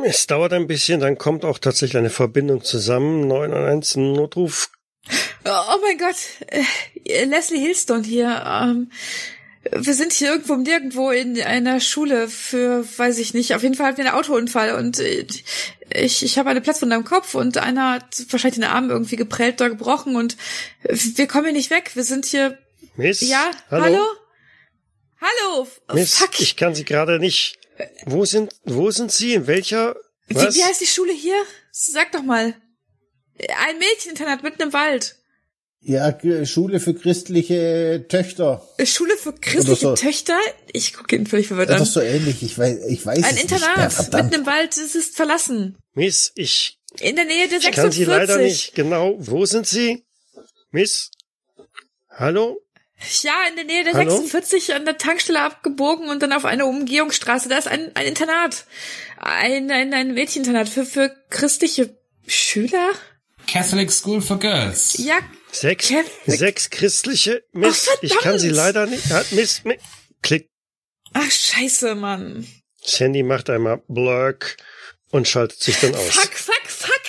[0.08, 3.28] Es dauert ein bisschen, dann kommt auch tatsächlich eine Verbindung zusammen.
[3.28, 4.70] 911 Notruf.
[5.44, 6.16] Oh, oh mein Gott,
[7.06, 8.44] äh, Leslie Hillstone hier.
[8.46, 8.92] Ähm,
[9.72, 13.88] wir sind hier irgendwo nirgendwo in einer Schule für, weiß ich nicht, auf jeden Fall
[13.88, 15.26] hatten wir einen Autounfall und äh,
[15.92, 19.60] ich, ich habe eine Platzwunde am Kopf und einer hat wahrscheinlich den Arm irgendwie geprellt
[19.60, 20.38] oder gebrochen und
[20.84, 21.96] wir kommen hier nicht weg.
[21.96, 22.60] Wir sind hier.
[22.96, 23.22] Miss?
[23.22, 23.84] Ja, hallo?
[23.86, 24.06] Hallo?
[25.20, 25.68] Hallo?
[25.94, 26.40] Miss, fuck.
[26.40, 27.58] ich kann Sie gerade nicht.
[28.06, 29.34] Wo sind, wo sind Sie?
[29.34, 29.96] In welcher?
[30.28, 30.56] Wie, Was?
[30.56, 31.36] wie heißt die Schule hier?
[31.72, 32.54] Sag doch mal.
[33.68, 35.18] Ein Mädcheninternat mitten im Wald.
[35.82, 38.68] Ja, Schule für christliche Töchter.
[38.84, 39.94] Schule für christliche so.
[39.94, 40.40] Töchter?
[40.74, 41.84] Ich gucke ihn völlig verwirrt Das an.
[41.84, 42.42] ist so ähnlich.
[42.42, 43.60] Ich weiß, ich weiß Ein es nicht mehr.
[43.60, 45.78] Internat mitten im Wald, es ist verlassen.
[45.94, 47.96] Miss, ich In der Nähe der Ich kann 46.
[47.98, 49.16] Sie leider nicht genau.
[49.20, 50.04] Wo sind Sie?
[50.72, 51.12] Miss?
[52.10, 52.65] Hallo?
[53.24, 54.10] Ja, in der Nähe der Hallo?
[54.10, 57.50] 46 an der Tankstelle abgebogen und dann auf eine Umgehungsstraße.
[57.50, 58.66] Da ist ein, ein Internat.
[59.20, 62.92] Ein, ein, ein Mädcheninternat für, für christliche Schüler?
[63.48, 64.98] Catholic School for Girls.
[64.98, 65.20] Ja,
[65.52, 67.44] Sechs, Catholic- sechs christliche.
[67.54, 68.76] Miss, Ach, ich kann Sie verdammt!
[68.76, 69.10] leider nicht.
[69.10, 69.78] Ja, Miss, Miss.
[70.22, 70.50] Klick.
[71.14, 72.46] ach scheiße, Mann.
[72.82, 74.58] Sandy macht einmal Blurk
[75.12, 76.10] und schaltet sich dann aus.
[76.16, 77.02] Fuck, fuck, fuck.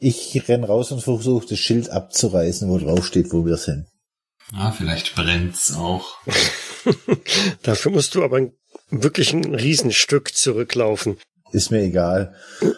[0.00, 3.86] Ich renn raus und versuche das Schild abzureißen, wo drauf steht, wo wir sind.
[4.52, 6.18] Ah, vielleicht brennt's auch.
[7.62, 8.52] Dafür musst du aber ein,
[8.90, 11.18] wirklich ein Riesenstück zurücklaufen.
[11.52, 12.34] Ist mir egal.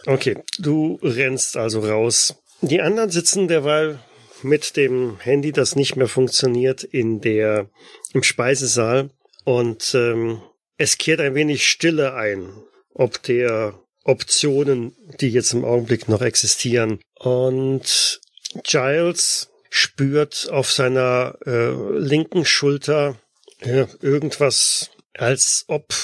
[0.07, 2.35] Okay, du rennst also raus.
[2.61, 3.99] Die anderen sitzen derweil
[4.43, 7.69] mit dem Handy, das nicht mehr funktioniert, in der
[8.13, 9.11] im Speisesaal
[9.45, 10.43] und ähm,
[10.77, 12.53] es kehrt ein wenig Stille ein,
[12.95, 13.75] ob der
[14.05, 17.01] Optionen, die jetzt im Augenblick noch existieren.
[17.19, 18.21] Und
[18.63, 23.17] Giles spürt auf seiner äh, linken Schulter
[23.61, 25.95] äh, irgendwas, als ob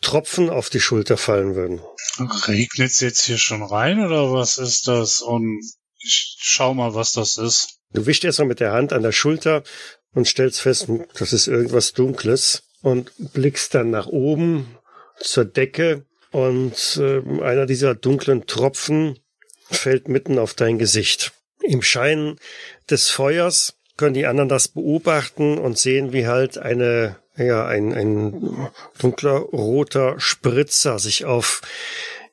[0.00, 1.80] Tropfen auf die Schulter fallen würden.
[2.18, 5.20] Regnet's jetzt hier schon rein oder was ist das?
[5.20, 5.62] Und
[5.98, 7.78] ich schau mal, was das ist.
[7.92, 9.62] Du wischst erstmal mit der Hand an der Schulter
[10.12, 14.76] und stellst fest, hm, das ist irgendwas Dunkles und blickst dann nach oben
[15.20, 19.18] zur Decke und äh, einer dieser dunklen Tropfen
[19.70, 21.32] fällt mitten auf dein Gesicht.
[21.62, 22.38] Im Schein
[22.90, 28.70] des Feuers können die anderen das beobachten und sehen, wie halt eine, ja, ein, ein
[28.98, 31.60] dunkler roter Spritzer sich auf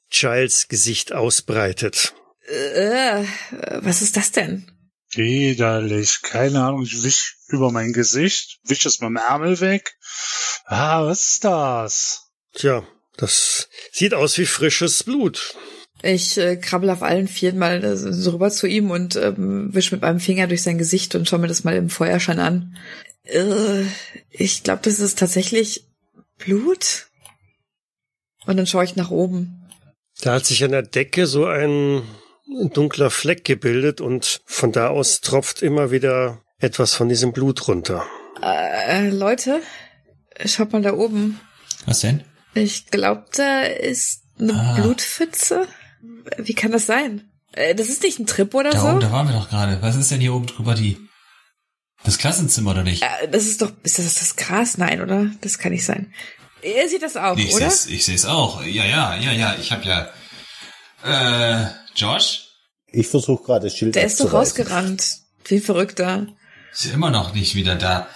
[0.09, 2.13] Giles Gesicht ausbreitet.
[2.47, 3.23] Äh,
[3.81, 4.71] was ist das denn?
[5.11, 6.21] Widerlich.
[6.21, 6.83] Keine Ahnung.
[6.83, 9.95] Ich wisch über mein Gesicht, wisch das mit dem Ärmel weg.
[10.65, 12.31] Ah, was ist das?
[12.53, 12.87] Tja,
[13.17, 15.55] das sieht aus wie frisches Blut.
[16.01, 19.91] Ich äh, krabbel auf allen Vieren mal äh, so rüber zu ihm und ähm, wisch
[19.91, 22.77] mit meinem Finger durch sein Gesicht und schau mir das mal im Feuerschein an.
[23.23, 23.83] Äh,
[24.29, 25.85] ich glaube, das ist tatsächlich
[26.37, 27.07] Blut.
[28.45, 29.67] Und dann schaue ich nach oben.
[30.21, 32.01] Da hat sich an der Decke so ein
[32.73, 38.05] dunkler Fleck gebildet und von da aus tropft immer wieder etwas von diesem Blut runter.
[38.41, 39.61] Äh, Leute,
[40.45, 41.39] schaut mal da oben.
[41.85, 42.23] Was denn?
[42.55, 44.75] Ich glaube, da ist eine Ah.
[44.81, 45.67] Blutpfütze.
[46.37, 47.29] Wie kann das sein?
[47.53, 48.87] Äh, das ist nicht ein Trip oder Da so?
[48.89, 49.81] oben, da waren wir doch gerade.
[49.81, 50.97] Was ist denn hier oben drüber die?
[52.03, 53.03] Das Klassenzimmer oder nicht?
[53.03, 54.77] Äh, das ist doch, ist das das Gras?
[54.77, 55.31] Nein, oder?
[55.41, 56.13] Das kann nicht sein.
[56.61, 57.69] Ihr seht das auch, ich oder?
[57.69, 58.63] seh's, ich seh's auch.
[58.65, 59.55] Ja, ja, ja, ja.
[59.59, 60.09] Ich hab ja.
[61.03, 62.45] Äh, Josh?
[62.91, 65.19] Ich versuche gerade das Schild Der ist doch rausgerannt.
[65.45, 66.27] Wie ein Verrückter.
[66.71, 68.07] Ist ja immer noch nicht wieder da.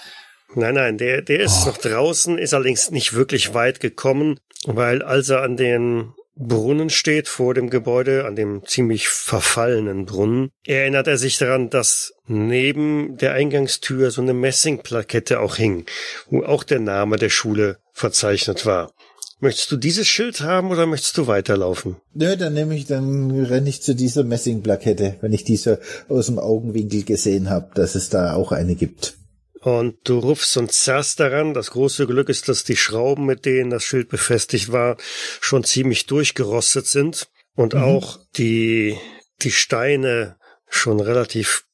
[0.55, 1.69] Nein, nein, der, der ist Oh.
[1.69, 7.27] noch draußen, ist allerdings nicht wirklich weit gekommen, weil als er an den Brunnen steht
[7.27, 13.33] vor dem Gebäude, an dem ziemlich verfallenen Brunnen, erinnert er sich daran, dass neben der
[13.33, 15.85] Eingangstür so eine Messingplakette auch hing,
[16.29, 18.91] wo auch der Name der Schule verzeichnet war.
[19.39, 21.97] Möchtest du dieses Schild haben oder möchtest du weiterlaufen?
[22.13, 26.39] Nö, dann nehme ich, dann renne ich zu dieser Messingplakette, wenn ich diese aus dem
[26.39, 29.17] Augenwinkel gesehen habe, dass es da auch eine gibt.
[29.63, 31.53] Und du rufst und zerrst daran.
[31.53, 34.97] Das große Glück ist, dass die Schrauben, mit denen das Schild befestigt war,
[35.39, 37.81] schon ziemlich durchgerostet sind und mhm.
[37.81, 38.97] auch die,
[39.41, 40.37] die Steine
[40.67, 41.65] schon relativ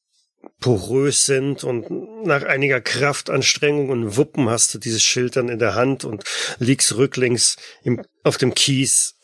[0.60, 1.90] porös sind und
[2.26, 6.24] nach einiger Kraftanstrengung und Wuppen hast du dieses Schild dann in der Hand und
[6.60, 9.16] liegst rücklings im, auf dem Kies.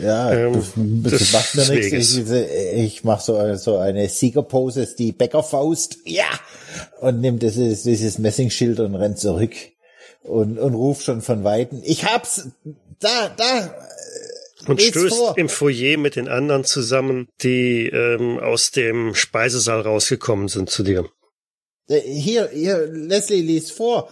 [0.00, 0.62] Ja, ähm,
[1.02, 2.16] das, das macht mir nichts.
[2.16, 6.28] Ich, ich mache so, so eine Siegerpose, die Bäckerfaust, ja,
[7.00, 9.54] und nimm dieses, dieses Messingschild und rennt zurück
[10.22, 12.48] und, und ruft schon von Weitem, ich hab's,
[13.00, 13.74] da, da,
[14.66, 15.38] und stößt vor.
[15.38, 21.08] im Foyer mit den anderen zusammen, die ähm, aus dem Speisesaal rausgekommen sind zu dir.
[21.88, 24.08] Äh, hier, hier, Leslie liest vor.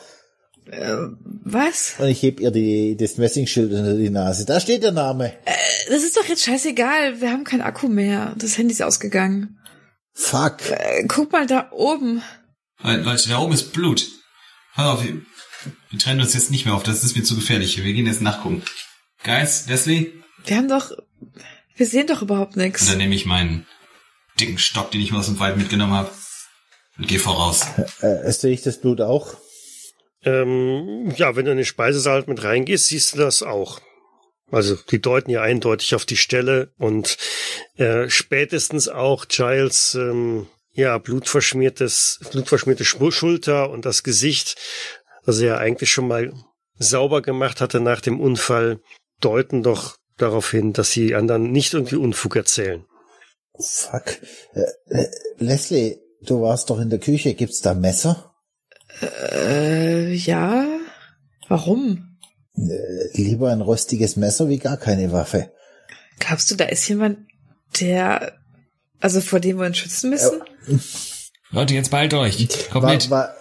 [0.71, 0.97] Äh,
[1.45, 1.95] was?
[1.99, 4.45] Und ich heb ihr die, das Messingschild unter die Nase.
[4.47, 5.33] Da steht der Name.
[5.45, 5.53] Äh,
[5.89, 7.21] das ist doch jetzt scheißegal.
[7.21, 8.35] Wir haben keinen Akku mehr.
[8.37, 9.59] Das Handy ist ausgegangen.
[10.13, 10.71] Fuck.
[10.71, 12.23] Äh, guck mal da oben.
[12.83, 14.07] Leute, da oben ist Blut.
[14.75, 15.21] Pass auf, wir,
[15.91, 16.85] wir trennen uns jetzt nicht mehr auf.
[16.85, 17.83] Das ist mir zu gefährlich.
[17.83, 18.63] Wir gehen jetzt nachgucken.
[19.25, 20.13] Guys, Leslie,
[20.47, 20.93] wir haben doch,
[21.77, 22.83] wir sehen doch überhaupt nichts.
[22.83, 23.67] Und dann nehme ich meinen
[24.39, 26.11] dicken Stock, den ich mir aus dem Wald mitgenommen habe,
[26.97, 27.67] und gehe voraus.
[28.01, 29.37] Äh, äh, sehe ich das Blut auch?
[30.25, 33.81] Ähm, ja, wenn du in den Speisesaal mit reingehst, siehst du das auch.
[34.51, 37.17] Also die deuten ja eindeutig auf die Stelle und
[37.77, 44.57] äh, spätestens auch Giles ähm, ja blutverschmiertes blutverschmierte Schulter und das Gesicht,
[45.25, 46.33] das er ja eigentlich schon mal
[46.79, 48.81] sauber gemacht hatte nach dem Unfall,
[49.21, 52.85] deuten doch darauf hin, dass die anderen nicht irgendwie Unfug erzählen.
[53.59, 54.19] Fuck.
[54.55, 55.07] Äh, äh,
[55.39, 57.35] Leslie, du warst doch in der Küche.
[57.35, 58.30] Gibt's da Messer?
[59.03, 60.67] Äh, ja.
[61.49, 62.17] Warum?
[62.57, 65.51] Äh, lieber ein rostiges Messer wie gar keine Waffe.
[66.19, 67.19] Glaubst du, da ist jemand,
[67.81, 68.33] der,
[69.01, 70.41] also vor dem wir uns schützen müssen?
[70.67, 70.77] Äh,
[71.51, 72.71] Leute, jetzt bald euch.
[72.71, 73.11] Kommt war, mit.
[73.11, 73.35] War,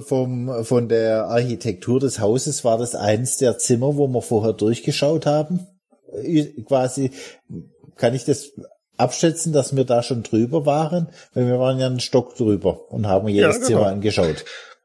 [0.00, 5.24] vom, von der Architektur des Hauses war das eins der Zimmer, wo wir vorher durchgeschaut
[5.24, 5.66] haben.
[6.66, 7.12] Quasi,
[7.96, 8.52] kann ich das
[8.98, 11.08] abschätzen, dass wir da schon drüber waren?
[11.34, 13.66] Weil wir waren ja einen Stock drüber und haben jedes ja, genau.
[13.66, 14.44] Zimmer angeschaut.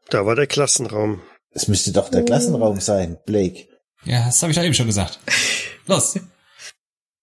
[0.10, 1.22] Da war der Klassenraum.
[1.52, 3.68] Es müsste doch der Klassenraum sein, Blake.
[4.06, 5.20] Ja, das habe ich ja eben schon gesagt.
[5.88, 6.20] Los.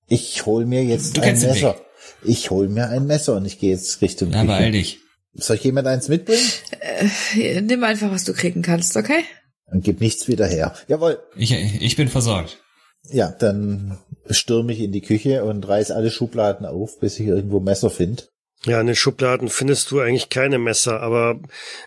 [0.06, 1.76] Ich hol mir jetzt du ein Messer.
[2.22, 4.32] Ich hol mir ein Messer und ich gehe jetzt Richtung.
[4.32, 4.98] Ja, beeil dich.
[5.34, 6.46] Soll ich jemand eins mitbringen?
[6.80, 9.24] Äh, nimm einfach, was du kriegen kannst, okay?
[9.66, 10.74] Und gib nichts wieder her.
[10.88, 11.22] Jawohl.
[11.36, 12.58] Ich, ich bin versorgt.
[13.08, 13.98] Ja, dann
[14.28, 18.24] stürme ich in die Küche und reiß alle Schubladen auf, bis ich irgendwo Messer finde.
[18.66, 21.38] Ja, in den Schubladen findest du eigentlich keine Messer, aber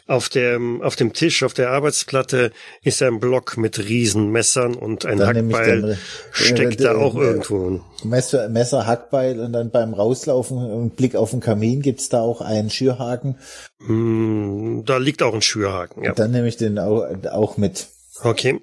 [0.07, 5.19] auf dem, auf dem Tisch, auf der Arbeitsplatte ist ein Block mit Riesenmessern und ein
[5.19, 5.97] dann Hackbeil dann,
[6.31, 7.79] steckt äh, da auch äh, irgendwo.
[8.03, 12.41] Messer, Messer, Hackbeil und dann beim Rauslaufen und Blick auf den Kamin gibt's da auch
[12.41, 13.37] einen Schürhaken.
[13.77, 16.09] Mm, da liegt auch ein Schürhaken, ja.
[16.09, 17.89] Und dann nehme ich den auch, auch mit.
[18.23, 18.61] Okay.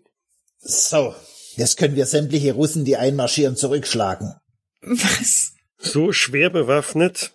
[0.59, 1.15] So,
[1.57, 4.35] jetzt können wir sämtliche Russen, die einmarschieren, zurückschlagen.
[4.83, 5.55] Was?
[5.79, 7.33] So schwer bewaffnet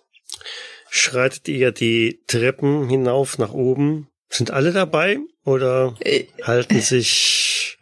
[0.88, 4.08] schreitet ihr die Treppen hinauf nach oben.
[4.28, 7.78] Sind alle dabei oder äh, halten sich?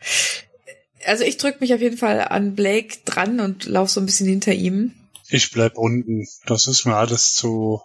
[1.04, 4.26] Also ich drück mich auf jeden Fall an Blake dran und lauf so ein bisschen
[4.26, 4.92] hinter ihm.
[5.28, 6.26] Ich bleib unten.
[6.46, 7.80] Das ist mir alles zu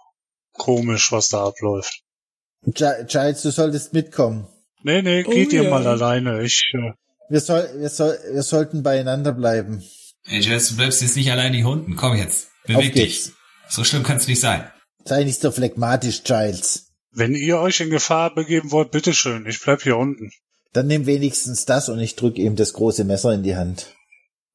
[0.52, 2.02] komisch, was da abläuft.
[2.62, 4.46] Giles, du solltest mitkommen.
[4.82, 5.70] Nee, nee, geht oh, ihr ja.
[5.70, 6.42] mal alleine.
[6.42, 6.72] Ich.
[6.74, 6.92] Äh
[7.30, 9.82] wir, soll, wir, soll, wir sollten beieinander bleiben.
[10.28, 11.96] Ey, Giles, du bleibst jetzt nicht allein hier unten.
[11.96, 12.48] Komm jetzt.
[12.66, 13.30] Beweg dich.
[13.68, 14.70] So schlimm kann es nicht sein.
[15.04, 16.92] Sei nicht so phlegmatisch, Giles.
[17.12, 20.30] Wenn ihr euch in Gefahr begeben wollt, bitteschön, ich bleib hier unten.
[20.72, 23.94] Dann nimm wenigstens das und ich drück ihm das große Messer in die Hand.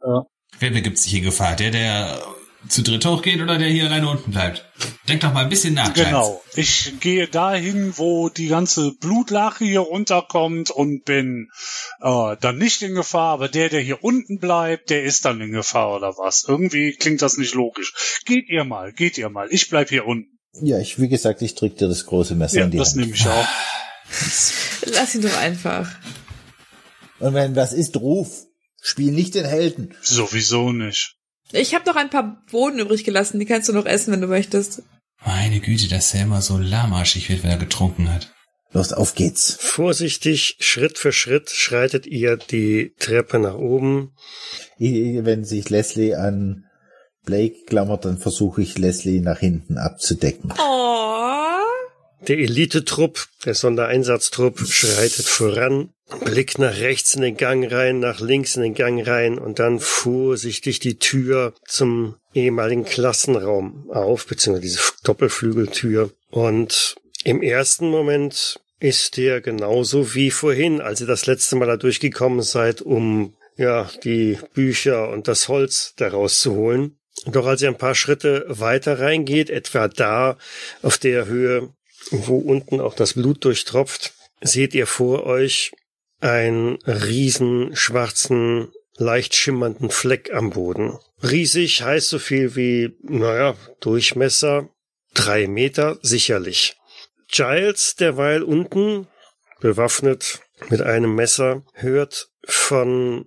[0.02, 0.26] Ja.
[0.60, 1.56] Wer begibt sich in Gefahr?
[1.56, 2.22] Der, der
[2.70, 4.66] zu dritt hochgeht oder der hier alleine unten bleibt?
[5.08, 5.94] Denk doch mal ein bisschen nach.
[5.94, 6.42] Genau.
[6.56, 11.50] Ich gehe dahin, wo die ganze Blutlache hier runterkommt und bin
[12.02, 15.52] äh, dann nicht in Gefahr, aber der, der hier unten bleibt, der ist dann in
[15.52, 16.46] Gefahr oder was?
[16.48, 18.22] Irgendwie klingt das nicht logisch.
[18.26, 19.48] Geht ihr mal, geht ihr mal.
[19.52, 20.40] Ich bleib hier unten.
[20.62, 23.02] Ja, ich, wie gesagt, ich drück dir das große Messer ja, in die das Hand.
[23.02, 23.48] nehme ich auch.
[24.86, 25.90] Lass ihn doch einfach.
[27.20, 28.46] Und wenn was ist, ruf.
[28.82, 29.96] Spiel nicht den Helden.
[30.02, 31.16] Sowieso nicht.
[31.52, 34.28] Ich habe noch ein paar Bohnen übrig gelassen, die kannst du noch essen, wenn du
[34.28, 34.84] möchtest.
[35.26, 38.34] Meine Güte, dass er immer so lahmarschig wird, wenn er getrunken hat.
[38.72, 39.58] Los, auf geht's.
[39.60, 44.14] Vorsichtig, Schritt für Schritt schreitet ihr die Treppe nach oben.
[44.78, 46.66] Wenn sich Leslie an
[47.24, 50.54] Blake klammert, dann versuche ich Leslie nach hinten abzudecken.
[50.60, 52.26] Oh.
[52.28, 55.92] Der Elitetrupp, der Sondereinsatztrupp, schreitet voran,
[56.24, 59.80] blickt nach rechts in den Gang rein, nach links in den Gang rein und dann
[59.80, 66.12] vorsichtig die Tür zum ehemaligen Klassenraum auf, beziehungsweise diese Doppelflügeltür.
[66.30, 71.78] Und im ersten Moment ist dir genauso wie vorhin, als ihr das letzte Mal da
[71.78, 76.98] durchgekommen seid, um ja die Bücher und das Holz daraus zu holen.
[77.26, 80.38] Doch als ihr ein paar Schritte weiter reingeht, etwa da
[80.84, 81.70] auf der Höhe,
[82.12, 85.72] wo unten auch das Blut durchtropft, seht ihr vor euch
[86.20, 90.98] einen riesen schwarzen, leicht schimmernden Fleck am Boden.
[91.22, 94.70] Riesig heißt so viel wie, naja, Durchmesser
[95.14, 96.76] drei Meter sicherlich.
[97.32, 99.08] Giles derweil unten,
[99.60, 103.26] bewaffnet mit einem Messer, hört von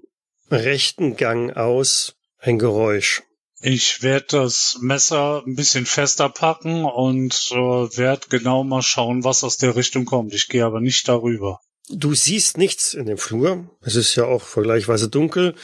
[0.50, 3.22] rechten Gang aus ein Geräusch.
[3.60, 9.42] Ich werde das Messer ein bisschen fester packen und äh, werde genau mal schauen, was
[9.42, 10.32] aus der Richtung kommt.
[10.32, 11.60] Ich gehe aber nicht darüber.
[11.90, 13.70] Du siehst nichts in dem Flur.
[13.82, 15.54] Es ist ja auch vergleichsweise dunkel.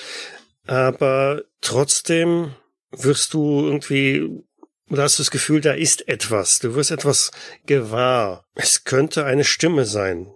[0.66, 2.54] Aber trotzdem
[2.90, 4.44] wirst du irgendwie,
[4.88, 6.60] oder hast du das Gefühl, da ist etwas.
[6.60, 7.30] Du wirst etwas
[7.66, 8.46] gewahr.
[8.54, 10.32] Es könnte eine Stimme sein.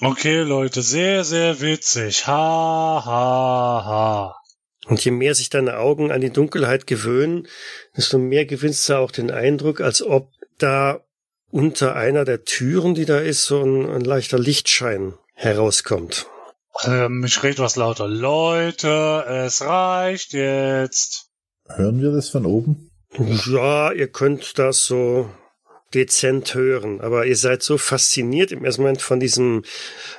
[0.00, 2.26] Okay, Leute, sehr, sehr witzig.
[2.26, 4.36] Ha, ha, ha.
[4.86, 7.48] Und je mehr sich deine Augen an die Dunkelheit gewöhnen,
[7.96, 11.04] desto mehr gewinnst du auch den Eindruck, als ob da
[11.50, 16.26] unter einer der Türen, die da ist, so ein, ein leichter Lichtschein herauskommt.
[16.84, 18.08] Ähm, ich rede was lauter.
[18.08, 21.30] Leute, es reicht jetzt.
[21.68, 22.90] Hören wir das von oben?
[23.46, 25.30] Ja, ihr könnt das so
[25.94, 29.62] dezent hören, aber ihr seid so fasziniert im ersten Moment von diesem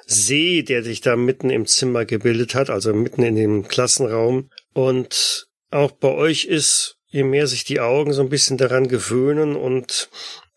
[0.06, 4.50] See, der sich da mitten im Zimmer gebildet hat, also mitten in dem Klassenraum.
[4.74, 9.56] Und auch bei euch ist, je mehr sich die Augen so ein bisschen daran gewöhnen
[9.56, 10.10] und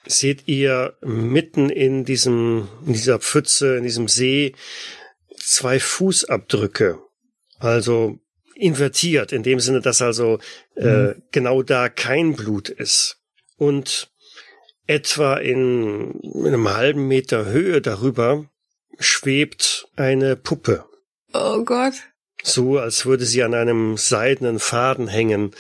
[0.07, 4.55] seht ihr mitten in diesem, in dieser Pfütze, in diesem See
[5.37, 6.99] zwei Fußabdrücke.
[7.59, 8.19] Also
[8.55, 10.39] invertiert, in dem Sinne, dass also
[10.77, 11.23] äh, mhm.
[11.33, 13.19] genau da kein Blut ist.
[13.57, 14.11] Und
[14.87, 18.47] etwa in, in einem halben Meter Höhe darüber
[18.99, 20.85] schwebt eine Puppe.
[21.33, 21.95] Oh Gott.
[22.43, 25.53] So, als würde sie an einem seidenen Faden hängen.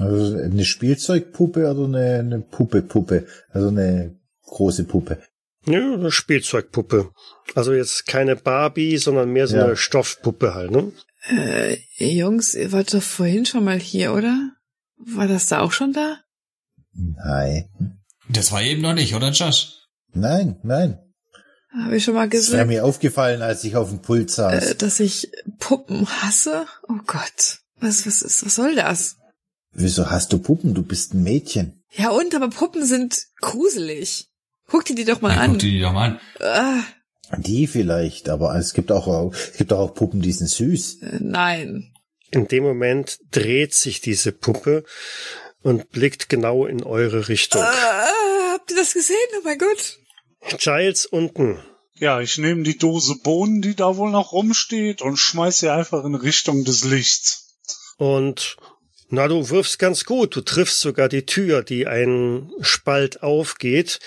[0.00, 3.26] Also eine Spielzeugpuppe oder eine, eine Puppe-Puppe?
[3.50, 5.18] Also eine große Puppe.
[5.66, 7.10] Ja, eine Spielzeugpuppe.
[7.54, 9.66] Also jetzt keine Barbie, sondern mehr so ja.
[9.66, 10.92] eine Stoffpuppe halt, ne?
[11.28, 14.52] Äh, Jungs, ihr wart doch vorhin schon mal hier, oder?
[14.96, 16.18] War das da auch schon da?
[16.92, 17.68] Nein.
[18.30, 19.74] Das war eben noch nicht, oder Josh?
[20.12, 20.98] Nein, nein.
[21.84, 22.52] Habe ich schon mal gesagt.
[22.52, 24.70] Das wäre mir aufgefallen, als ich auf dem Pult saß.
[24.70, 26.66] Äh, dass ich Puppen hasse?
[26.88, 27.60] Oh Gott.
[27.76, 29.16] Was, was ist, was soll das?
[29.72, 30.74] Wieso hast du Puppen?
[30.74, 31.82] Du bist ein Mädchen.
[31.92, 34.28] Ja und, aber Puppen sind gruselig.
[34.66, 35.50] Guck dir die doch mal ja, an.
[35.52, 36.20] Guck dir die doch mal an.
[36.40, 36.82] Ah.
[37.38, 41.02] Die vielleicht, aber es gibt auch, es gibt auch Puppen, die sind süß.
[41.02, 41.92] Äh, nein.
[42.32, 44.84] In dem Moment dreht sich diese Puppe
[45.62, 47.62] und blickt genau in eure Richtung.
[47.62, 49.16] Ah, habt ihr das gesehen?
[49.38, 49.98] Oh mein Gott.
[50.58, 51.58] Giles unten.
[51.94, 56.04] Ja, ich nehme die Dose Bohnen, die da wohl noch rumsteht, und schmeiß sie einfach
[56.04, 57.58] in Richtung des Lichts.
[57.98, 58.56] Und
[59.10, 60.36] na, du wirfst ganz gut.
[60.36, 63.98] Du triffst sogar die Tür, die einen Spalt aufgeht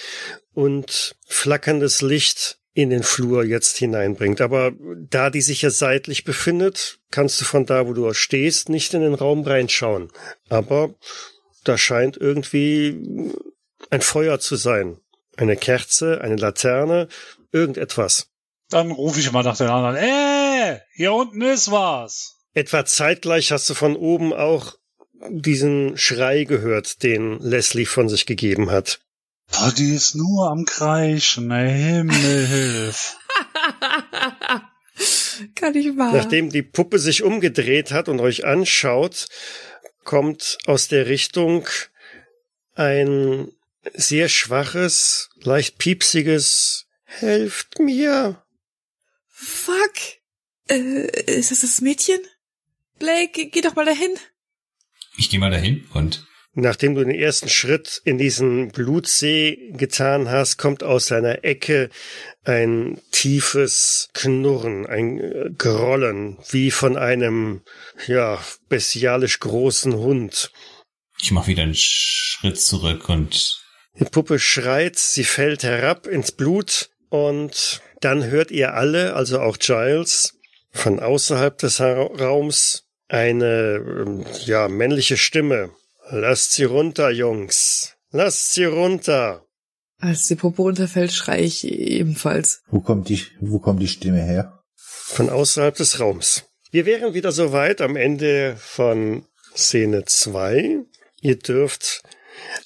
[0.54, 4.42] und flackerndes Licht in den Flur jetzt hineinbringt.
[4.42, 4.72] Aber
[5.10, 9.02] da die sich ja seitlich befindet, kannst du von da, wo du stehst, nicht in
[9.02, 10.10] den Raum reinschauen.
[10.50, 10.96] Aber
[11.64, 13.32] da scheint irgendwie
[13.90, 14.98] ein Feuer zu sein.
[15.36, 17.08] Eine Kerze, eine Laterne,
[17.52, 18.28] irgendetwas.
[18.70, 19.96] Dann rufe ich mal nach den anderen.
[19.96, 22.38] Äh, hier unten ist was.
[22.54, 24.76] Etwa zeitgleich hast du von oben auch
[25.30, 29.00] diesen Schrei gehört, den Leslie von sich gegeben hat.
[29.62, 33.18] Oh, die ist nur am Kreischen, Himmel hilf.
[35.56, 36.14] Kann ich wahr.
[36.14, 39.28] Nachdem die Puppe sich umgedreht hat und euch anschaut,
[40.04, 41.68] kommt aus der Richtung
[42.76, 43.52] ein
[43.94, 48.44] sehr schwaches, leicht piepsiges Helft mir.
[49.28, 49.94] Fuck.
[50.70, 52.20] Äh, ist das das Mädchen?
[52.98, 54.18] Blake, geh doch mal dahin.
[55.18, 56.26] Ich geh mal dahin und
[56.56, 61.90] Nachdem du den ersten Schritt in diesen Blutsee getan hast, kommt aus seiner Ecke
[62.44, 67.62] ein tiefes Knurren, ein äh, Grollen, wie von einem,
[68.06, 70.52] ja, bestialisch großen Hund.
[71.20, 73.64] Ich mache wieder einen Schritt zurück und
[74.00, 79.58] die Puppe schreit, sie fällt herab ins Blut und dann hört ihr alle, also auch
[79.58, 80.38] Giles,
[80.72, 82.84] von außerhalb des Raums
[83.14, 85.70] eine, ähm, ja, männliche Stimme.
[86.10, 87.96] Lasst sie runter, Jungs.
[88.12, 89.46] Lasst sie runter.
[90.00, 92.62] Als die Puppe runterfällt, schreie ich ebenfalls.
[92.68, 94.64] Wo kommt die, wo kommt die Stimme her?
[94.76, 96.44] Von außerhalb des Raums.
[96.72, 99.26] Wir wären wieder soweit am Ende von
[99.56, 100.80] Szene 2.
[101.22, 102.02] Ihr dürft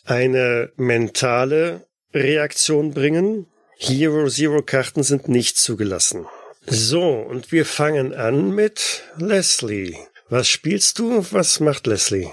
[0.06, 3.48] eine mentale Reaktion bringen.
[3.78, 6.26] Hero Zero Karten sind nicht zugelassen.
[6.66, 9.96] So, und wir fangen an mit Leslie.
[10.30, 11.26] Was spielst du?
[11.32, 12.30] Was macht Leslie?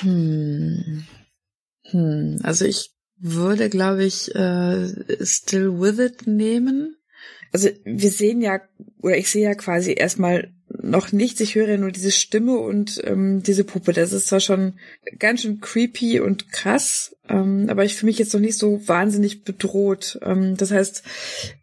[0.00, 1.04] Hm.
[1.84, 2.40] Hm.
[2.42, 4.88] Also ich würde, glaube ich, äh,
[5.24, 6.96] Still With It nehmen.
[7.52, 8.60] Also wir sehen ja,
[9.00, 11.40] oder ich sehe ja quasi erstmal noch nichts.
[11.40, 13.92] Ich höre ja nur diese Stimme und ähm, diese Puppe.
[13.92, 14.78] Das ist zwar schon
[15.18, 19.42] ganz schön creepy und krass, ähm, aber ich fühle mich jetzt noch nicht so wahnsinnig
[19.42, 20.18] bedroht.
[20.22, 21.02] Ähm, das heißt,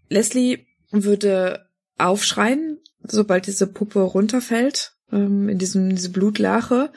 [0.10, 1.68] Leslie würde
[1.98, 6.92] aufschreien, sobald diese Puppe runterfällt ähm, in diesem diese Blutlache,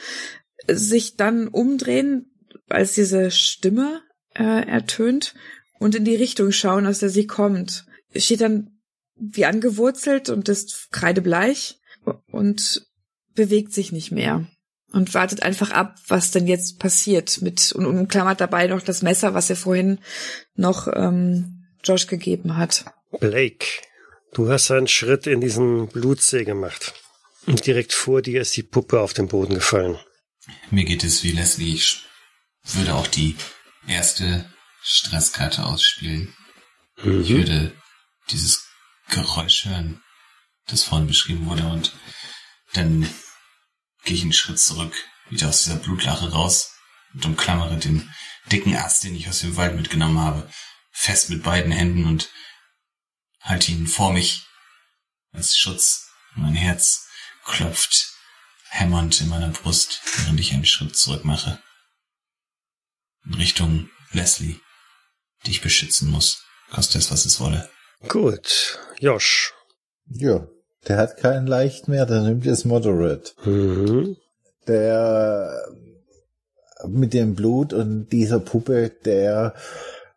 [0.66, 2.26] sich dann umdrehen,
[2.68, 4.02] als diese Stimme
[4.34, 5.34] äh, ertönt
[5.78, 7.86] und in die Richtung schauen, aus der sie kommt.
[8.14, 8.80] Steht dann
[9.16, 11.78] wie angewurzelt und ist kreidebleich
[12.30, 12.86] und
[13.34, 14.46] bewegt sich nicht mehr
[14.92, 19.34] und wartet einfach ab, was denn jetzt passiert mit und umklammert dabei noch das Messer,
[19.34, 19.98] was er vorhin
[20.54, 22.84] noch ähm, Josh gegeben hat.
[23.20, 23.66] Blake,
[24.32, 26.94] du hast einen Schritt in diesen Blutsee gemacht.
[27.46, 29.98] Und direkt vor dir ist die Puppe auf den Boden gefallen.
[30.70, 31.74] Mir geht es wie Leslie.
[31.74, 32.02] Ich
[32.64, 33.36] würde auch die
[33.86, 34.50] erste
[34.82, 36.34] Stresskarte ausspielen.
[37.02, 37.22] Mhm.
[37.22, 37.74] Ich würde
[38.30, 38.66] dieses
[39.08, 40.02] Geräusch hören,
[40.66, 41.92] das vorhin beschrieben wurde, und
[42.74, 43.08] dann
[44.04, 44.94] gehe ich einen Schritt zurück,
[45.28, 46.72] wieder aus dieser Blutlache raus
[47.14, 48.12] und umklammere den
[48.52, 50.48] dicken Ast, den ich aus dem Wald mitgenommen habe,
[50.92, 52.30] fest mit beiden Händen und
[53.40, 54.46] halte ihn vor mich
[55.32, 56.08] als Schutz.
[56.36, 57.08] Mein Herz
[57.44, 58.10] klopft
[58.68, 61.58] hämmernd in meiner Brust, während ich einen Schritt zurück mache.
[63.26, 64.56] In Richtung Leslie,
[65.44, 67.68] die ich beschützen muss, koste es, was es wolle.
[68.08, 69.52] Gut, Josh.
[70.06, 70.46] Ja,
[70.88, 73.32] der hat keinen Leicht mehr, der nimmt jetzt Moderate.
[73.44, 74.16] Mhm.
[74.66, 75.66] Der
[76.86, 79.54] mit dem Blut und dieser Puppe, der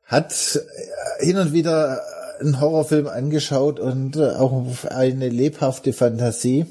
[0.05, 0.33] hat
[1.19, 2.01] hin und wieder
[2.39, 6.65] einen Horrorfilm angeschaut und auch eine lebhafte Fantasie.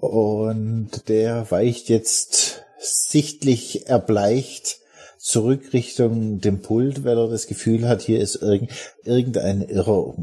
[0.00, 4.78] Und der weicht jetzt sichtlich erbleicht
[5.18, 8.36] zurück Richtung dem Pult, weil er das Gefühl hat, hier ist
[9.04, 10.14] irgendein Irrer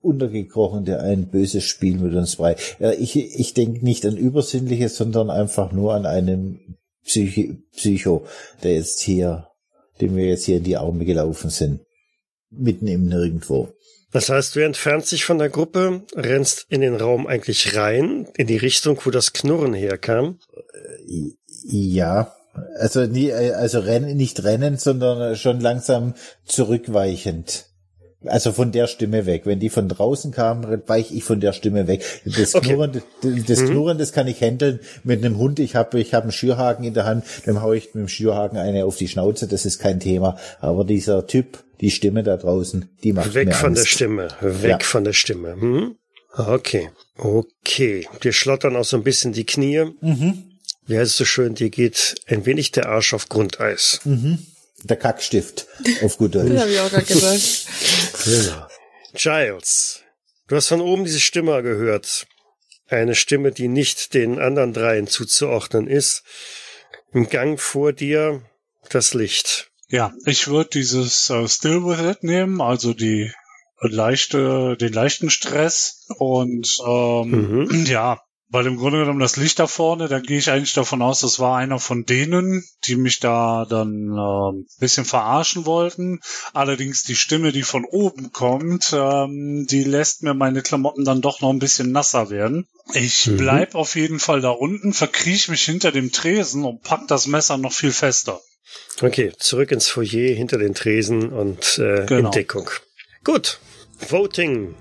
[0.00, 2.56] untergekrochen, der ein böses Spiel mit uns frei.
[2.98, 8.24] Ich, ich denke nicht an Übersinnliches, sondern einfach nur an einen Psychi Psycho,
[8.62, 9.48] der jetzt hier,
[10.00, 11.80] dem wir jetzt hier in die Arme gelaufen sind.
[12.50, 13.68] Mitten im Nirgendwo.
[14.14, 18.46] Das heißt, du entfernst dich von der Gruppe, rennst in den Raum eigentlich rein, in
[18.46, 20.38] die Richtung, wo das Knurren herkam?
[21.64, 22.32] Ja,
[22.78, 26.14] also nie, also rennen, nicht rennen, sondern schon langsam
[26.44, 27.66] zurückweichend.
[28.24, 29.46] Also von der Stimme weg.
[29.46, 32.04] Wenn die von draußen kam, weiche ich von der Stimme weg.
[32.24, 32.68] Das okay.
[32.68, 33.70] Knurren, das mhm.
[33.70, 35.58] Knurren, das kann ich handeln mit einem Hund.
[35.58, 38.58] Ich habe ich hab einen Schürhaken in der Hand, dann haue ich mit dem Schürhaken
[38.58, 39.48] eine auf die Schnauze.
[39.48, 40.38] Das ist kein Thema.
[40.60, 43.82] Aber dieser Typ, die Stimme da draußen, die macht weg mir von Angst.
[43.82, 44.78] der Stimme, weg ja.
[44.80, 45.52] von der Stimme.
[45.60, 45.96] Hm?
[46.36, 48.08] Okay, okay.
[48.22, 49.84] Dir schlottern auch so ein bisschen die Knie.
[50.00, 50.44] Mhm.
[50.86, 51.54] Wie heißt es so schön?
[51.54, 54.00] Dir geht ein wenig der Arsch auf Grundeis.
[54.04, 54.46] Mhm
[54.84, 55.66] der Kackstift
[56.02, 56.50] auf gut Deutsch.
[56.50, 57.66] Das habe ich auch gerade gesagt.
[58.24, 58.66] genau.
[59.14, 60.02] Giles,
[60.48, 62.26] du hast von oben diese Stimme gehört.
[62.88, 66.22] Eine Stimme, die nicht den anderen dreien zuzuordnen ist.
[67.12, 68.42] Im Gang vor dir
[68.90, 69.70] das Licht.
[69.88, 73.32] Ja, ich würde dieses uh, Still With It nehmen, also die
[73.80, 77.84] leichte, den leichten Stress und ähm, mhm.
[77.86, 78.20] ja,
[78.54, 81.40] weil im Grunde genommen das Licht da vorne, da gehe ich eigentlich davon aus, das
[81.40, 86.20] war einer von denen, die mich da dann äh, bisschen verarschen wollten.
[86.52, 91.40] Allerdings die Stimme, die von oben kommt, ähm, die lässt mir meine Klamotten dann doch
[91.40, 92.68] noch ein bisschen nasser werden.
[92.92, 93.38] Ich mhm.
[93.38, 97.56] bleib auf jeden Fall da unten, verkriech mich hinter dem Tresen und pack das Messer
[97.56, 98.40] noch viel fester.
[99.02, 102.26] Okay, zurück ins Foyer hinter den Tresen und äh, genau.
[102.28, 102.70] in Deckung.
[103.24, 103.58] Gut.
[104.08, 104.74] Voting.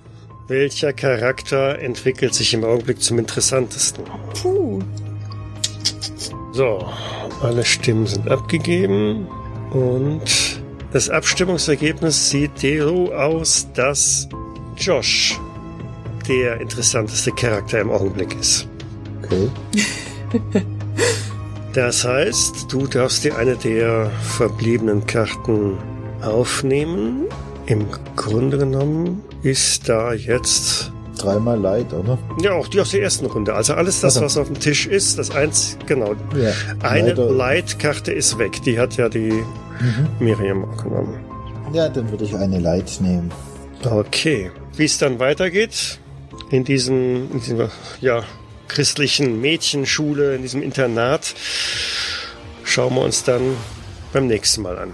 [0.48, 4.04] Welcher Charakter entwickelt sich im Augenblick zum interessantesten?
[4.42, 4.82] Puh.
[6.52, 6.88] So,
[7.42, 9.28] alle Stimmen sind abgegeben
[9.72, 10.62] und
[10.92, 14.28] das Abstimmungsergebnis sieht so aus, dass
[14.78, 15.40] Josh
[16.28, 18.68] der interessanteste Charakter im Augenblick ist.
[19.24, 19.50] Okay.
[21.74, 25.78] Das heißt, du darfst dir eine der verbliebenen Karten
[26.22, 27.24] aufnehmen.
[27.66, 32.20] Im Grunde genommen ist da jetzt dreimal Light, oder?
[32.42, 33.56] Ja, auch die aus der ersten Runde.
[33.56, 36.14] Also alles das, was auf dem Tisch ist, das eins, genau.
[36.36, 36.52] Ja,
[36.84, 38.62] Eine Light-Karte ist weg.
[38.64, 40.08] Die hat ja die mhm.
[40.20, 41.20] Miriam auch genommen.
[41.74, 43.32] Ja, dann würde ich eine Light nehmen.
[43.84, 44.52] Okay.
[44.76, 46.00] Wie es dann weitergeht
[46.52, 47.70] in diesem, in diesem
[48.00, 48.24] ja,
[48.74, 51.36] christlichen Mädchenschule, in diesem Internat,
[52.64, 53.56] schauen wir uns dann
[54.12, 54.94] beim nächsten Mal an.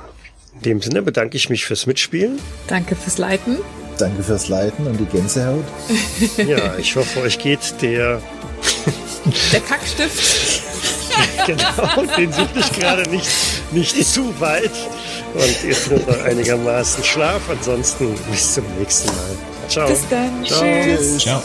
[0.56, 2.39] In dem Sinne bedanke ich mich fürs Mitspielen.
[2.68, 3.57] Danke fürs Leiten.
[3.97, 5.65] Danke fürs Leiten und die Gänsehaut.
[6.47, 8.22] Ja, ich hoffe, euch geht der...
[9.53, 10.64] der Kackstift.
[11.45, 13.27] genau, den suche ich gerade nicht,
[13.72, 14.72] nicht zu weit.
[15.34, 17.41] Und ihr findet noch einigermaßen Schlaf.
[17.49, 19.38] Ansonsten bis zum nächsten Mal.
[19.68, 19.88] Ciao.
[19.88, 20.45] Bis dann.
[20.45, 20.61] Ciao.
[20.61, 21.18] Tschüss.
[21.19, 21.41] Ciao.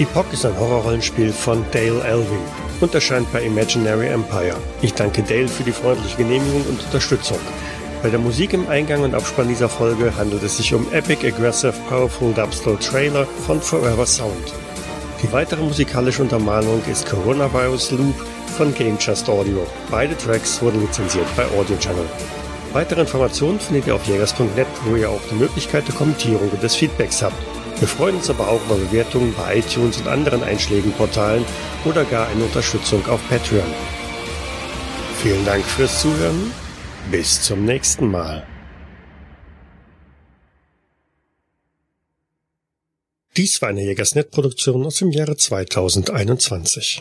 [0.00, 2.38] Epoch ist ein Horrorrollenspiel von Dale Elvey
[2.80, 4.56] und erscheint bei Imaginary Empire.
[4.80, 7.36] Ich danke Dale für die freundliche Genehmigung und Unterstützung.
[8.02, 11.74] Bei der Musik im Eingang und Abspann dieser Folge handelt es sich um Epic Aggressive
[11.90, 14.54] Powerful Dubstep Trailer von Forever Sound.
[15.22, 18.14] Die weitere musikalische Untermalung ist Coronavirus Loop
[18.56, 19.66] von Game Just Audio.
[19.90, 22.06] Beide Tracks wurden lizenziert bei Audio Channel.
[22.72, 26.74] Weitere Informationen findet ihr auf jägers.net, wo ihr auch die Möglichkeit der Kommentierung und des
[26.74, 27.59] Feedbacks habt.
[27.80, 31.46] Wir freuen uns aber auch über Bewertungen bei iTunes und anderen Einschlägenportalen
[31.86, 33.64] oder gar eine Unterstützung auf Patreon.
[35.22, 36.52] Vielen Dank fürs Zuhören.
[37.10, 38.46] Bis zum nächsten Mal.
[43.38, 46.98] Dies war eine Jägersnet-Produktion aus dem Jahre 2021.